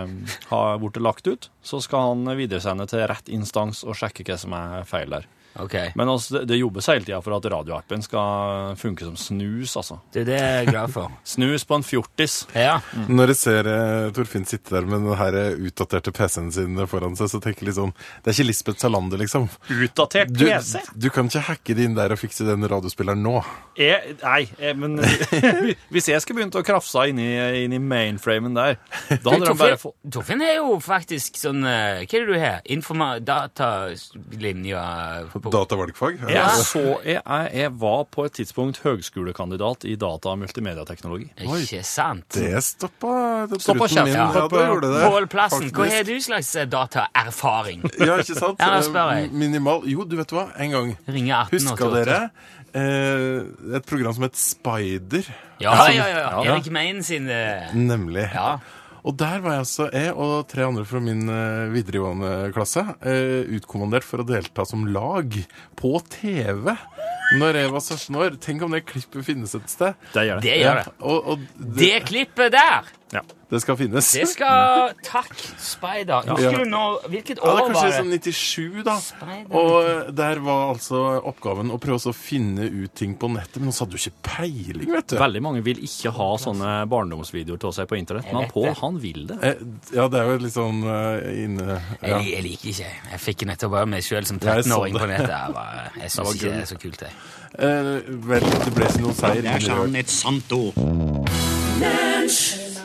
har 0.50 0.82
blitt 0.82 1.00
lagt 1.00 1.30
ut, 1.32 1.48
så 1.64 1.80
skal 1.80 2.10
han 2.10 2.36
videresende 2.36 2.84
til 2.92 3.06
rett 3.08 3.32
instans 3.32 3.86
og 3.88 3.96
sjekke 3.96 4.28
hva 4.28 4.36
som 4.42 4.58
er 4.60 4.84
feil 4.90 5.16
der. 5.16 5.30
Ok. 5.60 5.76
Men 5.96 6.10
altså, 6.10 6.38
det, 6.38 6.46
det 6.52 6.60
jobbes 6.62 6.88
hele 6.92 7.06
tida 7.06 7.20
for 7.24 7.36
at 7.36 7.48
radioappen 7.52 8.04
skal 8.06 8.76
funke 8.80 9.06
som 9.08 9.18
snus, 9.20 9.76
altså. 9.80 10.00
Det, 10.14 10.24
det 10.30 10.38
er 10.40 10.54
jeg 10.62 10.72
glad 10.72 10.94
for. 10.94 11.12
Snus 11.34 11.66
på 11.68 11.78
en 11.80 11.86
fjortis. 11.86 12.38
Ja. 12.56 12.78
Når 13.10 13.34
jeg 13.34 13.40
ser 13.42 13.70
eh, 13.72 14.12
Torfinn 14.16 14.48
sitte 14.48 14.76
der 14.76 14.88
med 14.88 15.04
den 15.06 15.18
her 15.20 15.38
eh, 15.38 15.60
utdaterte 15.68 16.14
PC-en 16.16 16.52
sin 16.56 16.80
foran 16.92 17.18
seg, 17.20 17.32
så 17.32 17.42
tenker 17.44 17.66
jeg 17.66 17.72
liksom 17.72 17.92
Det 18.24 18.32
er 18.32 18.38
ikke 18.38 18.48
Lisbeth 18.48 18.84
Salander, 18.84 19.22
liksom. 19.22 19.50
Utdatert 19.72 20.32
Du, 20.32 20.46
PC? 20.48 20.82
du 20.96 21.10
kan 21.14 21.30
ikke 21.30 21.44
hacke 21.50 21.76
det 21.78 21.88
inn 21.90 21.98
der 21.98 22.16
og 22.16 22.22
fikse 22.22 22.48
den 22.48 22.66
radiospilleren 22.72 23.22
nå. 23.24 23.38
Jeg, 23.80 24.16
nei, 24.24 24.42
jeg, 24.60 24.78
men 24.80 24.98
hvis 25.94 26.10
jeg 26.12 26.24
skulle 26.24 26.42
begynt 26.42 26.58
å 26.60 26.64
krafse 26.66 27.06
inn 27.12 27.20
i, 27.22 27.30
inn 27.64 27.76
i 27.76 27.82
mainframen 27.82 28.56
der, 28.58 28.80
da 29.12 29.36
hadde 29.36 29.52
de 29.52 29.58
bare 29.60 29.80
fått 29.82 29.98
Torfinn 30.12 30.42
er 30.44 30.58
jo 30.60 30.76
faktisk 30.84 31.38
sånn 31.40 31.64
eh, 31.68 32.04
Hva 32.06 32.18
er 32.18 32.26
det 32.26 32.28
du 32.28 32.40
har? 32.40 32.64
Informa... 32.74 33.12
Datalinja 33.22 34.82
på- 35.42 35.52
Datavalgfag. 35.54 36.20
jeg, 36.30 36.64
så, 36.68 36.84
jeg, 37.06 37.22
jeg, 37.54 37.72
var 37.82 38.04
på 38.12 38.26
et 38.26 38.34
tidspunkt 38.40 38.80
høgskolekandidat 38.86 39.86
i 39.90 39.96
data- 39.96 40.30
og 40.34 40.40
multimediateknologi. 40.44 41.28
Ikke 41.42 41.84
sant? 41.84 42.28
Det 42.38 42.64
stoppa 42.64 43.48
Stoppa 43.60 43.88
truten 43.88 44.04
min. 44.06 44.14
Ja. 44.14 44.28
Ja, 44.36 44.48
det 44.48 44.66
gjorde 44.68 44.92
det. 44.94 45.04
Pål 45.10 45.28
Plassen, 45.32 45.70
hva 45.76 45.90
har 45.92 46.04
du 46.08 46.16
slags 46.22 46.56
eh, 46.56 46.66
dataerfaring? 46.72 47.84
Ja, 48.08 48.18
ikke 48.22 48.36
sant? 48.38 48.60
Ja, 48.62 48.82
spør 48.86 49.14
jeg. 49.18 49.30
Eh, 49.30 49.38
Minimal. 49.44 49.84
Jo, 49.90 50.06
du 50.08 50.16
vet 50.20 50.32
hva, 50.36 50.48
en 50.58 50.72
gang. 50.76 50.94
Ringe 51.08 51.34
18 51.36 51.58
Huska 51.58 51.90
dere 51.96 52.20
eh, 52.74 53.76
et 53.78 53.86
program 53.90 54.14
som 54.16 54.24
het 54.28 54.38
Spider? 54.40 55.28
Ja, 55.62 55.76
ja, 55.92 56.08
ja. 56.08 56.08
ja. 56.08 56.30
Ja. 56.46 56.54
Erik 56.56 56.70
Mein 56.74 57.04
sin 57.04 57.30
eh, 57.30 57.74
Nemlig. 57.78 58.30
Ja. 58.34 58.60
Og 59.02 59.16
der 59.18 59.42
var 59.42 59.56
jeg 59.56 59.64
altså, 59.64 59.88
jeg 59.96 60.14
og 60.14 60.34
tre 60.52 60.66
andre 60.68 60.84
fra 60.86 61.02
min 61.04 61.24
eh, 61.32 61.72
videregående 61.74 62.52
klasse, 62.54 62.84
eh, 63.02 63.50
utkommandert 63.58 64.06
for 64.06 64.22
å 64.22 64.28
delta 64.28 64.66
som 64.68 64.86
lag 64.94 65.38
på 65.80 65.94
TV. 66.14 66.76
Når 67.40 67.62
jeg 67.62 67.72
var 67.72 67.84
16 67.86 68.20
år. 68.20 68.38
Tenk 68.44 68.66
om 68.66 68.74
det 68.76 68.84
klippet 68.90 69.24
finnes 69.26 69.54
et 69.56 69.70
sted. 69.72 69.96
Det 70.12 70.26
gjør 70.28 70.42
det. 70.42 70.50
Det 70.50 70.58
gjør 70.60 70.82
det. 70.82 70.96
Og, 71.00 71.30
og 71.32 71.46
det, 71.56 71.78
Det 71.80 71.94
klippet 72.10 72.54
der, 72.58 72.90
Ja. 73.12 73.20
det 73.52 73.60
skal 73.60 73.76
finnes. 73.76 74.08
det 74.16 74.24
skal 74.32 74.94
Takk, 75.04 75.34
Spider. 75.60 76.24
Husker 76.30 76.62
du 76.64 76.70
nå 76.72 76.84
Hvilket 77.12 77.42
Ja, 77.42 77.44
det 77.44 77.52
år 77.52 77.58
er 77.58 77.66
kanskje 77.66 77.82
var 77.82 77.90
det? 77.92 77.98
sånn 77.98 78.14
97, 78.32 78.84
da. 78.88 78.94
Spider. 79.04 79.56
Og 79.60 80.14
der 80.16 80.40
var 80.46 80.62
altså 80.72 81.02
oppgaven 81.28 81.74
å 81.76 81.80
prøve 81.84 82.00
å 82.12 82.16
finne 82.16 82.70
ut 82.72 82.94
ting 82.96 83.18
på 83.20 83.28
nettet. 83.34 83.60
Men 83.66 83.76
så 83.76 83.84
hadde 83.84 83.98
du 83.98 84.00
ikke 84.00 84.24
peiling, 84.30 84.88
vet 84.96 85.12
du. 85.12 85.18
Veldig 85.20 85.42
mange 85.44 85.64
vil 85.66 85.82
ikke 85.84 86.14
ha 86.16 86.30
sånne 86.40 86.72
barndomsvideoer 86.92 87.60
til 87.66 87.76
seg 87.76 87.90
på 87.92 88.00
internett, 88.00 88.32
men 88.32 88.48
Pål, 88.52 88.70
han 88.80 89.02
vil 89.04 89.26
det. 89.34 89.40
Eh, 89.44 89.66
Ja, 89.98 90.08
det 90.08 90.22
er 90.22 90.32
jo 90.32 90.40
litt 90.46 90.56
sånn 90.56 90.80
eh, 90.88 91.44
inne 91.44 91.68
ja. 91.76 92.16
Jeg, 92.22 92.32
jeg 92.32 92.44
liker 92.48 92.72
ikke 92.72 92.90
Jeg 93.12 93.20
fikk 93.28 93.46
nettopp 93.52 93.76
bare 93.76 93.92
meg 93.92 94.08
sjøl 94.08 94.24
som 94.30 94.40
13-åring 94.40 94.96
på 94.96 95.10
nettet. 95.12 95.36
Jeg, 95.36 95.58
bare, 95.60 95.84
jeg 96.00 96.12
syns 96.16 96.34
ikke 96.38 96.54
det 96.56 96.64
er 96.64 96.72
så 96.72 96.80
kult, 96.86 97.04
jeg. 97.04 97.20
Eh, 97.60 97.92
Vel, 98.32 98.48
det 98.64 98.72
ble 98.80 98.88
ikke 98.88 99.04
noen 99.04 99.20
seier. 99.20 99.44
Det 99.44 99.58
er 99.60 99.78
han 99.82 100.00
et 100.00 100.16
sant 100.16 100.56
ord. 100.56 102.10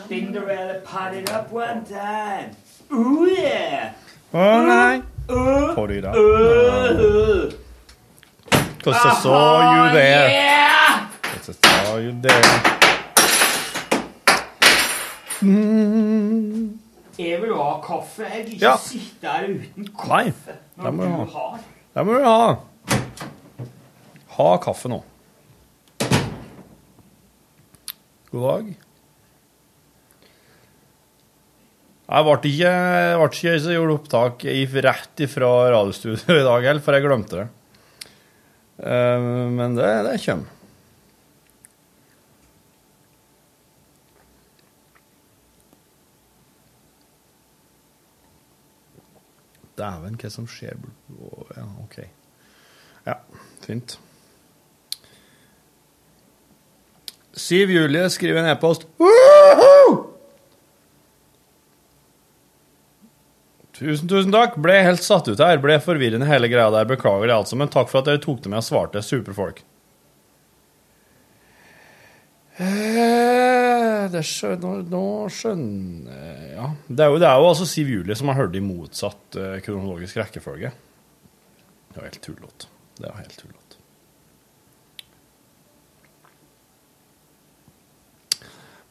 Cinderella 0.09 0.81
potted 0.85 1.29
up 1.31 1.53
one 1.53 1.85
time. 1.85 2.51
Ooh 2.93 3.27
yeah! 3.27 3.93
Å 4.33 4.45
nei. 4.67 5.03
Får 5.75 5.87
du 5.89 6.01
det? 6.01 6.13
Because 8.79 9.05
I 9.05 9.15
saw 9.23 9.75
you 9.75 9.93
there. 9.93 10.29
Yeah! 10.31 11.09
Because 11.23 11.51
I 11.51 11.85
saw 11.85 11.97
you 11.99 12.13
there. 12.23 12.77
Jeg 17.19 17.41
vil 17.43 17.55
ha 17.57 17.81
kaffe. 17.83 18.23
Jeg 18.23 18.45
vil 18.45 18.53
ikke 18.55 18.67
Ja. 18.67 18.77
sitte 18.77 19.27
her 19.27 19.45
uten 19.49 19.87
kaffe. 19.99 20.09
Nei, 20.09 20.85
det 20.85 20.95
må 20.95 21.03
du 21.03 21.09
du 21.09 21.15
ha. 21.17 21.25
har. 21.25 21.61
Det 21.95 22.07
må 22.07 22.13
du 22.13 22.25
ha. 22.25 22.55
Ha 24.37 24.57
kaffe 24.57 24.89
nå. 24.89 25.03
God 28.31 28.43
dag. 28.53 28.75
Jeg 32.07 32.23
ble 32.27 32.35
ikke, 32.39 32.73
jeg 32.73 33.19
ikke 33.35 33.55
så 33.65 33.73
gjort 33.75 33.95
opptak 33.97 34.45
rett 34.87 35.23
ifra 35.27 35.49
radiostudio 35.75 36.37
i 36.39 36.45
dag 36.47 36.67
heller, 36.69 36.83
for 36.85 36.95
jeg 36.95 37.03
glemte 37.07 37.41
det. 37.41 37.47
Eh, 38.87 39.27
Men 39.57 39.75
det, 39.79 39.89
det 40.07 40.21
kommer. 40.23 40.53
Dæven, 49.77 50.17
hva 50.21 50.31
som 50.33 50.47
skjer 50.49 50.77
Ja, 51.57 51.65
OK. 51.85 51.99
Ja, 53.07 53.19
fint. 53.65 53.99
Siv 57.37 57.71
Julie 57.71 58.07
skriver 58.11 58.41
en 58.41 58.49
e-post. 58.55 58.87
Tusen, 63.77 64.09
tusen 64.09 64.33
takk. 64.33 64.55
Ble 64.63 64.79
helt 64.87 65.05
satt 65.05 65.29
ut 65.29 65.41
her. 65.43 65.59
Ble 65.61 65.77
forvirrende 65.85 66.29
hele 66.29 66.49
greia 66.49 66.71
der. 66.73 66.87
Beklager 66.89 67.29
det, 67.29 67.37
altså. 67.37 67.59
Men 67.61 67.69
takk 67.73 67.91
for 67.93 68.01
at 68.01 68.09
dere 68.09 68.23
tok 68.23 68.41
det 68.45 68.53
med 68.53 68.63
og 68.63 68.67
svarte. 68.67 69.03
Superfolk. 69.05 69.61
Eh, 72.57 74.09
Det 74.13 74.23
skjønner, 74.25 74.85
nå, 74.89 75.03
skjønner 75.29 76.55
Ja. 76.55 76.71
Det 76.89 77.05
er 77.05 77.11
jo, 77.13 77.19
det 77.21 77.27
er 77.29 77.41
jo 77.43 77.49
altså 77.51 77.67
Siv 77.69 77.91
Julie 77.91 78.17
som 78.17 78.31
har 78.31 78.39
hørt 78.39 78.57
i 78.57 78.63
motsatt 78.65 79.37
eh, 79.37 79.59
kronologisk 79.67 80.17
rekkefølge. 80.23 80.71
Det 81.91 81.99
var 82.01 82.07
helt 82.09 82.23
tullete. 82.25 82.71
Det 82.97 83.11
var 83.11 83.19
helt 83.21 83.37
tullete. 83.37 83.77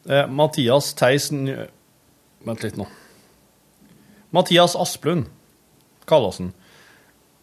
Eh, 0.08 0.28
Mathias 0.30 0.92
Theisen 0.94 1.48
Vent 2.46 2.62
litt 2.62 2.76
nå. 2.78 2.86
Mathias 4.34 4.76
Asplund 4.76 5.28
kalles 6.06 6.38
han. 6.38 6.52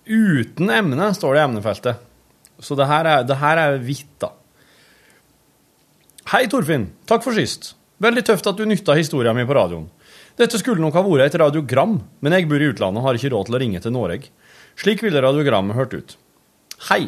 Uten 0.06 0.70
emne, 0.70 1.14
står 1.16 1.36
det 1.36 1.42
i 1.42 1.44
emnefeltet. 1.44 2.10
Så 2.64 2.76
det 2.80 2.88
her 2.88 3.08
er, 3.08 3.24
det 3.28 3.40
her 3.40 3.60
er 3.60 3.80
hvitt, 3.84 4.12
da. 4.24 4.34
Hei, 6.34 6.46
Torfinn. 6.52 6.90
Takk 7.10 7.24
for 7.26 7.36
sist. 7.36 7.74
Veldig 8.04 8.24
tøft 8.28 8.48
at 8.50 8.60
du 8.60 8.66
nytta 8.68 8.96
historia 8.98 9.34
mi 9.36 9.46
på 9.48 9.56
radioen. 9.56 9.90
Dette 10.40 10.58
skulle 10.58 10.82
nok 10.82 10.96
ha 10.98 11.04
vært 11.06 11.30
et 11.30 11.42
radiogram, 11.42 12.00
men 12.24 12.36
jeg 12.36 12.48
bor 12.50 12.64
i 12.64 12.70
utlandet 12.72 13.02
og 13.02 13.08
har 13.08 13.20
ikke 13.20 13.34
råd 13.36 13.50
til 13.50 13.58
å 13.58 13.62
ringe 13.62 13.82
til 13.84 13.94
Norge. 13.94 14.32
Slik 14.80 15.04
ville 15.06 15.22
radiogrammet 15.22 15.78
hørt 15.78 15.94
ut. 15.94 16.16
Hei. 16.90 17.04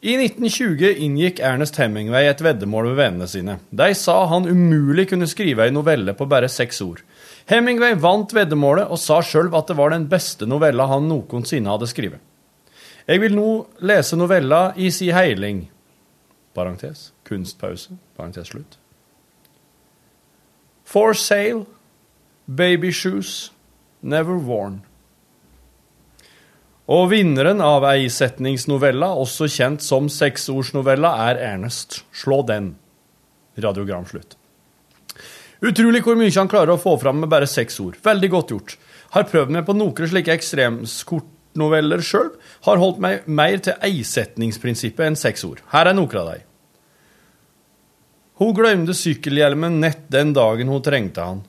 I 0.00 0.14
1920 0.16 1.00
inngikk 1.04 1.40
Ernest 1.44 1.76
Hemingway 1.76 2.28
et 2.28 2.40
veddemål 2.40 2.90
med 2.90 2.98
vennene 3.00 3.26
sine. 3.28 3.58
De 3.68 3.90
sa 3.96 4.22
han 4.30 4.48
umulig 4.48 5.10
kunne 5.10 5.28
skrive 5.28 5.66
ei 5.66 5.74
novelle 5.74 6.14
på 6.16 6.28
bare 6.28 6.48
seks 6.48 6.80
ord. 6.84 7.02
Hemingway 7.50 7.96
vant 7.98 8.30
veddemålet 8.30 8.92
og 8.92 9.00
sa 9.02 9.18
sjøl 9.26 9.50
at 9.58 9.70
det 9.70 9.74
var 9.78 9.90
den 9.90 10.06
beste 10.10 10.46
novella 10.46 10.86
han 10.86 11.08
noensinne 11.10 11.72
hadde 11.72 11.88
skrevet. 11.90 12.22
Jeg 13.10 13.22
vil 13.24 13.34
nå 13.34 13.48
lese 13.82 14.14
novella 14.14 14.68
i 14.78 14.90
si 14.94 15.08
heiling. 15.10 15.64
Parentes. 16.54 17.10
Kunstpause. 17.26 17.96
Parentes 18.16 18.52
slutt. 18.52 18.78
For 20.86 21.14
sale. 21.14 21.66
Baby 22.46 22.92
shoes. 22.92 23.50
Never 24.02 24.38
worn. 24.38 24.80
Og 26.90 27.10
vinneren 27.12 27.60
av 27.62 27.84
eisetningsnovella, 27.86 29.12
også 29.14 29.46
kjent 29.46 29.84
som 29.86 30.08
seksordsnovella, 30.10 31.12
er 31.30 31.38
Ernest. 31.52 32.00
Slå 32.10 32.42
den. 32.46 32.72
Radiogram 33.58 34.06
slutt. 34.10 34.39
Utrolig 35.60 36.00
hvor 36.06 36.16
mye 36.16 36.32
han 36.32 36.48
klarer 36.48 36.72
å 36.72 36.80
få 36.80 36.94
fram 37.00 37.20
med 37.20 37.30
bare 37.32 37.48
seks 37.50 37.76
ord. 37.84 37.98
Veldig 38.04 38.30
godt 38.32 38.54
gjort. 38.54 38.76
Har 39.12 39.28
prøvd 39.28 39.52
meg 39.52 39.66
på 39.66 39.76
noen 39.76 40.08
slike 40.08 40.32
ekstremskortnoveller 40.32 42.00
sjøl. 42.04 42.30
Har 42.64 42.80
holdt 42.80 43.02
meg 43.04 43.26
mer 43.28 43.60
til 43.60 43.76
eisetningsprinsippet 43.84 45.04
enn 45.10 45.20
seks 45.20 45.44
ord. 45.44 45.60
Her 45.74 45.90
er 45.90 45.98
noen 45.98 46.16
av 46.22 46.32
dem. 46.32 46.46
Hun 48.40 48.56
glemte 48.56 48.96
sykkelhjelmen 48.96 49.82
nett 49.82 50.06
den 50.08 50.32
dagen 50.32 50.72
hun 50.72 50.80
trengte 50.80 51.26
han. 51.28 51.42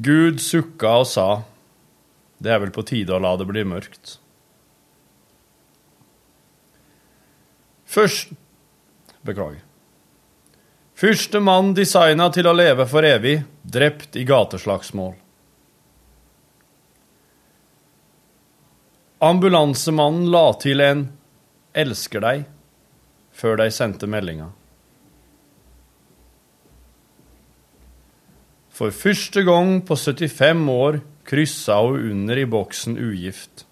Gud 0.00 0.40
sukka 0.40 0.94
og 1.02 1.08
sa, 1.10 1.28
det 2.40 2.54
er 2.54 2.62
vel 2.62 2.72
på 2.72 2.86
tide 2.88 3.12
å 3.12 3.20
la 3.20 3.34
det 3.36 3.44
bli 3.50 3.66
mørkt. 3.68 4.16
Først 7.90 8.32
Beklager. 9.26 9.60
Første 11.00 11.40
mann 11.40 11.70
designa 11.72 12.26
til 12.28 12.44
å 12.44 12.52
leve 12.52 12.84
for 12.84 13.06
evig, 13.08 13.38
drept 13.64 14.18
i 14.20 14.24
gateslagsmål. 14.28 15.14
Ambulansemannen 19.24 20.28
la 20.32 20.52
til 20.60 20.80
en 20.84 21.06
'elsker 21.72 22.20
deg' 22.20 22.44
før 23.32 23.56
de 23.56 23.70
sendte 23.70 24.06
meldinga. 24.06 24.50
For 28.68 28.90
første 28.90 29.42
gang 29.44 29.80
på 29.80 29.96
75 29.96 30.68
år 30.68 31.00
kryssa 31.24 31.80
hun 31.80 32.10
under 32.10 32.36
i 32.36 32.44
boksen 32.44 32.98
ugift. 32.98 33.64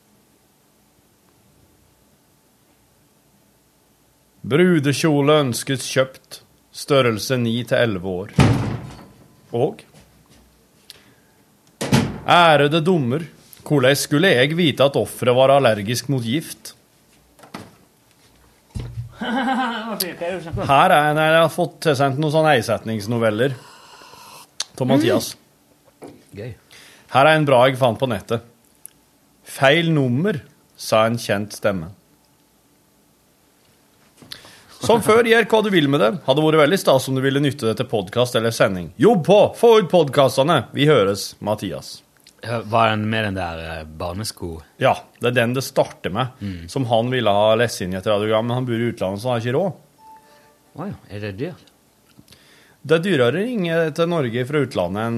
Brudekjole 4.43 5.41
ønskes 5.45 5.85
kjøpt, 5.93 6.48
størrelse 6.79 7.39
9 7.41 7.55
til 7.71 7.79
11 7.79 8.09
år. 8.09 8.35
Og 9.59 9.85
Ærede 12.29 12.83
dommer, 12.85 13.25
hvordan 13.65 13.97
skulle 13.97 14.29
jeg 14.29 14.57
vite 14.57 14.85
at 14.85 14.97
offeret 14.97 15.37
var 15.37 15.55
allergisk 15.55 16.11
mot 16.13 16.23
gift? 16.23 16.75
Her 19.19 20.93
er 20.95 21.11
en 21.11 21.19
jeg 21.19 21.41
har 21.41 21.51
fått 21.51 21.81
tilsendt 21.89 22.21
noen 22.21 22.35
sånne 22.35 22.53
eisetningsnoveller 22.59 23.57
av 24.79 24.87
Mathias. 24.87 25.33
Her 27.15 27.25
er 27.27 27.35
en 27.35 27.49
bra 27.49 27.65
jeg 27.67 27.81
fant 27.81 27.99
på 27.99 28.07
nettet. 28.11 28.45
Feil 29.49 29.89
nummer, 29.91 30.39
sa 30.77 31.07
en 31.09 31.17
kjent 31.19 31.57
stemme. 31.57 31.91
Som 34.79 35.03
før, 35.03 35.27
gjør 35.27 35.47
hva 35.51 35.61
du 35.67 35.71
vil 35.75 35.89
med 35.91 36.01
det. 36.01 36.11
Hadde 36.27 36.43
vært 36.45 36.61
veldig 36.61 36.79
stas 36.79 37.09
om 37.11 37.17
du 37.19 37.23
ville 37.25 37.41
nytte 37.43 37.67
det 37.67 37.79
til 37.81 37.89
podkast 37.91 38.37
eller 38.39 38.55
sending. 38.55 38.93
Jobb 39.01 39.25
på! 39.27 39.39
Få 39.59 39.73
ut 39.81 39.89
podkastene! 39.91 40.61
Vi 40.77 40.87
høres, 40.87 41.33
Mathias. 41.43 41.97
Var 42.47 42.93
den 42.93 43.09
med 43.11 43.25
den 43.27 43.39
der 43.41 43.63
eh, 43.65 43.81
barnesko? 43.99 44.61
Ja, 44.79 44.93
det 45.19 45.33
er 45.33 45.37
den 45.41 45.57
det 45.57 45.65
starter 45.67 46.13
med, 46.15 46.45
som 46.71 46.87
han 46.87 47.11
ville 47.11 47.33
ha 47.35 47.57
lest 47.59 47.83
inn 47.83 47.97
i 47.97 47.99
et 47.99 48.07
radiogram, 48.07 48.47
men 48.47 48.61
han 48.61 48.69
bor 48.69 48.79
i 48.79 48.91
utlandet, 48.93 49.23
så 49.25 49.33
han 49.33 49.41
har 49.41 49.43
ikke 49.43 49.57
råd. 49.57 49.81
Å 50.79 50.87
ja, 50.87 50.99
er 51.11 51.25
det 51.27 51.33
dyrt? 51.41 51.73
Det 52.89 52.95
er 53.01 53.03
dyrere 53.03 53.33
å 53.33 53.35
ringe 53.35 53.79
til 53.99 54.11
Norge 54.13 54.45
fra 54.47 54.61
utlandet 54.63 55.09
enn 55.09 55.17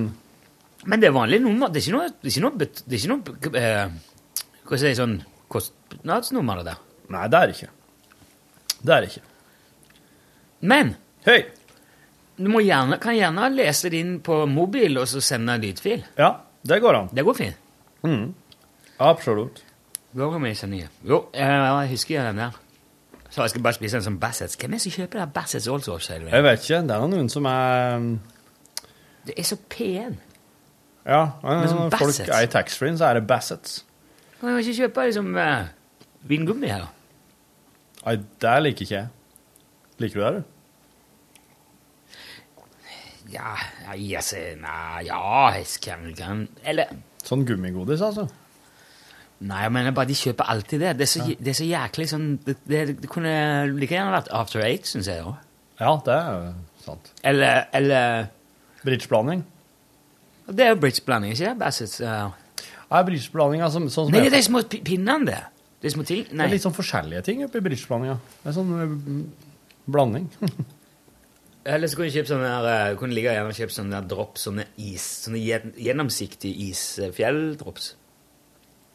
Men 0.89 1.03
det 1.03 1.11
er 1.11 1.13
vanlig 1.13 1.43
nummer. 1.45 1.69
Det 1.69 1.83
er 1.83 1.85
ikke 1.85 1.99
noe, 1.99 2.09
det 2.09 2.31
er 2.31 2.33
ikke 2.33 2.47
noe, 2.47 2.57
det 2.57 2.97
er 2.97 3.03
ikke 3.03 3.11
noe 3.13 3.61
eh, 3.61 3.93
Hva 4.65 4.79
skal 4.81 4.87
jeg 4.89 4.97
si, 4.97 5.01
sånn 5.03 5.19
kostnadsnummer, 5.53 6.63
det 6.63 6.73
der. 6.73 6.81
Nei, 7.13 7.27
det 7.29 7.43
er 7.43 7.51
det 7.53 7.59
ikke. 7.59 7.75
Det 8.81 8.95
er 8.97 9.05
det 9.05 9.11
ikke. 9.13 9.27
Men 10.61 10.95
Hei! 11.27 11.45
du 12.41 12.49
må 12.49 12.63
gjerne, 12.65 12.97
kan 13.01 13.17
gjerne 13.17 13.49
lese 13.53 13.91
det 13.93 14.01
inn 14.01 14.15
på 14.25 14.43
mobil 14.49 14.97
og 15.01 15.09
så 15.09 15.21
sende 15.25 15.57
en 15.57 15.65
lydfil. 15.65 16.05
Ja, 16.21 16.35
det 16.67 16.81
går 16.81 16.99
an. 17.03 17.11
Det 17.13 17.25
går 17.25 17.37
fint. 17.37 17.67
Absolutt. 19.01 19.63
Da 20.17 20.29
kan 20.33 20.43
vi 20.45 20.55
sende 20.55 20.77
nye. 20.77 20.89
Jo, 21.07 21.27
eh, 21.33 21.47
jeg 21.47 21.91
husker 21.93 22.25
den 22.31 22.41
der. 22.43 22.57
Så 23.31 23.43
jeg 23.43 23.51
skal 23.51 23.63
bare 23.63 23.77
spise 23.77 23.97
en 24.01 24.03
sånn 24.03 24.19
Bassets. 24.19 24.57
Hvem 24.59 24.73
er 24.73 24.81
det 24.81 24.83
som 24.83 24.95
kjøper 24.97 25.21
der 25.21 25.27
Bassets 25.35 25.69
hele? 26.11 26.31
Jeg 26.31 26.43
vet 26.43 26.65
ikke. 26.65 26.81
Det 26.89 26.97
er 26.97 27.07
noen 27.13 27.29
som 27.31 27.47
er 27.47 28.19
Det 29.27 29.35
er 29.37 29.47
så 29.47 29.57
pen. 29.69 30.19
Ja, 31.07 31.31
Men 31.43 31.69
som 31.69 31.79
når 31.79 31.97
folk 31.97 32.29
er 32.29 32.43
i 32.43 32.51
taxfree-en, 32.51 32.99
så 32.99 33.05
er 33.05 33.15
det 33.15 33.27
Bassets. 33.27 33.85
Kan 34.41 34.57
jeg 34.57 34.67
ikke 34.67 34.83
kjøpe 34.83 35.07
liksom 35.07 35.37
uh, 35.37 35.69
vingummi 36.29 36.67
her? 36.67 36.89
Nei, 38.05 38.17
det 38.41 38.63
liker 38.63 38.83
ikke 38.87 38.95
jeg. 38.95 39.09
Liker 40.01 40.17
du 40.17 40.25
det, 40.25 40.33
du? 40.41 40.57
Ja, 43.31 43.55
ja, 43.95 44.21
ser, 44.25 44.57
nei, 44.59 45.05
ja, 45.07 45.21
jeg 45.55 45.67
kan, 45.85 46.09
kan 46.19 46.47
Eller 46.67 46.91
Sånn 47.23 47.45
gummigodis, 47.47 48.01
altså? 48.03 48.25
Nei, 49.41 49.61
jeg 49.65 49.73
mener 49.73 49.95
bare 49.97 50.09
de 50.11 50.17
kjøper 50.19 50.49
alltid 50.53 50.83
det. 50.83 50.91
Det 50.99 51.05
er 51.07 51.09
så, 51.09 51.27
det 51.29 51.53
er 51.53 51.57
så 51.57 51.69
jæklig 51.69 52.07
sånn 52.11 52.27
det, 52.45 52.57
det, 52.69 52.81
det 53.01 53.09
kunne 53.13 53.31
like 53.77 53.95
gjerne 53.95 54.13
vært 54.13 54.33
After 54.37 54.65
Eight, 54.65 54.89
syns 54.89 55.09
jeg 55.09 55.23
òg. 55.25 55.39
Ja, 55.81 55.95
det 56.05 56.17
er 56.17 56.35
jo 56.35 56.51
sant. 56.85 57.09
Eller, 57.25 57.63
eller 57.77 58.29
Bridgeblanding? 58.85 59.45
Det 60.51 60.65
er 60.65 60.75
jo 60.75 60.81
bridgeblanding, 60.83 61.33
ikke 61.37 61.47
det? 61.47 61.55
Bassets. 61.61 62.01
Uh. 62.03 62.33
Er 62.91 63.07
bridgeblandinga 63.07 63.69
sånn 63.73 63.89
som 63.93 64.11
Nei, 64.11 64.25
det 64.25 64.33
er 64.33 64.39
de 64.41 64.47
små 64.49 64.65
pi- 64.67 64.83
pinnene, 64.85 65.29
det. 65.29 65.41
Er 65.81 65.95
små 65.95 66.05
ting. 66.05 66.25
Det 66.29 66.43
er 66.45 66.53
litt 66.53 66.65
sånn 66.65 66.77
forskjellige 66.77 67.23
ting 67.29 67.45
oppi 67.47 67.63
bridgeblandinga. 67.65 68.17
Det 68.43 68.51
er 68.51 68.57
sånn 68.57 68.73
mm, 68.75 69.21
blanding. 69.95 70.29
Eller 71.71 71.91
så 71.91 71.99
kunne 71.99 72.09
du 72.09 72.15
kjøpe 72.17 72.31
sånne 72.31 72.51
der, 72.65 72.93
kunne 72.95 73.01
kunne 73.03 73.17
ligge 73.19 73.35
gjerne 73.37 73.57
kjøpe 73.57 73.75
sånne 73.75 73.99
der 73.99 74.07
drops, 74.09 74.47
sånne 74.47 74.65
is, 74.81 75.07
sånne 75.27 75.41
gjennomsiktige 75.77 76.71
isfjelldrops. 76.71 77.91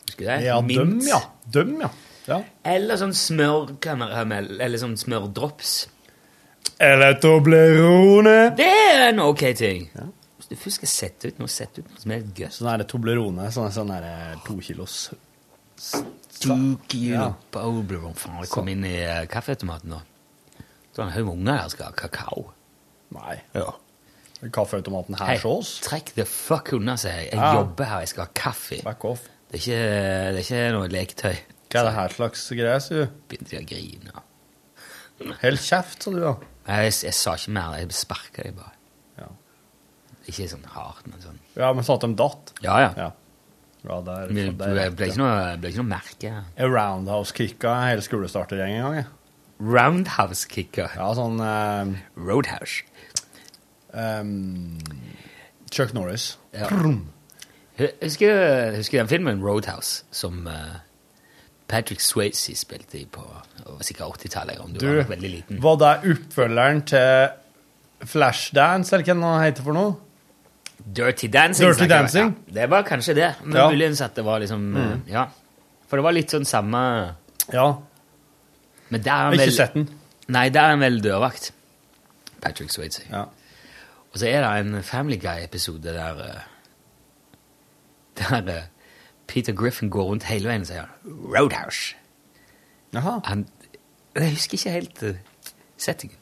Husker 0.06 0.24
du 0.24 0.30
det? 0.32 0.40
Ja, 0.48 0.56
Mint. 0.66 0.78
døm, 0.80 0.96
ja. 1.10 1.20
Døm, 1.54 1.76
ja. 1.84 1.92
ja. 2.30 2.40
Eller 2.74 2.98
sånn 3.02 3.14
smørkaramell, 3.18 4.56
eller 4.62 4.82
sånn 4.82 4.98
smørdrops. 4.98 5.76
Eller 6.82 7.20
Toblerone. 7.22 8.56
Det 8.58 8.66
er 8.66 9.06
en 9.12 9.22
ok 9.24 9.46
ting. 9.56 9.86
Hvis 10.36 10.50
du 10.50 10.58
først 10.60 10.82
skal 10.82 10.92
sette 10.92 11.30
ut 11.32 11.38
noe, 11.42 11.50
sett 11.52 11.78
ut 11.80 11.86
noe 11.88 12.02
som 12.02 12.12
er 12.18 12.26
gøy. 12.26 12.50
Sånn 12.54 12.72
er 12.74 12.82
det 12.82 12.90
Toblerone, 12.92 13.48
sånn 13.54 13.72
sånn 13.74 13.94
det 13.94 14.16
to 14.46 14.58
kilos. 14.66 14.98
Du 16.42 16.52
kilo 16.90 17.14
Ja. 17.14 17.30
Toblerone. 17.54 18.18
Faen, 18.20 18.42
kom 18.52 18.74
inn 18.74 18.84
i 18.90 18.98
eh, 19.06 19.24
kaffeautomaten 19.32 19.94
nå. 19.96 20.02
Så 20.96 21.04
en 21.04 21.12
haug 21.12 21.26
med 21.28 21.34
unger 21.34 21.58
her 21.62 21.70
skal 21.74 21.86
ha 21.86 21.92
kakao. 22.00 22.46
Nei. 23.16 23.36
Ja. 23.54 23.74
Kaffeautomaten 24.54 25.16
her 25.20 25.38
hos 25.42 25.46
oss. 25.46 25.70
trekk 25.86 26.14
the 26.16 26.26
fuck 26.28 26.72
unna, 26.76 26.96
sier 27.00 27.16
jeg. 27.24 27.32
Jeg 27.34 27.40
Ja. 27.40 27.54
jobber 27.60 27.86
her, 27.90 28.00
jeg 28.06 28.08
skal 28.14 28.26
ha 28.26 28.32
kaffe. 28.36 28.82
Back 28.84 29.04
off. 29.06 29.28
Det 29.52 29.60
er 29.60 29.64
ikke, 29.64 29.82
det 30.36 30.40
er 30.40 30.44
ikke 30.46 30.72
noe 30.76 30.88
leketøy. 30.92 31.36
Hva 31.70 31.80
er 31.82 31.84
det 31.90 31.94
her 31.96 32.10
slags 32.16 32.50
greier, 32.50 32.80
sier 32.80 33.06
du? 33.06 33.12
Begynte 33.30 33.52
jeg 33.56 33.66
å 33.66 33.70
grine. 33.70 34.24
Hold 35.42 35.58
kjeft, 35.64 36.04
sa 36.04 36.12
du, 36.12 36.20
da. 36.20 36.34
Nei, 36.68 36.80
Jeg, 36.86 36.94
jeg 37.08 37.14
sa 37.14 37.36
ikke 37.38 37.52
mer, 37.56 37.76
jeg 37.80 37.92
sparka 37.96 38.44
dem 38.44 38.56
bare. 38.60 38.72
Ja. 39.20 39.28
Ikke 40.28 40.48
sånn 40.52 40.66
hardt, 40.74 41.08
men 41.08 41.22
sånn. 41.24 41.40
Ja, 41.56 41.72
men 41.74 41.84
sånn 41.88 41.96
at 42.00 42.02
de 42.08 42.16
datt. 42.16 42.54
Ja, 42.66 42.80
ja. 42.84 42.94
Ja. 42.98 43.12
Ja, 43.86 44.00
der, 44.02 44.32
Men 44.34 44.58
Det 44.58 44.58
der, 44.76 44.90
ble 44.98 45.08
ikke 45.12 45.18
noe, 45.22 45.58
ble 45.62 45.70
ikke 45.70 45.84
noe 45.84 45.92
merke. 45.92 46.32
Jeg 46.58 46.72
roundhouse-kicka 46.74 47.76
hele 47.86 48.02
skolestartergjengen 48.02 48.80
en 48.82 48.84
gang. 48.88 48.96
jeg. 49.04 49.06
Roundhouse-kicker. 49.60 50.92
Ja, 50.98 51.10
sånn 51.16 51.40
eh, 51.40 51.94
Roadhouse. 52.20 52.84
ehm, 53.94 54.80
Chuck 55.72 55.94
Norris. 55.94 56.38
Brum. 56.70 57.10
Husker, 57.78 58.76
husker 58.78 59.02
den 59.02 59.08
filmen 59.12 59.42
Roadhouse, 59.44 60.04
som 60.16 60.46
eh, 60.48 60.78
Patrick 61.68 62.00
Swayze 62.04 62.54
spilte 62.56 63.02
i 63.02 63.06
på 63.12 63.24
det 63.58 63.66
var 63.66 63.82
sikkert 63.84 64.22
80-tallet, 64.22 64.60
om 64.64 64.72
du, 64.74 64.80
Du, 64.80 64.88
var 65.02 65.10
veldig 65.10 65.32
liten. 65.32 65.62
var 65.64 65.76
det 65.82 65.94
oppfølgeren 66.14 66.84
til 66.88 68.06
Flashdance, 68.06 68.94
eller 68.96 69.08
hva 69.08 69.16
den 69.16 69.44
heter 69.44 69.64
for 69.66 69.74
noe? 69.76 69.96
Dirty 70.86 71.28
Dancing. 71.32 71.66
Dirty 71.66 71.80
snakker 71.80 71.96
jeg. 71.96 72.04
Dancing? 72.06 72.32
Ja, 72.48 72.54
det 72.60 72.70
var 72.70 72.84
kanskje 72.88 73.16
det. 73.18 73.30
Men 73.44 73.56
Ja. 73.58 73.70
muligens 73.72 74.02
at 74.06 74.16
det 74.16 74.24
var 74.28 74.40
liksom 74.44 74.76
eh, 74.78 74.98
Ja. 75.12 75.26
For 75.88 75.98
det 75.98 76.04
var 76.04 76.12
litt 76.14 76.30
sånn 76.32 76.46
samme 76.46 77.16
Ja, 77.54 77.78
Men 78.90 79.04
der 79.04 79.12
er 79.12 79.24
han 79.26 79.34
ikke 79.34 79.46
vel 79.46 79.54
sett 79.54 79.74
den. 79.74 79.90
Nei, 80.28 80.50
der 80.50 80.62
er 80.62 80.70
han 80.76 80.80
vel 80.80 81.00
dørvakt. 81.04 81.52
Patrick 82.42 82.72
Swayze. 82.72 83.02
Ja. 83.12 83.24
Og 84.14 84.20
så 84.20 84.28
er 84.28 84.42
det 84.46 84.66
en 84.76 84.84
Family 84.84 85.18
Guy-episode 85.22 85.84
der 85.94 86.20
eh, 86.26 86.42
Der 88.20 88.48
eh, 88.58 88.62
Peter 89.28 89.54
Griffin 89.54 89.90
går 89.90 90.04
rundt 90.04 90.24
hele 90.24 90.48
veien 90.50 90.62
og 90.62 90.68
sier 90.68 90.86
'Roadhouse'. 91.06 91.96
Aha. 92.96 93.20
Han, 93.26 93.48
jeg 94.16 94.30
husker 94.30 94.54
ikke 94.54 94.70
helt 94.72 95.04
uh, 95.04 95.16
settingen. 95.78 96.18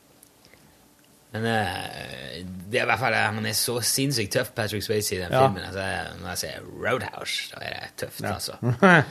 Men 1.34 1.46
eh, 1.46 2.46
det 2.72 2.80
er 2.80 2.84
i 2.84 2.86
hvert 2.86 3.00
fall 3.00 3.14
han 3.14 3.46
er 3.46 3.54
så 3.54 3.80
sinnssykt 3.82 4.32
tøff, 4.34 4.50
Patrick 4.56 4.84
Swayze, 4.84 5.16
i 5.16 5.20
den 5.20 5.32
Ja. 5.32 5.48
filmen. 5.48 5.64
Altså, 5.64 5.86
når 6.22 6.28
jeg 6.30 6.38
sier 6.38 6.60
'Roadhouse', 6.62 7.52
da 7.52 7.66
er 7.66 7.80
det 7.80 7.90
tøft, 7.98 8.22
Ja. 8.22 8.34
altså. 8.34 8.52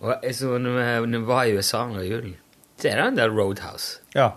Og 0.00 0.60
når 0.60 1.06
vi 1.08 1.26
var 1.26 1.44
i 1.44 1.56
USA 1.56 1.84
under 1.86 2.04
julen, 2.06 2.36
så 2.78 2.88
er 2.88 3.00
det 3.00 3.06
en 3.06 3.18
del 3.18 3.34
Roadhouse. 3.34 4.00
ja. 4.14 4.30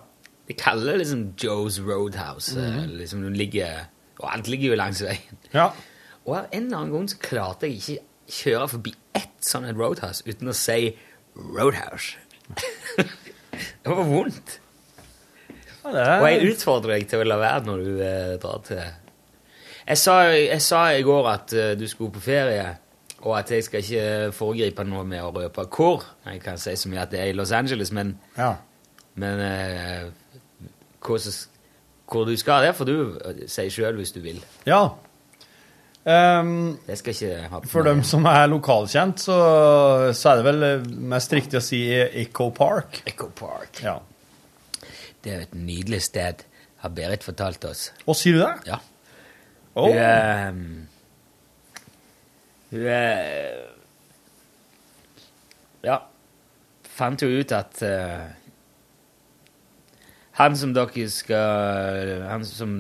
De 0.48 0.56
kaller 0.58 0.92
det 0.92 0.98
liksom 0.98 1.34
Joe's 1.44 1.80
Roadhouse. 1.80 2.60
Mm 2.60 2.72
-hmm. 2.72 2.98
liksom 2.98 3.22
det 3.22 3.38
ligger, 3.38 3.86
Og 4.20 4.34
alt 4.34 4.48
ligger 4.48 4.70
jo 4.70 4.76
langs 4.76 5.04
veien. 5.04 5.38
ja. 5.54 5.70
Og 6.26 6.38
av 6.38 6.46
en 6.52 6.64
eller 6.66 6.78
annen 6.78 6.92
grunn 6.92 7.08
så 7.08 7.18
klarte 7.18 7.68
jeg 7.68 7.76
ikke 7.76 7.98
kjøre 8.30 8.68
forbi 8.68 8.94
ett 9.16 9.42
sånn 9.42 9.66
et 9.66 9.78
Roadhouse 9.78 10.24
uten 10.28 10.48
å 10.48 10.54
si 10.54 10.98
Roadhouse. 11.36 12.18
det 13.84 13.86
var 13.86 14.04
vondt. 14.04 14.60
ja 15.84 15.92
det 15.92 16.22
Og 16.22 16.30
jeg 16.30 16.42
er, 16.42 16.52
utfordrer 16.52 16.94
deg 16.94 17.08
til 17.10 17.20
å 17.20 17.24
la 17.24 17.38
være 17.38 17.66
når 17.66 17.78
du 17.78 18.02
eh, 18.02 18.38
drar 18.42 18.62
til 18.68 18.84
jeg 19.88 19.98
sa, 19.98 20.22
jeg 20.30 20.62
sa 20.62 20.86
i 20.94 21.02
går 21.02 21.28
at 21.28 21.54
uh, 21.58 21.80
du 21.80 21.88
skulle 21.88 22.14
på 22.14 22.20
ferie, 22.20 22.78
og 23.22 23.38
at 23.38 23.52
jeg 23.54 23.64
skal 23.68 23.84
ikke 23.84 24.32
foregripe 24.34 24.86
noe 24.88 25.06
med 25.08 25.22
å 25.22 25.32
røpe 25.36 25.68
hvor. 25.70 26.06
Jeg 26.26 26.42
kan 26.44 26.58
si 26.62 26.74
så 26.80 26.90
mye 26.90 27.04
at 27.04 27.14
det 27.14 27.22
er 27.22 27.32
i 27.32 27.38
Los 27.38 27.54
Angeles, 27.54 27.92
men, 27.94 28.16
ja. 28.38 28.56
men 29.22 29.44
uh, 29.46 30.68
hvor, 31.06 31.22
hvor 32.10 32.26
du 32.26 32.36
skal, 32.40 32.66
det 32.66 32.76
får 32.78 32.90
du 32.90 32.98
sier 33.46 33.70
si 33.70 33.70
sjøl 33.78 34.02
hvis 34.02 34.16
du 34.18 34.22
vil. 34.26 34.44
ja. 34.70 34.90
Um, 36.02 36.80
Det 36.88 36.96
skal 36.98 37.14
ikke 37.14 37.50
ha 37.52 37.60
for 37.70 37.86
dem 37.86 38.00
som 38.02 38.26
er 38.26 38.48
lokalkjent, 38.50 39.22
så, 39.22 39.36
så 40.18 40.32
er 40.32 40.40
det 40.40 40.46
vel 40.48 40.64
eh, 40.66 40.88
mest 41.12 41.36
riktig 41.38 41.60
å 41.60 41.62
si 41.62 41.84
Echo 41.94 42.48
Park. 42.58 43.04
Echo 43.06 43.28
Park. 43.38 43.84
Ja. 43.86 44.00
Det 45.22 45.36
er 45.36 45.44
et 45.46 45.54
nydelig 45.54 46.02
sted, 46.08 46.42
har 46.82 46.96
Berit 46.98 47.22
fortalt 47.22 47.70
oss. 47.70 47.92
Å, 48.02 48.16
sier 48.18 48.40
du 48.40 48.42
det? 48.42 48.72
Ja. 48.72 48.80
Oh. 49.78 49.94
Er 49.94 50.58
Hun 52.72 52.86
er 52.88 53.68
Ja. 55.84 55.98
Fant 56.92 57.22
jo 57.24 57.28
ut 57.42 57.52
at 57.56 57.82
uh, 57.82 58.30
Han 60.40 60.56
som 60.58 60.74
dere 60.78 61.08
skal 61.10 62.22
Han 62.30 62.46
som 62.48 62.76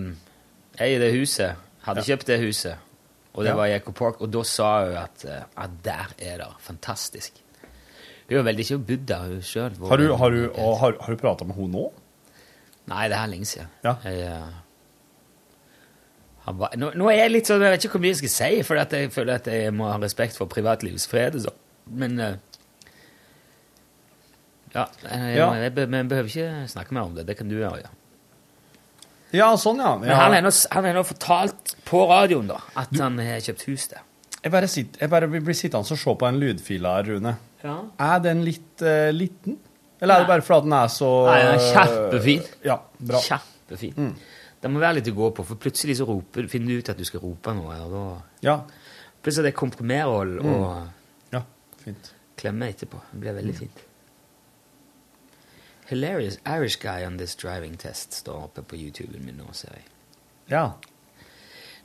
eier 0.81 1.01
det 1.03 1.11
huset, 1.13 1.57
hadde 1.85 2.01
kjøpt 2.07 2.25
det 2.29 2.39
huset, 2.41 2.77
og 3.35 3.43
det 3.43 3.51
Ja. 3.51 3.55
var 3.59 3.67
i 3.69 3.73
Echo 3.75 3.91
Park, 3.93 4.21
og 4.23 4.31
da 4.33 4.41
sa 4.47 4.69
hun 4.85 4.95
at, 4.97 5.25
eh, 5.27 5.43
at 5.57 5.69
der 5.83 6.13
er 6.17 6.37
det 6.41 6.47
fantastisk. 6.63 7.33
Hun 8.29 8.37
har 8.37 8.43
veldig 8.47 8.63
ikke 8.65 8.77
bodd 8.87 9.03
der 9.07 9.41
sjøl. 9.45 9.75
har 9.89 9.97
du, 9.97 10.15
har 10.15 10.29
du, 10.31 10.39
har, 10.55 10.95
har 11.01 11.11
du 11.13 11.19
prata 11.21 11.45
med 11.45 11.55
henne 11.55 11.71
nå? 11.75 11.83
Nei, 12.87 13.03
det 13.11 13.17
er 13.17 13.27
lenge 13.29 13.45
siden. 13.45 13.67
Ja. 13.83 13.93
Jeg, 14.03 14.41
eh, 16.47 16.53
var, 16.61 16.75
nå, 16.77 16.91
nå 16.97 17.09
er 17.11 17.23
jeg 17.23 17.31
litt 17.35 17.49
sånn, 17.51 17.61
jeg 17.61 17.75
vet 17.75 17.85
ikke 17.85 17.95
hvor 17.97 18.03
mye 18.05 18.13
jeg 18.15 18.21
skal 18.23 18.33
si, 18.35 18.51
for 18.67 18.81
jeg 18.81 19.11
føler 19.15 19.33
at 19.41 19.47
jeg 19.51 19.73
må 19.77 19.89
ha 19.91 19.97
respekt 20.01 20.37
for 20.39 20.49
privatlivets 20.51 21.07
fred. 21.11 21.39
så. 21.43 21.53
Men 21.91 22.19
uh, 22.19 22.33
ja, 24.73 24.85
jeg, 25.03 25.35
Ja. 25.35 25.47
Jeg, 25.55 25.73
jeg, 25.75 25.87
men 25.89 25.97
jeg 26.03 26.09
behøver 26.11 26.29
ikke 26.31 26.67
snakke 26.71 26.93
mer 26.95 27.09
om 27.09 27.15
det. 27.17 27.25
Det 27.27 27.35
kan 27.39 27.49
du 27.49 27.57
gjøre. 27.57 27.81
Ja. 27.83 27.91
Ja, 29.31 29.49
sånn, 29.59 29.79
ja. 29.79 29.93
Men 29.99 30.09
ja. 30.11 30.15
han 30.19 30.33
har 30.35 30.41
nå- 30.43 30.67
han 30.75 30.85
har 30.89 30.95
nå 30.97 31.03
fortalt 31.07 31.75
på 31.87 32.01
radioen 32.09 32.49
da, 32.51 32.57
at 32.75 32.91
han 32.99 33.19
har 33.19 33.39
kjøpt 33.43 33.63
hus 33.69 33.87
der. 33.91 34.01
Jeg 34.41 34.51
bare, 34.51 34.67
sitter, 34.67 35.03
jeg 35.03 35.09
bare 35.11 35.27
blir 35.29 35.53
sittende 35.55 35.85
og 35.85 35.99
se 36.01 36.15
på 36.17 36.27
en 36.27 36.39
lydfila, 36.41 36.95
her, 36.97 37.11
Rune. 37.11 37.35
Ja. 37.63 37.75
Er 38.01 38.19
den 38.23 38.41
litt 38.43 38.81
uh, 38.83 39.11
liten? 39.13 39.59
Eller 40.01 40.15
er 40.17 40.23
det 40.25 40.31
bare 40.31 40.41
fordi 40.41 40.65
den 40.65 40.73
er 40.73 40.87
så 40.89 41.09
Nei, 41.27 41.39
den 41.45 41.59
er 41.59 41.65
kjempefin. 41.75 42.47
Ja, 42.65 42.77
bra. 42.97 43.19
Kjempefin. 43.21 44.15
Det 44.61 44.69
må 44.69 44.79
være 44.81 44.99
litt 44.99 45.07
å 45.09 45.15
gå 45.17 45.29
på, 45.33 45.43
for 45.47 45.57
plutselig 45.61 45.95
så 45.97 46.05
roper, 46.05 46.45
finner 46.51 46.67
du 46.75 46.81
ut 46.83 46.89
at 46.93 46.97
du 46.99 47.05
skal 47.07 47.23
rope 47.23 47.53
noe. 47.57 47.77
da... 47.89 48.03
Ja, 48.45 48.57
Plutselig 49.21 49.47
er 49.47 49.51
det 49.51 49.57
komprimerhold 49.59 50.39
og 50.41 51.33
ja 51.33 51.41
fint. 51.83 52.07
klemme 52.41 52.69
etterpå. 52.73 52.97
Det 53.11 53.19
blir 53.21 53.35
veldig 53.37 53.53
fint. 53.57 53.81
Hilarious 55.91 56.37
Irish 56.45 56.77
guy 56.81 57.03
on 57.05 57.17
this 57.17 57.35
driving 57.35 57.75
test 57.77 58.13
står 58.21 58.47
oppe 58.47 58.63
på 58.63 58.77
YouTuben 58.79 59.25
min 59.25 59.37
nå, 59.41 59.49
ser 59.57 59.75
jeg. 59.75 59.85
Ja. 60.53 60.63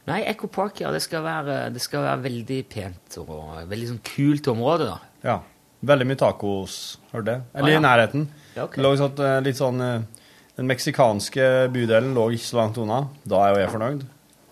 Nei, 0.06 0.20
Echo 0.30 0.46
Park, 0.52 0.78
ja, 0.84 0.92
det 0.94 1.00
skal 1.02 1.24
være, 1.26 1.56
det 1.74 1.82
skal 1.82 2.04
være 2.06 2.22
veldig 2.28 2.60
pent 2.70 3.16
og 3.24 3.32
veldig 3.68 3.88
sånn 3.90 4.02
kult 4.06 4.52
område, 4.52 4.92
da. 4.92 4.98
ja. 5.26 5.38
Veldig 5.86 6.06
mye 6.08 6.16
tacos, 6.18 6.74
hørte 7.12 7.34
jeg. 7.34 7.42
Eller 7.52 7.68
Ah, 7.68 7.72
ja. 7.74 7.78
i 7.78 7.82
nærheten. 7.84 8.22
Ja, 8.56 8.62
okay. 8.64 8.80
Det 8.82 8.92
sånn, 8.98 9.18
eh, 9.22 9.34
litt 9.44 9.58
sånn 9.58 9.82
eh, 9.84 10.15
Den 10.56 10.66
meksikanske 10.70 11.68
bydelen 11.72 12.14
lå 12.16 12.30
ikke 12.32 12.46
så 12.48 12.56
langt 12.62 12.78
unna. 12.80 13.02
Da 13.28 13.42
er 13.44 13.54
jo 13.54 13.60
jeg 13.60 13.72
fornøyd. 13.74 14.06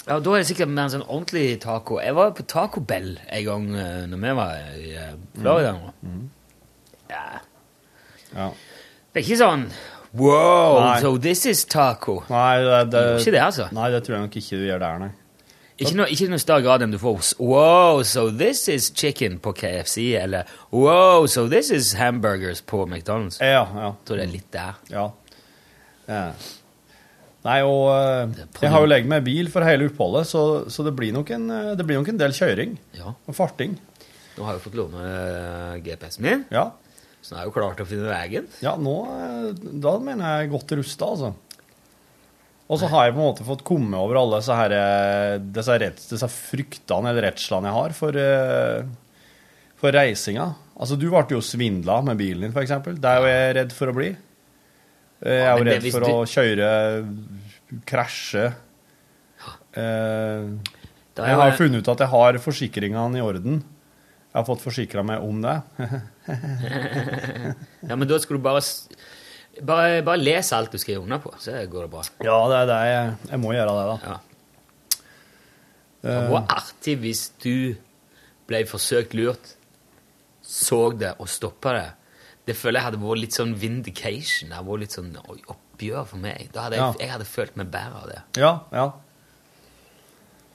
Ja, 0.04 0.18
Da 0.20 0.30
er 0.34 0.42
det 0.42 0.46
sikkert 0.50 0.68
mer 0.68 0.84
en 0.84 0.92
sånn 0.98 1.06
ordentlig 1.08 1.60
taco. 1.62 1.96
Jeg 2.02 2.14
var 2.14 2.34
på 2.36 2.44
Taco 2.44 2.80
Bell 2.84 3.14
en 3.24 3.44
gang 3.46 3.70
uh, 3.72 4.04
når 4.10 4.20
vi 4.20 4.34
var 4.36 4.54
i 4.76 4.92
Florida. 5.40 5.72
Florida. 5.72 5.74
Mm. 6.04 6.30
Ja. 7.10 7.24
Ja. 8.34 8.48
Det 9.14 9.22
er 9.22 9.24
ikke 9.24 9.40
sånn 9.40 9.68
Wow, 10.14 10.76
Nei. 10.78 11.00
so 11.00 11.16
this 11.18 11.44
is 11.46 11.64
taco. 11.64 12.20
Nei, 12.30 12.60
det, 12.62 12.90
det, 12.92 13.00
Det 13.02 13.20
ikke 13.24 13.32
det, 13.34 13.40
altså. 13.42 13.64
Nei, 13.74 13.88
det 13.90 14.04
tror 14.04 14.14
jeg 14.14 14.26
nok 14.28 14.36
ikke 14.38 14.58
du 14.60 14.66
gjør 14.68 14.82
der, 14.84 14.98
nei. 15.02 15.08
Ikke 15.82 15.96
noe, 15.98 16.06
ikke 16.06 16.28
noe 16.30 16.38
større 16.38 16.62
grad 16.62 16.84
enn 16.84 16.92
du 16.94 17.00
får 17.02 17.32
Wow, 17.42 18.02
so 18.06 18.28
this 18.30 18.68
is 18.70 18.92
chicken 18.94 19.40
på 19.42 19.50
KFC, 19.58 20.14
eller 20.20 20.46
Wow, 20.70 21.26
so 21.26 21.48
this 21.48 21.72
is 21.74 21.94
hamburgers 21.98 22.60
på 22.62 22.84
McDonald's. 22.86 23.40
Ja, 23.42 23.64
Ja, 23.74 23.88
Jeg 23.88 24.06
tror 24.06 24.16
det 24.16 24.28
er 24.28 24.32
litt 24.36 24.52
der. 24.52 24.78
ja. 24.90 25.08
Ja. 26.08 26.26
Nei, 27.44 27.58
og 27.68 27.90
eh, 27.92 28.44
jeg 28.62 28.70
har 28.72 28.80
jo 28.80 28.88
legget 28.88 29.10
meg 29.12 29.24
bil 29.26 29.50
for 29.52 29.66
hele 29.68 29.90
oppholdet, 29.90 30.24
så, 30.30 30.42
så 30.72 30.84
det, 30.86 30.94
blir 30.96 31.12
nok 31.12 31.28
en, 31.36 31.42
eh, 31.52 31.74
det 31.76 31.84
blir 31.84 31.98
nok 32.00 32.08
en 32.14 32.20
del 32.22 32.32
kjøring 32.32 32.78
Ja. 32.96 33.12
og 33.12 33.36
farting. 33.36 33.74
Nå 34.38 34.46
har 34.46 34.54
jeg 34.56 34.62
jo 34.62 34.64
fått 34.70 34.78
låne 34.80 35.02
eh, 35.04 35.74
GPS-en 35.84 36.24
min, 36.24 36.46
Ja, 36.54 36.70
så 37.20 37.34
nå 37.34 37.36
er 37.36 37.42
jeg 37.44 37.50
jo 37.52 37.56
klar 37.58 37.76
til 37.76 37.84
å 37.84 37.90
finne 37.90 38.08
veien. 38.08 38.48
ja 38.64 38.72
nå 38.80 38.94
Da 39.84 39.92
mener 40.00 40.40
jeg 40.40 40.54
godt 40.54 40.72
rusta, 40.80 41.10
altså. 41.12 41.34
Og 42.64 42.80
så 42.80 42.88
har 42.88 43.10
jeg 43.10 43.12
på 43.14 43.20
en 43.20 43.26
måte 43.28 43.44
fått 43.44 43.62
komme 43.68 44.00
over 44.00 44.16
alle 44.22 44.40
disse, 44.40 44.56
her, 44.56 44.72
disse, 45.52 45.74
reds, 45.84 46.08
disse 46.14 46.28
fryktene 46.32 47.10
eller 47.12 47.26
redslene 47.28 47.68
jeg 47.68 47.76
har 47.76 47.92
for, 47.98 48.16
for 49.82 49.92
reisinga. 50.00 50.46
Altså, 50.80 50.96
du 50.96 51.10
ble 51.12 51.26
jo 51.36 51.42
svindla 51.44 51.98
med 52.08 52.16
bilen 52.16 52.46
din, 52.48 52.56
eksempel. 52.64 52.96
Det 52.96 53.10
er 53.10 53.20
jo 53.20 53.28
jeg 53.28 53.52
redd 53.60 53.74
for 53.76 53.92
å 53.92 53.96
bli. 54.00 54.08
Eh, 55.24 55.38
Jeg 55.40 55.48
er 55.48 55.58
jo 55.58 55.64
redd 55.70 55.86
for 55.94 56.06
å 56.10 56.16
kjøre, 56.28 56.70
krasje. 57.88 58.46
Eh, 59.74 60.48
jeg 61.16 61.38
har 61.40 61.54
funnet 61.58 61.80
ut 61.82 61.88
at 61.94 62.02
jeg 62.04 62.10
har 62.12 62.38
forsikringene 62.42 63.18
i 63.20 63.24
orden. 63.24 63.62
Jeg 64.34 64.40
har 64.40 64.46
fått 64.48 64.62
forsikra 64.64 65.04
meg 65.06 65.22
om 65.24 65.40
det. 65.44 65.56
Ja, 67.84 67.96
men 68.00 68.08
da 68.08 68.16
skal 68.18 68.38
du 68.38 68.42
bare 68.44 68.62
Bare, 69.62 70.00
bare 70.02 70.18
lese 70.18 70.56
alt 70.56 70.72
du 70.72 70.78
skriver 70.82 71.04
under 71.04 71.20
på, 71.22 71.30
så 71.38 71.52
går 71.70 71.84
det 71.84 71.90
bra. 71.92 72.00
ja, 72.26 72.38
det 72.50 72.56
er 72.58 72.66
det 72.70 72.78
jeg, 72.90 73.10
jeg 73.30 73.38
må 73.42 73.52
gjøre 73.54 73.74
det, 73.76 73.84
da. 73.90 73.96
Ja. 74.08 74.16
Det 76.02 76.14
Det 76.16 76.30
var 76.32 76.48
artig 76.56 76.96
hvis 77.04 77.20
du 77.44 77.52
ble 78.50 78.64
forsøkt 78.66 79.14
lurt, 79.14 79.52
så 80.42 80.80
det 80.98 81.12
og 81.22 81.28
stoppa 81.30 81.72
det. 81.76 81.86
Det 82.46 82.56
føler 82.56 82.80
jeg 82.80 82.84
hadde 82.90 83.00
vært 83.00 83.20
litt 83.22 83.32
sånn 83.38 83.54
vindication. 83.56 84.50
Det 84.50 84.56
hadde 84.58 84.68
vært 84.68 84.80
litt 84.84 84.96
sånn 84.98 85.14
oppgjør 85.54 86.06
for 86.06 86.16
meg. 86.20 86.50
Da 86.52 86.66
hadde 86.66 86.76
jeg, 86.76 86.82
Ja. 86.84 86.94
jeg 87.00 87.10
hadde 87.14 87.24
følt 87.24 87.56
meg 87.56 87.70
bedre 87.70 88.02
av 88.02 88.08
det. 88.08 88.22
ja, 88.36 88.60
ja, 88.72 88.92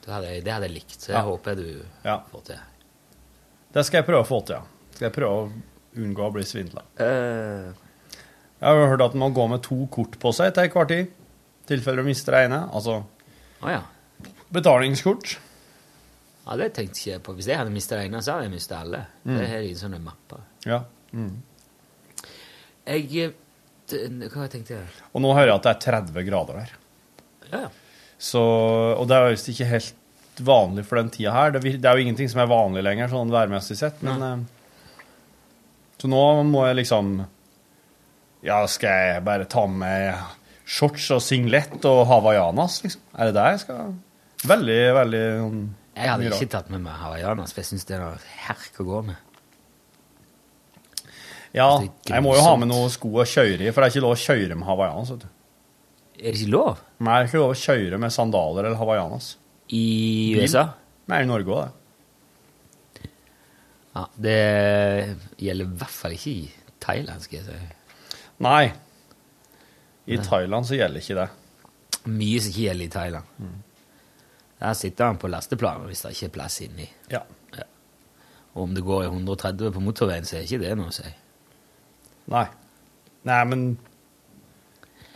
Det 0.01 0.13
hadde, 0.15 0.27
jeg- 0.33 0.43
det 0.43 0.51
hadde 0.53 0.67
jeg 0.67 0.73
likt. 0.75 0.99
Så 1.01 1.07
jeg 1.07 1.15
Ja. 1.17 1.23
håper 1.23 1.55
du 1.55 1.85
ja. 2.05 2.19
får 2.31 2.43
til. 2.45 2.59
Det 3.73 3.85
skal 3.85 3.97
jeg 4.03 4.05
prøve 4.07 4.23
å 4.23 4.27
få 4.27 4.45
til, 4.45 4.55
ja. 4.55 4.63
Skal 4.95 5.09
jeg 5.09 5.13
prøve 5.13 5.29
å 5.29 5.61
unngå 5.97 6.17
å 6.29 6.33
bli 6.33 6.43
svindla. 6.43 6.81
Uh. 6.99 7.73
Jeg 8.59 8.67
har 8.67 8.75
jo 8.75 8.87
hørt 8.87 9.01
at 9.05 9.13
man 9.15 9.31
må 9.31 9.35
gå 9.35 9.49
med 9.49 9.61
to 9.63 9.87
kort 9.87 10.17
på 10.19 10.33
seg 10.33 10.53
til 10.53 10.69
hver 10.69 10.87
tid. 10.87 11.07
I 11.07 11.67
tilfelle 11.67 11.97
du 11.97 12.03
mister 12.03 12.31
det 12.31 12.49
ene. 12.51 12.69
Altså 12.73 13.05
oh, 13.61 13.69
ja. 13.69 13.81
betalingskort. 14.51 15.37
ja. 16.47 16.55
Det 16.57 16.73
tenkte 16.73 16.97
ikke 16.97 17.11
jeg 17.13 17.23
på. 17.23 17.35
Hvis 17.35 17.45
jeg 17.47 17.57
hadde 17.57 17.71
mista 17.71 17.95
det 17.95 18.05
ene, 18.05 18.17
så 18.21 18.33
hadde 18.33 18.43
jeg 18.43 18.51
mista 18.51 18.79
alle. 18.79 19.05
Mm. 19.25 19.37
Det 19.37 19.47
her 19.47 19.57
er 19.57 19.61
i 19.69 19.73
sånne 19.75 20.01
mapper. 20.01 20.41
Ja. 20.65 20.83
Mm. 21.13 21.41
Jeg 22.89 23.29
eh, 23.29 24.27
Hva 24.33 24.49
tenkte 24.51 24.75
jeg? 24.75 24.89
Og 25.13 25.23
nå 25.23 25.33
hører 25.35 25.53
jeg 25.53 25.59
at 25.59 25.67
det 25.67 25.73
er 25.75 26.03
30 26.03 26.27
grader 26.27 26.61
der. 26.61 26.75
Ja. 27.49 27.65
Så, 28.19 28.41
og 28.99 29.07
det 29.09 29.15
er 29.17 29.31
visst 29.31 29.49
ikke 29.51 29.69
helt 29.69 30.41
vanlig 30.43 30.85
for 30.87 30.99
den 30.99 31.11
tida 31.13 31.33
her. 31.35 31.53
Det, 31.55 31.63
det 31.79 31.89
er 31.89 31.97
jo 31.97 32.05
ingenting 32.05 32.29
som 32.31 32.41
er 32.43 32.51
vanlig 32.51 32.83
lenger, 32.85 33.11
sånn 33.11 33.31
værmessig 33.33 33.77
sett, 33.79 34.01
men 34.05 34.23
ja. 34.23 34.31
Så 35.99 36.07
nå 36.07 36.19
må 36.47 36.63
jeg 36.63 36.77
liksom 36.79 37.17
Ja, 38.47 38.61
skal 38.71 39.01
jeg 39.03 39.23
bare 39.25 39.47
ta 39.51 39.65
med 39.67 40.15
shorts 40.69 41.09
og 41.11 41.19
singlet 41.23 41.83
og 41.89 42.05
hawaiianas, 42.07 42.77
liksom? 42.85 43.01
Er 43.17 43.29
det 43.29 43.35
det 43.35 43.47
jeg 43.49 43.63
skal 43.65 43.97
Veldig, 44.47 44.77
veldig 44.95 45.23
sånn, 45.41 45.63
Jeg 45.97 46.11
hadde 46.13 46.29
ikke 46.29 46.51
tatt 46.53 46.69
med 46.71 46.85
meg 46.85 46.95
hawaiianas, 47.01 47.51
for 47.51 47.59
jeg 47.59 47.71
syns 47.73 47.89
det 47.89 47.97
er 47.97 48.29
herk 48.45 48.79
å 48.79 48.85
gå 48.87 49.01
med. 49.09 49.19
Ja, 51.55 51.69
jeg 52.05 52.21
må 52.21 52.35
jo 52.37 52.43
ha 52.45 52.53
med 52.61 52.69
noen 52.69 52.91
sko 52.93 53.09
å 53.23 53.25
kjøre 53.25 53.65
i, 53.65 53.71
for 53.73 53.81
det 53.81 53.87
er 53.89 53.95
ikke 53.95 54.05
lov 54.05 54.13
å 54.13 54.21
kjøre 54.21 54.57
med 54.59 54.67
hawaiianas, 54.69 55.13
vet 55.15 55.23
du. 55.23 55.29
Er 56.19 56.35
det 56.35 56.41
ikke 56.41 56.53
lov? 56.53 56.81
Nei, 56.99 57.15
det 57.15 57.23
er 57.23 57.29
ikke 57.31 57.41
lov 57.41 57.53
å 57.53 57.59
kjøre 57.63 57.99
med 58.03 58.13
sandaler 58.13 58.67
eller 58.67 58.79
hawaiianas. 58.81 59.31
I 59.73 59.85
USA? 60.37 60.65
Nei, 61.09 61.23
i 61.23 61.29
Norge 61.29 61.55
òg, 61.55 61.63
det. 62.99 63.09
Ja, 63.95 64.03
det 64.21 64.35
gjelder 65.41 65.65
i 65.65 65.79
hvert 65.81 65.95
fall 65.95 66.13
ikke 66.15 66.35
i 66.35 66.75
Thailand, 66.83 67.25
skal 67.25 67.39
jeg 67.39 67.47
si. 67.47 68.19
Nei. 68.45 68.69
I 70.09 70.19
Thailand 70.25 70.69
så 70.69 70.77
gjelder 70.77 71.03
ikke 71.03 71.17
det. 71.17 71.27
Mye 72.09 72.43
som 72.43 72.53
ikke 72.53 72.67
gjelder 72.67 72.85
i 72.85 72.93
Thailand. 72.93 73.33
Der 74.59 74.77
sitter 74.77 75.09
han 75.09 75.19
på 75.19 75.31
lasteplanet 75.31 75.89
hvis 75.89 76.05
det 76.05 76.13
ikke 76.15 76.29
er 76.29 76.35
plass 76.37 76.59
inni. 76.65 76.87
Ja. 77.11 77.23
Og 78.55 78.65
om 78.65 78.75
det 78.75 78.83
går 78.83 79.05
i 79.05 79.09
130 79.11 79.73
på 79.75 79.83
motorveien, 79.83 80.25
så 80.27 80.39
er 80.39 80.47
ikke 80.47 80.61
det 80.63 80.71
noe 80.77 80.91
å 80.91 80.95
si. 80.95 81.09
Nei. 82.29 82.45
Nei, 83.27 83.39
men 83.49 83.65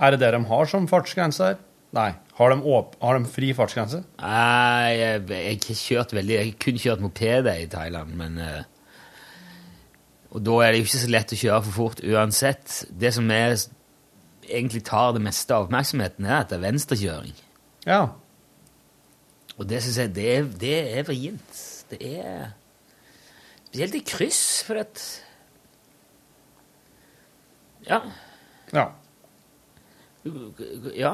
Er 0.01 0.13
det 0.13 0.23
det 0.23 0.31
de 0.33 0.41
har 0.49 0.69
som 0.69 0.87
fartsgrense 0.89 1.51
her? 1.51 1.59
Nei. 1.93 2.09
Har 2.33 2.49
de, 2.49 2.57
åp 2.65 2.95
har 3.03 3.19
de 3.19 3.29
fri 3.29 3.51
fartsgrense? 3.53 4.01
Nei, 4.17 4.93
jeg, 4.97 5.19
jeg 5.29 5.59
har 5.67 5.81
kjørt 5.83 6.15
veldig 6.17 6.35
Jeg 6.35 6.47
har 6.47 6.61
kun 6.65 6.79
kjørt 6.81 7.03
mopeder 7.05 7.61
i 7.61 7.69
Thailand, 7.69 8.15
men 8.17 8.39
eh, 8.41 8.63
Og 10.33 10.41
da 10.41 10.57
er 10.63 10.73
det 10.73 10.81
jo 10.81 10.87
ikke 10.87 11.03
så 11.03 11.11
lett 11.13 11.35
å 11.35 11.39
kjøre 11.43 11.61
for 11.67 11.77
fort 11.77 12.01
uansett. 12.01 12.79
Det 12.89 13.13
som 13.13 13.29
er, 13.29 13.53
egentlig 14.47 14.81
tar 14.89 15.13
det 15.13 15.21
meste 15.21 15.53
av 15.53 15.67
oppmerksomheten, 15.67 16.25
er 16.25 16.39
at 16.39 16.49
det 16.49 16.57
er 16.57 16.63
venstrekjøring. 16.65 17.35
Ja. 17.85 18.01
Og 19.59 19.69
det 19.69 19.83
syns 19.85 19.99
jeg 20.01 20.15
det 20.15 20.25
er, 20.33 20.49
det 20.65 20.79
er 20.97 21.05
vrient. 21.05 21.61
Det 21.93 22.01
er 22.01 22.51
Spesielt 23.73 23.95
i 23.97 24.03
kryss, 24.05 24.41
for 24.65 24.77
at 24.77 25.01
Ja. 27.87 27.99
Ja. 28.73 28.85
Ja 30.95 31.13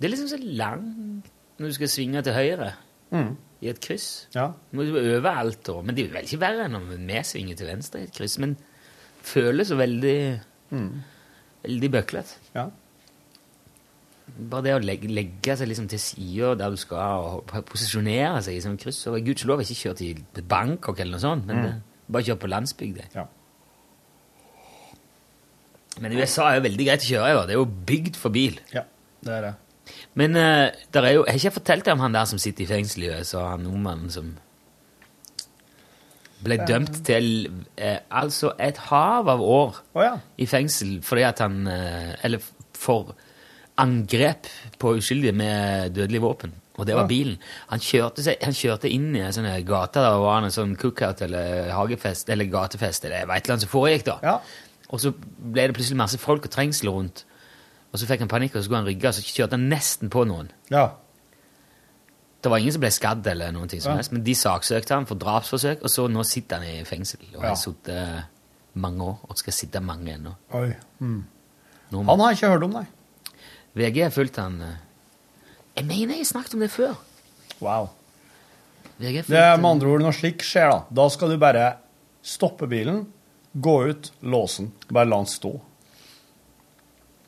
Det 0.00 0.06
er 0.08 0.12
liksom 0.14 0.28
så 0.32 0.38
langt 0.40 1.28
når 1.60 1.68
du 1.68 1.74
skal 1.76 1.88
svinge 1.92 2.22
til 2.22 2.32
høyre 2.34 2.72
Mm. 3.12 3.34
i 3.60 3.68
et 3.68 3.78
kryss. 3.84 4.26
Ja. 4.34 4.46
Du 4.72 4.76
må 4.78 4.82
jo 4.88 4.96
øve 4.96 5.28
alt 5.28 5.66
da. 5.66 5.74
Men 5.84 5.94
det 5.94 6.06
er 6.06 6.12
vel 6.14 6.24
ikke 6.24 6.38
verre 6.40 6.64
enn 6.64 6.74
om 6.78 6.86
vi 6.88 7.18
svinger 7.22 7.54
til 7.56 7.66
venstre 7.68 8.00
i 8.00 8.04
et 8.04 8.12
kryss. 8.16 8.38
Men 8.38 8.56
føles 9.22 9.68
så 9.68 9.76
veldig 9.76 10.40
Veldig 11.62 11.90
bøklete. 11.92 12.38
Ja. 12.54 12.64
Bare 14.50 14.62
det 14.64 14.72
å 14.74 14.80
legge, 14.82 15.08
legge 15.12 15.56
seg 15.60 15.68
liksom 15.68 15.88
til 15.92 16.00
sida 16.00 16.54
der 16.56 16.70
du 16.70 16.76
skal, 16.80 17.20
og 17.44 17.52
posisjonere 17.68 18.40
seg 18.42 18.56
i 18.56 18.60
sånn 18.64 18.78
kryss 18.80 19.02
og 19.10 19.20
Gudskjelov 19.26 19.60
ikke 19.60 19.76
kjørt 19.82 20.00
i 20.08 20.42
Bangkok 20.48 20.98
eller 21.00 21.12
noe 21.18 21.20
sånt, 21.20 21.44
men 21.46 21.56
Mm. 21.56 21.62
det, 21.62 21.82
bare 22.10 22.22
kjørt 22.22 22.40
på 22.40 22.48
landsbygda. 22.48 23.04
Ja. 23.14 23.26
Men 26.00 26.14
USA 26.16 26.48
er 26.48 26.60
jo 26.60 26.64
veldig 26.68 26.86
greit 26.88 27.04
å 27.04 27.10
kjøre 27.10 27.28
i. 27.28 27.42
Det 27.48 27.54
er 27.54 27.60
jo 27.60 27.68
bygd 27.92 28.16
for 28.20 28.34
bil. 28.34 28.56
ja. 28.72 28.86
Det 29.22 29.30
er 29.30 29.44
det. 29.46 29.52
Men 30.18 30.36
uh, 30.36 30.68
der 30.94 31.02
er 31.06 31.12
jo, 31.16 31.24
jeg 31.26 31.32
har 31.32 31.40
ikke 31.40 31.58
fortalt 31.58 31.86
deg 31.86 31.96
om 31.96 32.02
han 32.04 32.16
der 32.16 32.28
som 32.28 32.40
sitter 32.42 32.64
i 32.64 32.70
fengsel 32.70 33.06
i 33.06 33.12
USA, 33.12 33.44
han 33.52 33.62
nordmannen 33.66 34.12
som 34.12 34.32
ble 36.42 36.58
dømt 36.66 37.04
til 37.06 37.28
uh, 37.78 38.00
altså 38.10 38.52
et 38.58 38.80
hav 38.88 39.30
av 39.30 39.42
år 39.42 39.78
oh, 39.94 40.02
ja. 40.02 40.16
i 40.42 40.48
fengsel 40.50 40.96
fordi 41.06 41.22
at 41.28 41.38
han 41.44 41.68
uh, 41.70 42.16
Eller 42.26 42.42
for 42.74 43.14
angrep 43.78 44.50
på 44.82 44.96
uskyldige 44.98 45.32
med 45.32 45.94
dødelig 45.94 46.20
våpen. 46.22 46.52
Og 46.80 46.86
det 46.88 46.96
var 46.96 47.06
bilen. 47.08 47.36
Han 47.70 47.82
kjørte, 47.84 48.24
seg, 48.24 48.40
han 48.42 48.56
kjørte 48.56 48.90
inn 48.90 49.10
i 49.14 49.20
en 49.22 49.34
sånn 49.34 49.48
gate. 49.68 50.00
Der 50.00 50.18
var 50.22 50.42
en 50.42 50.54
sånn 50.54 50.72
cookout 50.80 51.20
eller 51.24 51.68
hagefest 51.76 52.32
eller 52.32 52.48
gatefest 52.50 53.06
eller 53.06 53.26
hva 53.28 53.36
et 53.36 53.46
eller 53.46 53.56
annet 53.56 53.66
som 53.66 53.72
foregikk. 53.72 54.06
da. 54.08 54.16
Ja. 54.24 54.34
Og 54.92 55.00
så 55.00 55.12
ble 55.16 55.66
det 55.70 55.74
plutselig 55.76 55.96
masse 55.96 56.18
folk 56.20 56.44
og 56.44 56.52
trengsel 56.52 56.90
rundt. 56.92 57.24
Og 57.92 58.00
så 58.00 58.06
fikk 58.08 58.20
han 58.24 58.28
panikk, 58.28 58.54
og 58.54 58.60
så 58.62 58.66
skulle 58.68 58.82
han 58.82 58.88
rygge, 58.88 59.08
og 59.08 59.14
så 59.16 59.22
kjørte 59.24 59.56
han 59.56 59.68
nesten 59.72 60.10
på 60.12 60.24
noen. 60.28 60.50
Ja. 60.72 60.90
Det 62.42 62.50
var 62.50 62.58
ingen 62.58 62.72
som 62.74 62.82
ble 62.82 62.90
skadd, 62.90 63.26
eller 63.30 63.52
noen 63.54 63.68
ting 63.70 63.80
som 63.80 63.92
Ja. 63.92 63.96
helst, 64.00 64.12
men 64.12 64.24
de 64.24 64.34
saksøkte 64.34 64.94
han 64.96 65.06
for 65.06 65.14
drapsforsøk, 65.16 65.82
og 65.82 65.90
så 65.90 66.08
nå 66.10 66.24
sitter 66.26 66.56
han 66.58 66.66
i 66.66 66.84
fengsel. 66.84 67.20
Og 67.36 67.42
Ja. 67.42 67.48
har 67.48 67.54
sittet 67.56 68.24
mange 68.74 69.00
år, 69.04 69.18
og 69.28 69.38
skal 69.38 69.52
sitte 69.52 69.80
mange 69.80 70.14
ennå. 70.14 70.34
Mm. 71.00 71.24
Han 71.92 72.20
har 72.20 72.30
jeg 72.32 72.38
ikke 72.42 72.48
hørt 72.52 72.62
om, 72.64 72.70
nei. 72.72 72.86
VG 73.74 74.02
har 74.02 74.10
fulgt 74.10 74.36
han 74.36 74.60
eh, 74.60 74.76
Jeg 75.76 75.84
mener 75.86 76.14
jeg 76.16 76.26
snakket 76.26 76.54
om 76.54 76.60
det 76.60 76.70
før. 76.70 76.94
Wow. 77.60 77.88
VG 78.98 79.22
fulgt 79.24 79.28
Det 79.28 79.38
er 79.38 79.56
med 79.56 79.70
andre 79.70 79.86
ord 79.88 80.00
når 80.02 80.12
slik 80.12 80.38
skjer, 80.42 80.70
da. 80.70 80.82
Da 80.92 81.08
skal 81.08 81.28
du 81.30 81.38
bare 81.38 81.76
stoppe 82.22 82.66
bilen, 82.68 83.06
gå 83.52 83.76
ut, 83.90 84.12
lås 84.20 84.56
den. 84.60 84.72
Bare 84.88 85.08
la 85.08 85.20
den 85.22 85.30
stå. 85.30 85.52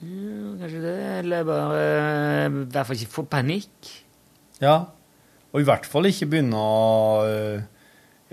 Ja, 0.05 0.55
Kanskje 0.61 0.81
det, 0.83 0.97
eller 1.21 1.45
bare 1.49 1.83
eh, 1.85 2.47
I 2.49 2.65
hvert 2.73 2.89
fall 2.89 2.99
ikke 2.99 3.15
få 3.15 3.25
panikk. 3.31 3.91
Ja. 4.61 4.77
Og 5.55 5.63
i 5.63 5.67
hvert 5.69 5.87
fall 5.89 6.09
ikke 6.11 6.29
begynne 6.33 6.59
å 6.59 7.25
øh, 7.29 7.61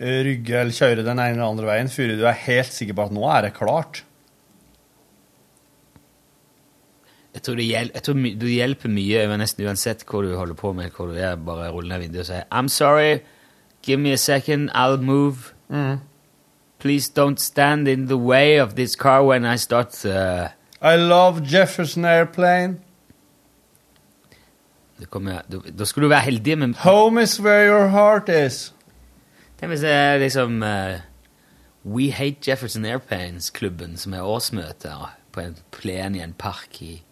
rygge 0.02 0.58
eller 0.58 0.76
kjøre 0.76 1.06
den 1.06 1.20
ene 1.20 1.36
eller 1.36 1.52
andre 1.52 1.70
veien 1.70 1.92
før 1.92 2.16
du 2.18 2.26
er 2.26 2.40
helt 2.48 2.74
sikker 2.74 2.98
på 2.98 3.06
at 3.06 3.14
nå 3.16 3.28
er 3.30 3.46
det 3.46 3.54
klart. 3.58 4.04
Jeg 7.32 7.46
tror, 7.46 7.56
det 7.62 7.66
jeg 7.70 8.04
tror 8.04 8.18
du 8.42 8.48
hjelper 8.50 8.92
mye 8.92 9.38
nesten 9.40 9.64
uansett 9.64 10.04
hva 10.04 10.20
du 10.26 10.34
holder 10.36 10.58
på 10.60 10.74
med, 10.76 10.92
hvor 10.92 11.14
du 11.14 11.16
er, 11.16 11.38
bare 11.40 11.70
rulle 11.72 11.94
ned 11.94 12.04
vinduet 12.04 12.26
og 12.26 12.28
si 12.28 12.42
I'm 12.52 12.68
sorry, 12.68 13.22
give 13.86 14.02
me 14.02 14.12
a 14.12 14.20
second, 14.20 14.70
I'll 14.76 15.00
move. 15.00 15.54
Please 16.82 17.08
don't 17.10 17.40
stand 17.40 17.88
in 17.88 18.08
the 18.08 18.18
way 18.18 18.60
of 18.60 18.76
this 18.76 18.96
car 18.96 19.24
when 19.24 19.46
I 19.46 19.56
start 19.56 20.04
uh, 20.04 20.48
I 20.82 20.96
love 20.96 21.44
Jefferson 21.44 22.06
Airplane. 22.06 22.80
kommer, 25.10 25.42
da, 25.52 25.58
da 25.80 25.86
skulle 25.86 26.06
du 26.06 26.10
være 26.10 26.22
heldig 26.22 26.58
men 26.58 26.74
Home 26.74 27.22
is 27.22 27.40
where 27.42 27.68
your 27.68 27.88
heart 27.88 28.30
is. 28.30 28.74
Tenk 29.60 29.70
hvis 29.70 29.80
det 29.80 29.92
er 29.92 30.18
liksom 30.18 30.64
uh, 30.64 31.00
We 31.86 32.12
Hate 32.12 32.38
Jefferson 32.48 32.86
Airplanes-klubben 32.86 33.98
som 33.98 34.14
er 34.14 34.22
årsmøte 34.22 34.94
på 35.32 35.40
en 35.40 35.58
plen 35.72 36.16
i 36.16 36.22
en 36.22 36.34
park 36.34 36.82
i 36.82 37.04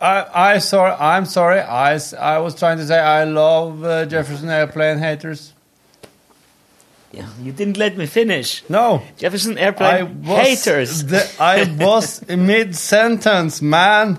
I, 0.00 0.54
I 0.56 0.58
sorry, 0.58 0.90
I'm 0.90 1.24
sorry. 1.24 1.60
I, 1.60 1.98
I 2.18 2.38
was 2.38 2.54
trying 2.54 2.78
to 2.78 2.86
say 2.86 2.98
I 2.98 3.24
love 3.24 3.84
uh, 3.84 4.04
Jefferson 4.10 4.50
Airplane 4.50 4.98
haters. 4.98 5.53
Yeah, 7.16 7.26
You 7.42 7.52
didn't 7.52 7.76
let 7.76 7.96
me 7.96 8.06
finish. 8.06 8.62
No, 8.68 9.00
Jefferson 9.18 9.56
I 9.58 9.60
Airplane 9.60 10.22
was 10.26 10.38
haters. 10.46 11.04
the- 11.04 11.28
I 11.38 11.64
was 11.84 12.22
mid 12.28 12.74
sentence, 12.76 13.62
man. 13.62 14.18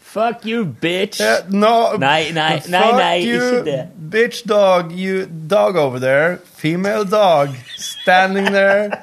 Fuck 0.00 0.44
you, 0.46 0.64
bitch! 0.64 1.20
Eh, 1.20 1.42
no, 1.48 1.96
Nei, 1.96 2.30
nei, 2.32 2.60
fuck 2.60 2.70
nei, 2.70 2.92
nei, 2.92 3.14
you, 3.26 3.40
ikke 3.40 3.64
det. 3.64 3.88
Bitch 4.10 4.44
dog, 4.46 4.92
you 4.92 5.26
dog 5.26 5.76
over 5.76 5.98
there. 5.98 6.36
Female 6.56 7.04
dog. 7.04 7.48
Standing 7.76 8.46
there. 8.52 9.02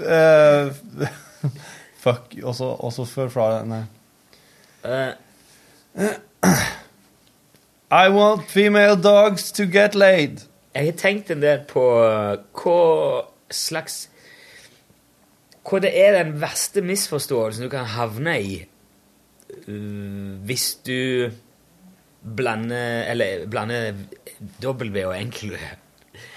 Eh, 0.00 0.70
fuck 2.04 2.32
you. 2.34 2.46
Også, 2.48 2.64
også 2.64 3.04
før 3.04 3.28
fra 3.28 3.64
Nei. 3.64 3.82
Eh, 4.84 5.12
I 7.90 8.08
want 8.08 8.48
female 8.48 8.96
dogs 9.02 9.52
to 9.52 9.64
get 9.66 9.94
laid. 9.94 10.46
Jeg 10.72 10.88
har 10.88 10.96
tenkt 10.96 11.30
en 11.34 11.42
del 11.42 11.64
på 11.68 11.82
eh, 12.00 12.40
hva 12.56 12.76
slags 13.52 14.08
Hva 15.68 15.80
det 15.84 15.90
er 16.00 16.16
den 16.16 16.30
verste 16.40 16.80
misforståelsen 16.84 17.66
du 17.66 17.70
kan 17.72 17.84
havne 17.92 18.36
i 18.40 18.54
eh, 18.62 20.32
hvis 20.48 20.68
du 20.86 21.30
blander 22.22 23.04
Eller 23.12 23.44
blander 23.50 23.92
W 24.62 25.04
og 25.08 25.14
enkel 25.18 25.52
V. 25.56 25.60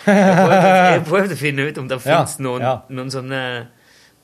Jeg 0.05 1.01
prøvde, 1.07 1.35
å 1.35 1.39
finne 1.39 1.65
ut 1.69 1.77
om 1.81 1.87
det 1.89 1.97
Ja, 2.03 2.19
fins 2.23 2.37
noen, 2.43 2.61
ja. 2.65 2.75
noen 2.89 3.11
sånne 3.13 3.41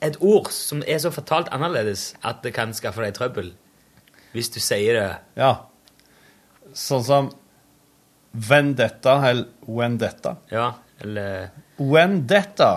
Et 0.03 0.17
ord 0.19 0.49
som 0.53 0.81
er 0.87 0.99
så 1.03 1.11
fortalt 1.13 1.51
annerledes 1.53 2.11
at 2.25 2.41
det 2.43 2.53
kan 2.57 2.73
skaffe 2.73 3.03
deg 3.05 3.13
trøbbel. 3.17 3.51
Hvis 4.35 4.49
du 4.53 4.59
sier 4.63 4.97
det 4.99 5.09
Ja. 5.39 5.53
Sånn 6.77 7.03
som 7.03 7.31
vendetta 8.31 9.17
eller 9.27 9.49
vendetta. 9.77 10.35
Ja, 10.51 10.73
eller 11.01 11.49
Wendetta. 11.77 12.71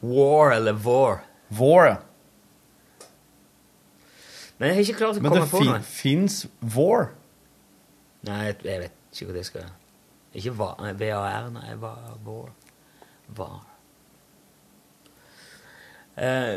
war 0.00 0.50
eller 0.50 0.72
vår. 0.72 1.20
Vår. 1.48 1.96
Men 4.58 4.68
jeg 4.68 4.76
har 4.76 4.80
ikke 4.80 4.98
klart 4.98 5.18
å 5.18 5.22
Men 5.24 5.32
komme 5.32 5.48
på 5.48 5.60
noe. 5.64 5.76
Men 5.78 5.84
det 5.84 5.88
fins 5.88 6.42
vår. 6.60 7.10
Nei, 8.28 8.40
jeg, 8.50 8.56
jeg 8.64 8.82
vet 8.82 8.96
ikke 9.14 9.30
hva 9.30 9.36
det 9.38 9.44
skal 9.48 9.68
Ikke 10.36 10.52
var, 10.58 10.74
nei, 10.84 10.92
VAR, 11.00 11.46
nei. 11.54 11.76
Var. 13.30 13.54
Uh, 16.20 16.56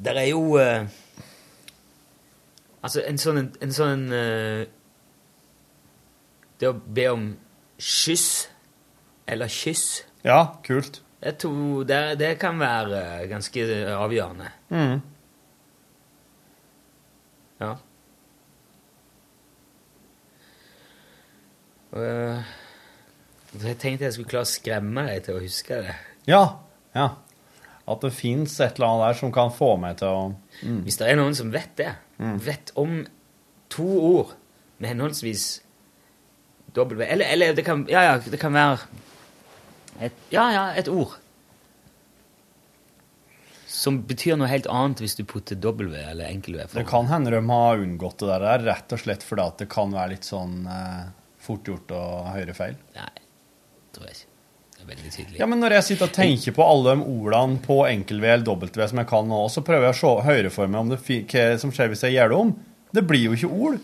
der 0.00 0.18
er 0.18 0.26
jo 0.26 0.42
uh, 0.58 0.88
Altså, 2.80 3.02
en 3.04 3.20
sånn 3.20 3.38
en, 3.42 3.50
en 3.62 3.74
sånn 3.76 4.06
uh, 4.10 4.62
Det 6.58 6.70
å 6.70 6.78
be 6.80 7.06
om 7.12 7.26
kyss 7.78 8.48
eller 9.30 9.48
kyss 9.50 10.02
Ja, 10.26 10.56
kult. 10.66 11.02
det, 11.22 11.36
to, 11.42 11.82
det, 11.88 12.18
det 12.20 12.34
kan 12.40 12.58
være 12.60 13.00
eh, 13.22 13.28
ganske 13.30 13.64
avgjørende. 13.96 14.50
Mm. 14.70 15.00
Ja. 17.60 17.74
Og, 21.90 22.02
eh, 22.04 22.52
jeg 23.60 23.78
tenkte 23.82 24.06
jeg 24.06 24.14
skulle 24.14 24.30
klare 24.30 24.46
å 24.46 24.52
skremme 24.52 25.06
deg 25.08 25.24
til 25.26 25.36
å 25.38 25.42
huske 25.42 25.80
det. 25.86 25.96
Ja. 26.30 26.44
ja. 26.94 27.08
At 27.90 28.04
det 28.04 28.12
fins 28.14 28.54
et 28.62 28.78
eller 28.78 28.92
annet 28.92 29.08
der 29.08 29.18
som 29.18 29.32
kan 29.34 29.50
få 29.54 29.72
meg 29.82 29.98
til 29.98 30.12
å 30.12 30.20
mm. 30.62 30.84
Hvis 30.86 31.00
det 31.00 31.08
er 31.10 31.18
noen 31.18 31.34
som 31.34 31.50
vet 31.50 31.72
det, 31.80 31.94
vet 32.44 32.70
om 32.78 33.00
to 33.72 33.88
ord 33.88 34.36
med 34.78 34.92
henholdsvis 34.92 35.48
W 36.76 37.02
Eller, 37.02 37.26
eller 37.26 37.54
det 37.56 37.64
kan 37.66 37.82
Ja, 37.90 38.04
ja, 38.06 38.18
det 38.22 38.38
kan 38.38 38.54
være 38.54 38.78
et, 39.98 40.16
Ja, 40.30 40.46
ja, 40.54 40.64
et 40.78 40.88
ord. 40.88 41.16
Som 43.70 44.02
betyr 44.06 44.36
noe 44.36 44.50
helt 44.50 44.66
annet 44.68 45.00
hvis 45.00 45.16
du 45.16 45.22
putter 45.24 45.56
W 45.56 45.94
eller 45.96 46.26
enkel-V 46.26 46.66
Det 46.74 46.84
kan 46.90 47.06
hende 47.08 47.30
de 47.32 47.40
har 47.48 47.80
unngått 47.80 48.18
det 48.20 48.40
der, 48.42 48.64
rett 48.66 48.92
og 48.92 49.00
slett 49.00 49.24
fordi 49.24 49.46
at 49.46 49.62
det 49.62 49.68
kan 49.72 49.94
være 49.94 50.16
litt 50.16 50.26
sånn 50.28 50.66
eh, 50.68 51.06
fort 51.40 51.68
gjort 51.70 51.94
å 51.96 52.02
høre 52.34 52.56
feil. 52.56 52.74
Nei, 52.98 53.12
tror 53.94 54.08
jeg 54.10 54.18
ikke. 54.18 54.26
Det 54.80 54.84
er 54.84 54.90
veldig 54.94 55.10
tydelig. 55.12 55.38
Ja, 55.42 55.46
men 55.50 55.60
når 55.60 55.74
jeg 55.76 55.86
sitter 55.90 56.08
og 56.08 56.14
tenker 56.16 56.54
på 56.56 56.64
alle 56.64 56.94
de 56.96 57.06
ordene 57.12 57.60
på 57.64 57.78
enkel-V 57.84 58.28
eller 58.30 58.44
dobbelt-V 58.46 58.86
som 58.92 59.00
jeg 59.02 59.08
kan 59.10 59.26
nå, 59.28 59.40
så 59.52 59.64
prøver 59.64 59.90
jeg 59.90 60.04
å 60.08 60.12
høre 60.24 60.52
for 60.54 60.72
meg 60.72 60.80
om 60.86 60.92
det 60.92 61.00
hva 61.04 61.46
som 61.60 61.72
skjer 61.74 61.90
hvis 61.92 62.04
jeg 62.06 62.16
gjør 62.16 62.32
det 62.32 62.38
om. 62.38 62.52
Det 62.96 63.02
blir 63.06 63.26
jo 63.28 63.36
ikke 63.36 63.50
ord. 63.52 63.80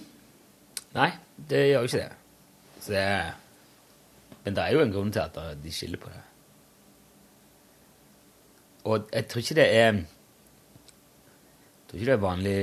Nei, 0.96 1.10
det 1.50 1.66
gjør 1.68 1.84
jo 1.84 1.90
ikke 1.90 2.00
det. 2.00 2.14
Så 2.80 2.94
det 2.94 3.02
er, 3.02 3.34
men 4.46 4.54
det 4.54 4.62
er 4.62 4.72
jo 4.76 4.80
en 4.84 4.92
grunn 4.94 5.08
til 5.12 5.20
at 5.26 5.36
de 5.58 5.72
skiller 5.74 5.98
på 5.98 6.06
det. 6.12 6.20
Og 8.86 9.08
jeg 9.12 9.26
tror 9.26 9.42
ikke 9.42 9.56
det 9.58 9.64
er 9.74 9.96
Jeg 9.96 10.04
tror 11.88 11.96
ikke 11.98 12.06
det 12.06 12.14
er 12.14 12.22
vanlig 12.22 12.58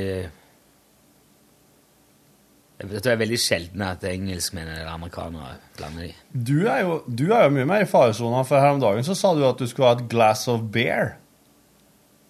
Jeg 2.80 2.88
tror 2.88 3.00
det 3.04 3.12
er 3.12 3.20
veldig 3.22 3.40
sjelden 3.40 3.82
at 3.88 4.04
engelskmenn 4.08 4.68
eller 4.72 4.88
amerikanere 4.92 5.58
blander 5.78 6.08
de. 6.08 6.14
Du 6.32 6.66
er 6.68 6.80
jo, 6.86 6.96
du 7.08 7.26
er 7.32 7.44
jo 7.46 7.50
mye 7.56 7.68
mer 7.68 7.84
i 7.84 7.88
faresona, 7.88 8.42
for 8.48 8.60
her 8.60 8.74
om 8.76 8.82
dagen 8.84 9.04
så 9.08 9.16
sa 9.16 9.34
du 9.36 9.44
at 9.48 9.60
du 9.60 9.68
skulle 9.68 9.88
ha 9.92 9.96
et 10.00 10.08
glass 10.12 10.48
of 10.52 10.66
beer. 10.74 11.14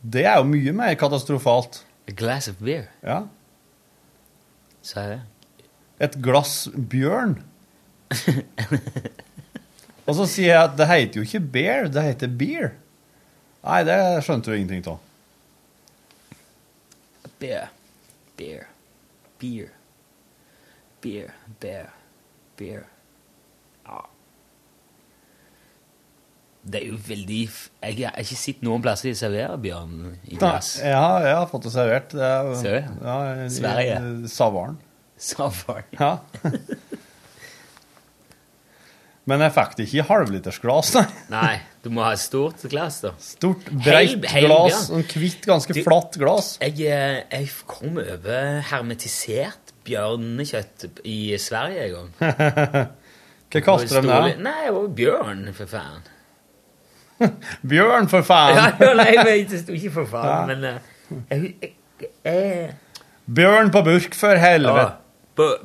Det 0.04 0.26
er 0.30 0.38
jo 0.42 0.50
mye 0.50 0.74
mer 0.76 0.94
katastrofalt. 1.00 1.84
A 2.10 2.12
glass 2.18 2.50
of 2.52 2.58
beer, 2.62 2.90
Ja. 3.06 3.22
sa 4.82 5.00
jeg 5.06 5.10
det? 5.18 5.22
Et 6.10 6.18
glass 6.22 6.68
bjørn. 6.92 7.38
Og 10.08 10.16
så 10.18 10.26
sier 10.28 10.50
jeg 10.52 10.64
at 10.68 10.74
det 10.80 10.88
heter 10.90 11.20
jo 11.22 11.26
ikke 11.28 11.40
bear, 11.54 11.86
det 11.94 12.04
heter 12.04 12.32
beer. 12.40 12.74
Nei, 13.64 13.84
det 13.88 13.98
skjønte 14.26 14.52
du 14.52 14.58
ingenting 14.58 14.84
av. 14.92 15.00
Beer. 17.40 17.70
Beer. 18.40 18.66
Beer. 19.40 19.70
Beer. 21.04 21.32
Beer. 21.62 21.88
Beer. 22.60 22.84
Ja. 23.88 24.02
Det 26.64 26.80
er 26.80 26.86
jo 26.94 27.00
veldig 27.04 27.40
Jeg 27.84 27.98
har 28.08 28.20
ikke 28.24 28.38
sett 28.40 28.62
noen 28.64 28.84
plasser 28.86 29.10
de 29.10 29.16
serverer 29.20 29.58
bjørn 29.60 30.14
i 30.32 30.38
glass. 30.40 30.78
Ja, 30.80 31.02
jeg 31.26 31.36
har 31.36 31.48
fått 31.52 31.66
det 31.68 31.74
servert. 31.76 32.14
Det 32.16 32.24
er, 32.28 32.54
Ser 32.62 32.78
du? 32.80 32.94
Ja, 33.08 33.18
i- 33.44 33.50
Sverige. 33.52 33.98
Savaren. 34.32 34.78
Safari. 35.24 35.84
Ja. 36.00 36.18
Men 39.26 39.40
jeg 39.40 39.54
fikk 39.56 39.76
det 39.78 39.86
ikke 39.88 40.00
i 40.02 40.06
halvlitersglass, 40.10 40.90
nei. 40.98 41.04
Nei, 41.32 41.52
du 41.86 41.90
må 41.96 42.02
ha 42.04 42.10
et 42.12 42.20
stort 42.20 42.60
glass, 42.68 42.98
da. 43.06 43.14
Stort, 43.24 43.70
breit 43.72 44.18
glass. 44.20 44.34
bjørn. 44.34 44.74
Sånn 44.90 45.06
hvitt, 45.14 45.46
ganske 45.48 45.74
Du- 45.78 45.84
flatt 45.86 46.18
glass. 46.20 46.50
Jeg, 46.60 46.76
eh, 46.92 47.22
jeg 47.32 47.48
kom 47.66 47.98
over 48.04 48.60
hermetisert 48.68 49.72
bjørnekjøtt 49.88 51.00
i 51.08 51.38
Sverige 51.40 51.86
en 51.88 51.94
gang. 51.96 52.90
Hva 53.54 53.62
kaster 53.64 54.02
de 54.02 54.08
der? 54.12 54.36
Nei, 54.44 54.58
det 54.66 54.74
var 54.76 54.88
bjørn, 55.00 55.46
for 55.56 55.72
faen. 55.72 56.04
Bjørn, 57.72 58.10
for 58.12 58.26
faen! 58.28 58.56
Ja, 58.60 58.66
ja, 58.82 58.94
nei, 58.98 59.12
men 59.24 59.48
det 59.52 59.62
sto 59.64 59.76
ikke 59.78 59.94
for 60.02 60.10
faen, 60.10 60.28
Ja. 60.28 60.42
men 60.50 60.66
eh, 60.66 60.80
jeg, 61.30 61.54
jeg, 61.62 62.12
jeg, 62.28 62.76
Bjørn 63.40 63.72
på 63.72 63.84
burk, 63.88 64.16
for 64.20 64.36
ja, 64.36 64.42
helvete! 64.50 64.84
Ja. 64.84 65.00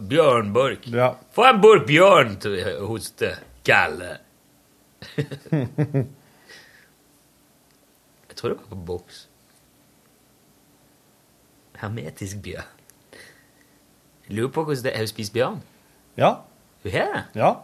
Bjørn 0.08 0.52
Borch. 0.54 0.86
Ja. 0.94 1.10
Få 1.36 1.44
en 1.50 1.58
burk 1.60 1.82
bjørn 1.90 2.36
til 2.40 2.54
hoste, 2.88 3.34
galle. 3.68 4.10
jeg 8.28 8.34
tror 8.36 8.52
det 8.52 8.58
var 8.58 8.68
på 8.72 8.80
boks. 8.88 9.22
Hermetisk 11.78 12.42
bjørn. 12.42 12.74
Jeg 14.26 14.36
lurer 14.36 14.52
på 14.52 14.64
hvordan 14.66 14.84
det 14.88 14.92
er 14.96 15.06
å 15.06 15.10
spise 15.10 15.32
bjørn. 15.32 15.60
Ja. 16.18 16.34
Hun 16.82 16.92
har 16.92 17.12
det? 17.14 17.24
ja. 17.38 17.54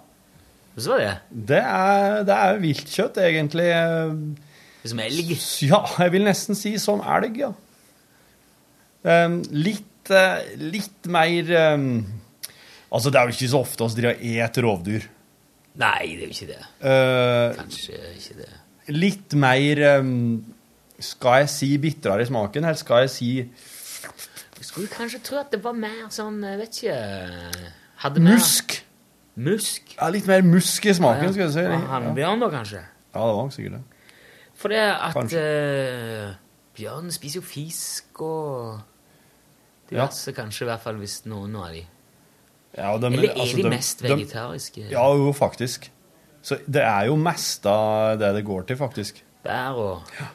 Hvordan 0.74 0.90
var 0.90 1.02
det? 1.02 1.14
Det 1.50 1.60
er, 1.62 2.22
det 2.26 2.34
er 2.34 2.62
viltkjøtt, 2.62 3.18
egentlig. 3.22 3.68
Som 4.84 5.00
elg? 5.04 5.34
Ja, 5.64 5.82
jeg 6.02 6.14
vil 6.14 6.26
nesten 6.26 6.58
si 6.58 6.74
som 6.82 7.02
elg, 7.04 7.38
ja. 7.44 7.52
Um, 9.04 9.42
litt, 9.52 10.08
eh, 10.08 10.54
litt 10.56 11.10
mer 11.12 11.50
um, 11.76 11.90
Altså, 12.88 13.10
det 13.12 13.18
er 13.20 13.28
jo 13.28 13.34
ikke 13.34 13.48
så 13.52 13.60
ofte 13.60 13.84
vi 13.90 13.98
driver 13.98 14.14
og 14.16 14.38
et 14.46 14.60
rovdyr. 14.64 15.06
Nei, 15.74 16.06
det 16.14 16.22
er 16.22 16.28
jo 16.28 16.34
ikke 16.34 16.46
det. 16.52 16.60
Uh, 16.84 17.56
Kanskje 17.58 17.98
ikke 18.14 18.36
det. 18.38 18.50
litt 18.94 19.34
mer 19.34 19.80
um, 19.98 20.44
Skal 21.02 21.40
jeg 21.42 21.48
si 21.50 21.70
bitrere 21.82 22.22
i 22.22 22.28
smaken, 22.28 22.62
eller 22.68 22.78
skal 22.78 23.00
jeg 23.04 23.10
si 23.10 23.30
Jeg 23.40 24.68
skulle 24.68 24.88
kanskje 24.92 25.18
tro 25.26 25.40
at 25.40 25.50
det 25.50 25.58
var 25.64 25.74
mer 25.74 26.06
sånn, 26.14 26.38
vet 26.60 26.78
ikke 26.78 26.98
hadde 28.04 28.20
mer- 28.22 28.36
musk? 28.38 28.76
Musk? 29.34 29.96
Ja, 29.98 30.06
litt 30.14 30.28
mer 30.30 30.44
musk 30.46 30.86
i 30.86 30.94
smaken, 30.94 31.32
skal 31.34 31.48
jeg 31.48 31.52
si. 31.56 31.64
Ja, 31.66 31.72
Ja, 31.74 31.82
Hannbjørn, 31.96 32.40
da, 32.44 32.48
kanskje? 32.54 32.84
ja 33.14 33.26
det 33.26 33.34
var 33.40 33.50
sikkert 33.50 33.72
det. 33.72 33.82
For 34.54 34.70
det 34.70 34.78
at 34.78 35.34
eh, 35.40 36.34
bjørn 36.78 37.10
spiser 37.14 37.40
jo 37.40 37.46
fisk 37.46 38.20
og 38.22 38.78
diverse, 39.90 40.32
kanskje, 40.36 40.62
i 40.64 40.68
hvert 40.70 40.80
fall 40.86 41.00
hvis 41.02 41.24
noen 41.26 41.56
av 41.58 41.72
de. 41.74 41.82
Ja, 42.76 42.96
de- 42.98 43.06
Eller 43.12 43.28
er 43.30 43.40
altså, 43.40 43.56
de 43.62 43.70
mest 43.70 44.02
de- 44.02 44.08
vegetariske? 44.10 44.88
Ja, 44.90 45.04
jo, 45.14 45.32
faktisk. 45.32 45.90
Så 46.42 46.58
det 46.66 46.82
er 46.82 47.06
jo 47.06 47.16
mest 47.16 47.64
av 47.66 48.18
det 48.18 48.32
det 48.34 48.44
går 48.44 48.66
til, 48.68 48.76
faktisk. 48.76 49.22
Bær 49.44 49.78
og 49.78 50.02
ja. 50.18 50.26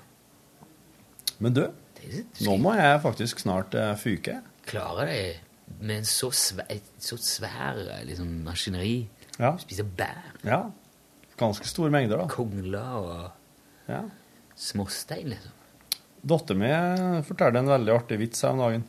Men 1.39 1.53
du, 1.53 1.61
nå 2.45 2.55
må 2.59 2.73
jeg 2.75 3.01
faktisk 3.03 3.39
snart 3.43 3.75
uh, 3.75 3.93
fyke. 3.99 4.39
Klarer 4.69 5.05
det 5.11 5.21
med 5.79 5.97
en 6.01 6.07
så 6.09 6.31
svær, 6.33 6.65
et 6.73 6.83
så 6.99 7.17
svær 7.21 7.77
liksom, 8.07 8.27
maskineri. 8.43 9.07
Ja. 9.39 9.53
Spiser 9.61 9.83
bær, 9.85 10.33
ja. 10.43 10.63
Ganske 11.39 11.67
store 11.69 11.91
mengder, 11.93 12.17
da. 12.19 12.27
kongler 12.27 12.95
og 12.99 13.29
Ja. 13.89 14.01
småstein, 14.59 15.29
liksom. 15.31 15.51
Dattera 16.27 16.57
mi 16.59 17.21
fortalte 17.23 17.61
en 17.61 17.69
veldig 17.71 17.93
artig 17.95 18.17
vits 18.19 18.41
her 18.43 18.51
om 18.51 18.59
dagen. 18.65 18.83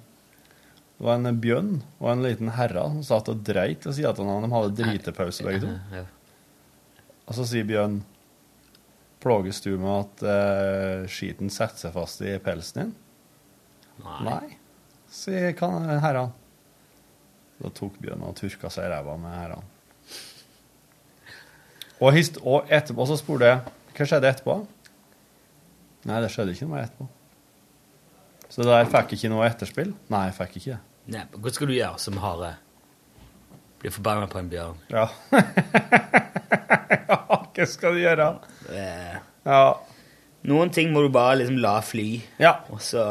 Det 1.01 1.07
var 1.09 1.17
en 1.17 1.37
bjørn 1.41 1.69
og 1.97 2.09
en 2.13 2.23
liten 2.27 2.51
herre 2.53 2.83
som 2.93 3.01
satt 3.09 3.31
og 3.33 3.39
dreit 3.47 3.87
ved 3.89 3.95
siden 3.97 4.11
av 4.13 4.19
hverandre. 4.21 4.49
De 4.51 4.53
hadde 4.53 4.75
dritepause, 4.83 5.45
begge 5.47 5.63
to. 5.65 6.03
Og 7.25 7.37
så 7.39 7.47
sier 7.49 7.65
bjørn 7.65 8.03
Plages 9.21 9.61
du 9.65 9.75
med 9.77 9.91
at 9.93 10.23
uh, 10.25 11.07
skiten 11.13 11.51
setter 11.53 11.77
seg 11.87 11.93
fast 11.93 12.23
i 12.25 12.35
pelsen 12.41 12.79
din? 12.83 12.93
Nei. 14.01 14.21
Nei, 14.29 14.59
sier 15.13 15.53
kan- 15.57 15.89
herren. 16.05 16.35
Da 17.61 17.73
tok 17.77 17.97
bjørnen 18.01 18.29
og 18.29 18.37
turka 18.37 18.69
seg 18.73 18.89
i 18.89 18.93
ræva 18.93 19.17
med 19.21 19.37
herren. 19.37 19.67
Og, 22.01 22.17
og 22.49 22.73
etterpå 22.73 23.09
så 23.09 23.17
spurte 23.21 23.49
jeg 23.51 23.65
hva 23.97 24.09
skjedde 24.09 24.33
etterpå. 24.33 24.59
Nei, 26.09 26.21
det 26.25 26.31
skjedde 26.33 26.57
ikke 26.57 26.69
noe 26.71 26.85
etterpå. 26.85 27.09
Så 28.51 28.65
det 28.65 28.71
der 28.73 28.89
fikk 28.97 29.17
ikke 29.19 29.33
noe 29.33 29.49
etterspill? 29.49 29.93
Nei, 30.13 30.27
jeg 30.31 30.39
fikk 30.41 30.57
ikke 30.63 30.73
det. 30.79 30.81
Nei, 31.11 31.25
Hva 31.35 31.51
skal 31.55 31.67
du 31.71 31.75
gjøre 31.75 31.99
som 31.99 32.19
hare? 32.23 32.53
Bli 33.81 33.91
forbanna 33.91 34.27
på 34.31 34.39
en 34.39 34.51
bjørn? 34.53 34.77
Ja. 34.93 35.07
ja, 37.09 37.17
hva 37.57 37.67
skal 37.69 37.97
du 37.97 38.03
gjøre? 38.05 38.29
Eh, 38.73 39.17
Ja. 39.49 39.63
Noen 40.49 40.71
ting 40.73 40.89
må 40.93 41.03
du 41.05 41.11
bare 41.13 41.37
liksom 41.41 41.59
la 41.61 41.75
fly, 41.85 42.21
ja. 42.41 42.55
og 42.73 42.81
så 42.81 43.03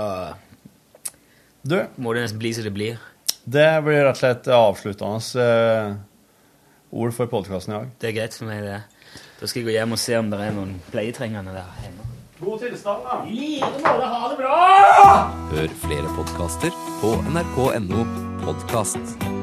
Du, 1.61 1.75
må 2.01 2.13
det 2.15 2.23
nesten 2.23 2.39
bli 2.41 2.51
som 2.57 2.65
det 2.65 2.71
blir. 2.73 2.97
det 3.45 3.67
blir 3.85 3.99
rett 4.05 4.15
og 4.15 4.21
slett 4.21 4.47
avsluttende 4.53 5.43
eh, 5.43 5.91
ord 6.89 7.13
for 7.13 7.29
podkasten 7.29 7.73
i 7.73 7.77
dag. 7.77 7.91
Det 8.01 8.09
er 8.09 8.15
greit 8.17 8.37
for 8.37 8.49
meg, 8.49 8.63
det. 8.65 8.79
Da 9.39 9.47
skal 9.49 9.61
jeg 9.61 9.67
gå 9.69 9.75
hjem 9.77 9.93
og 9.97 10.01
se 10.01 10.17
om 10.17 10.29
det 10.31 10.39
er 10.41 10.55
noen 10.57 10.73
pleietrengende 10.89 11.53
der 11.53 11.69
hjemme. 11.83 12.08
God 12.39 12.59
tilstand, 12.59 13.03
da. 13.03 13.25
I 13.27 13.59
like 13.59 13.65
måte. 13.83 14.05
Ha 14.05 14.29
det 14.29 14.37
bra! 14.37 14.59
Hør 15.51 15.73
flere 15.81 16.13
podkaster 16.15 16.71
på 17.01 17.11
nrk.no 17.33 18.05
podkast. 18.45 19.38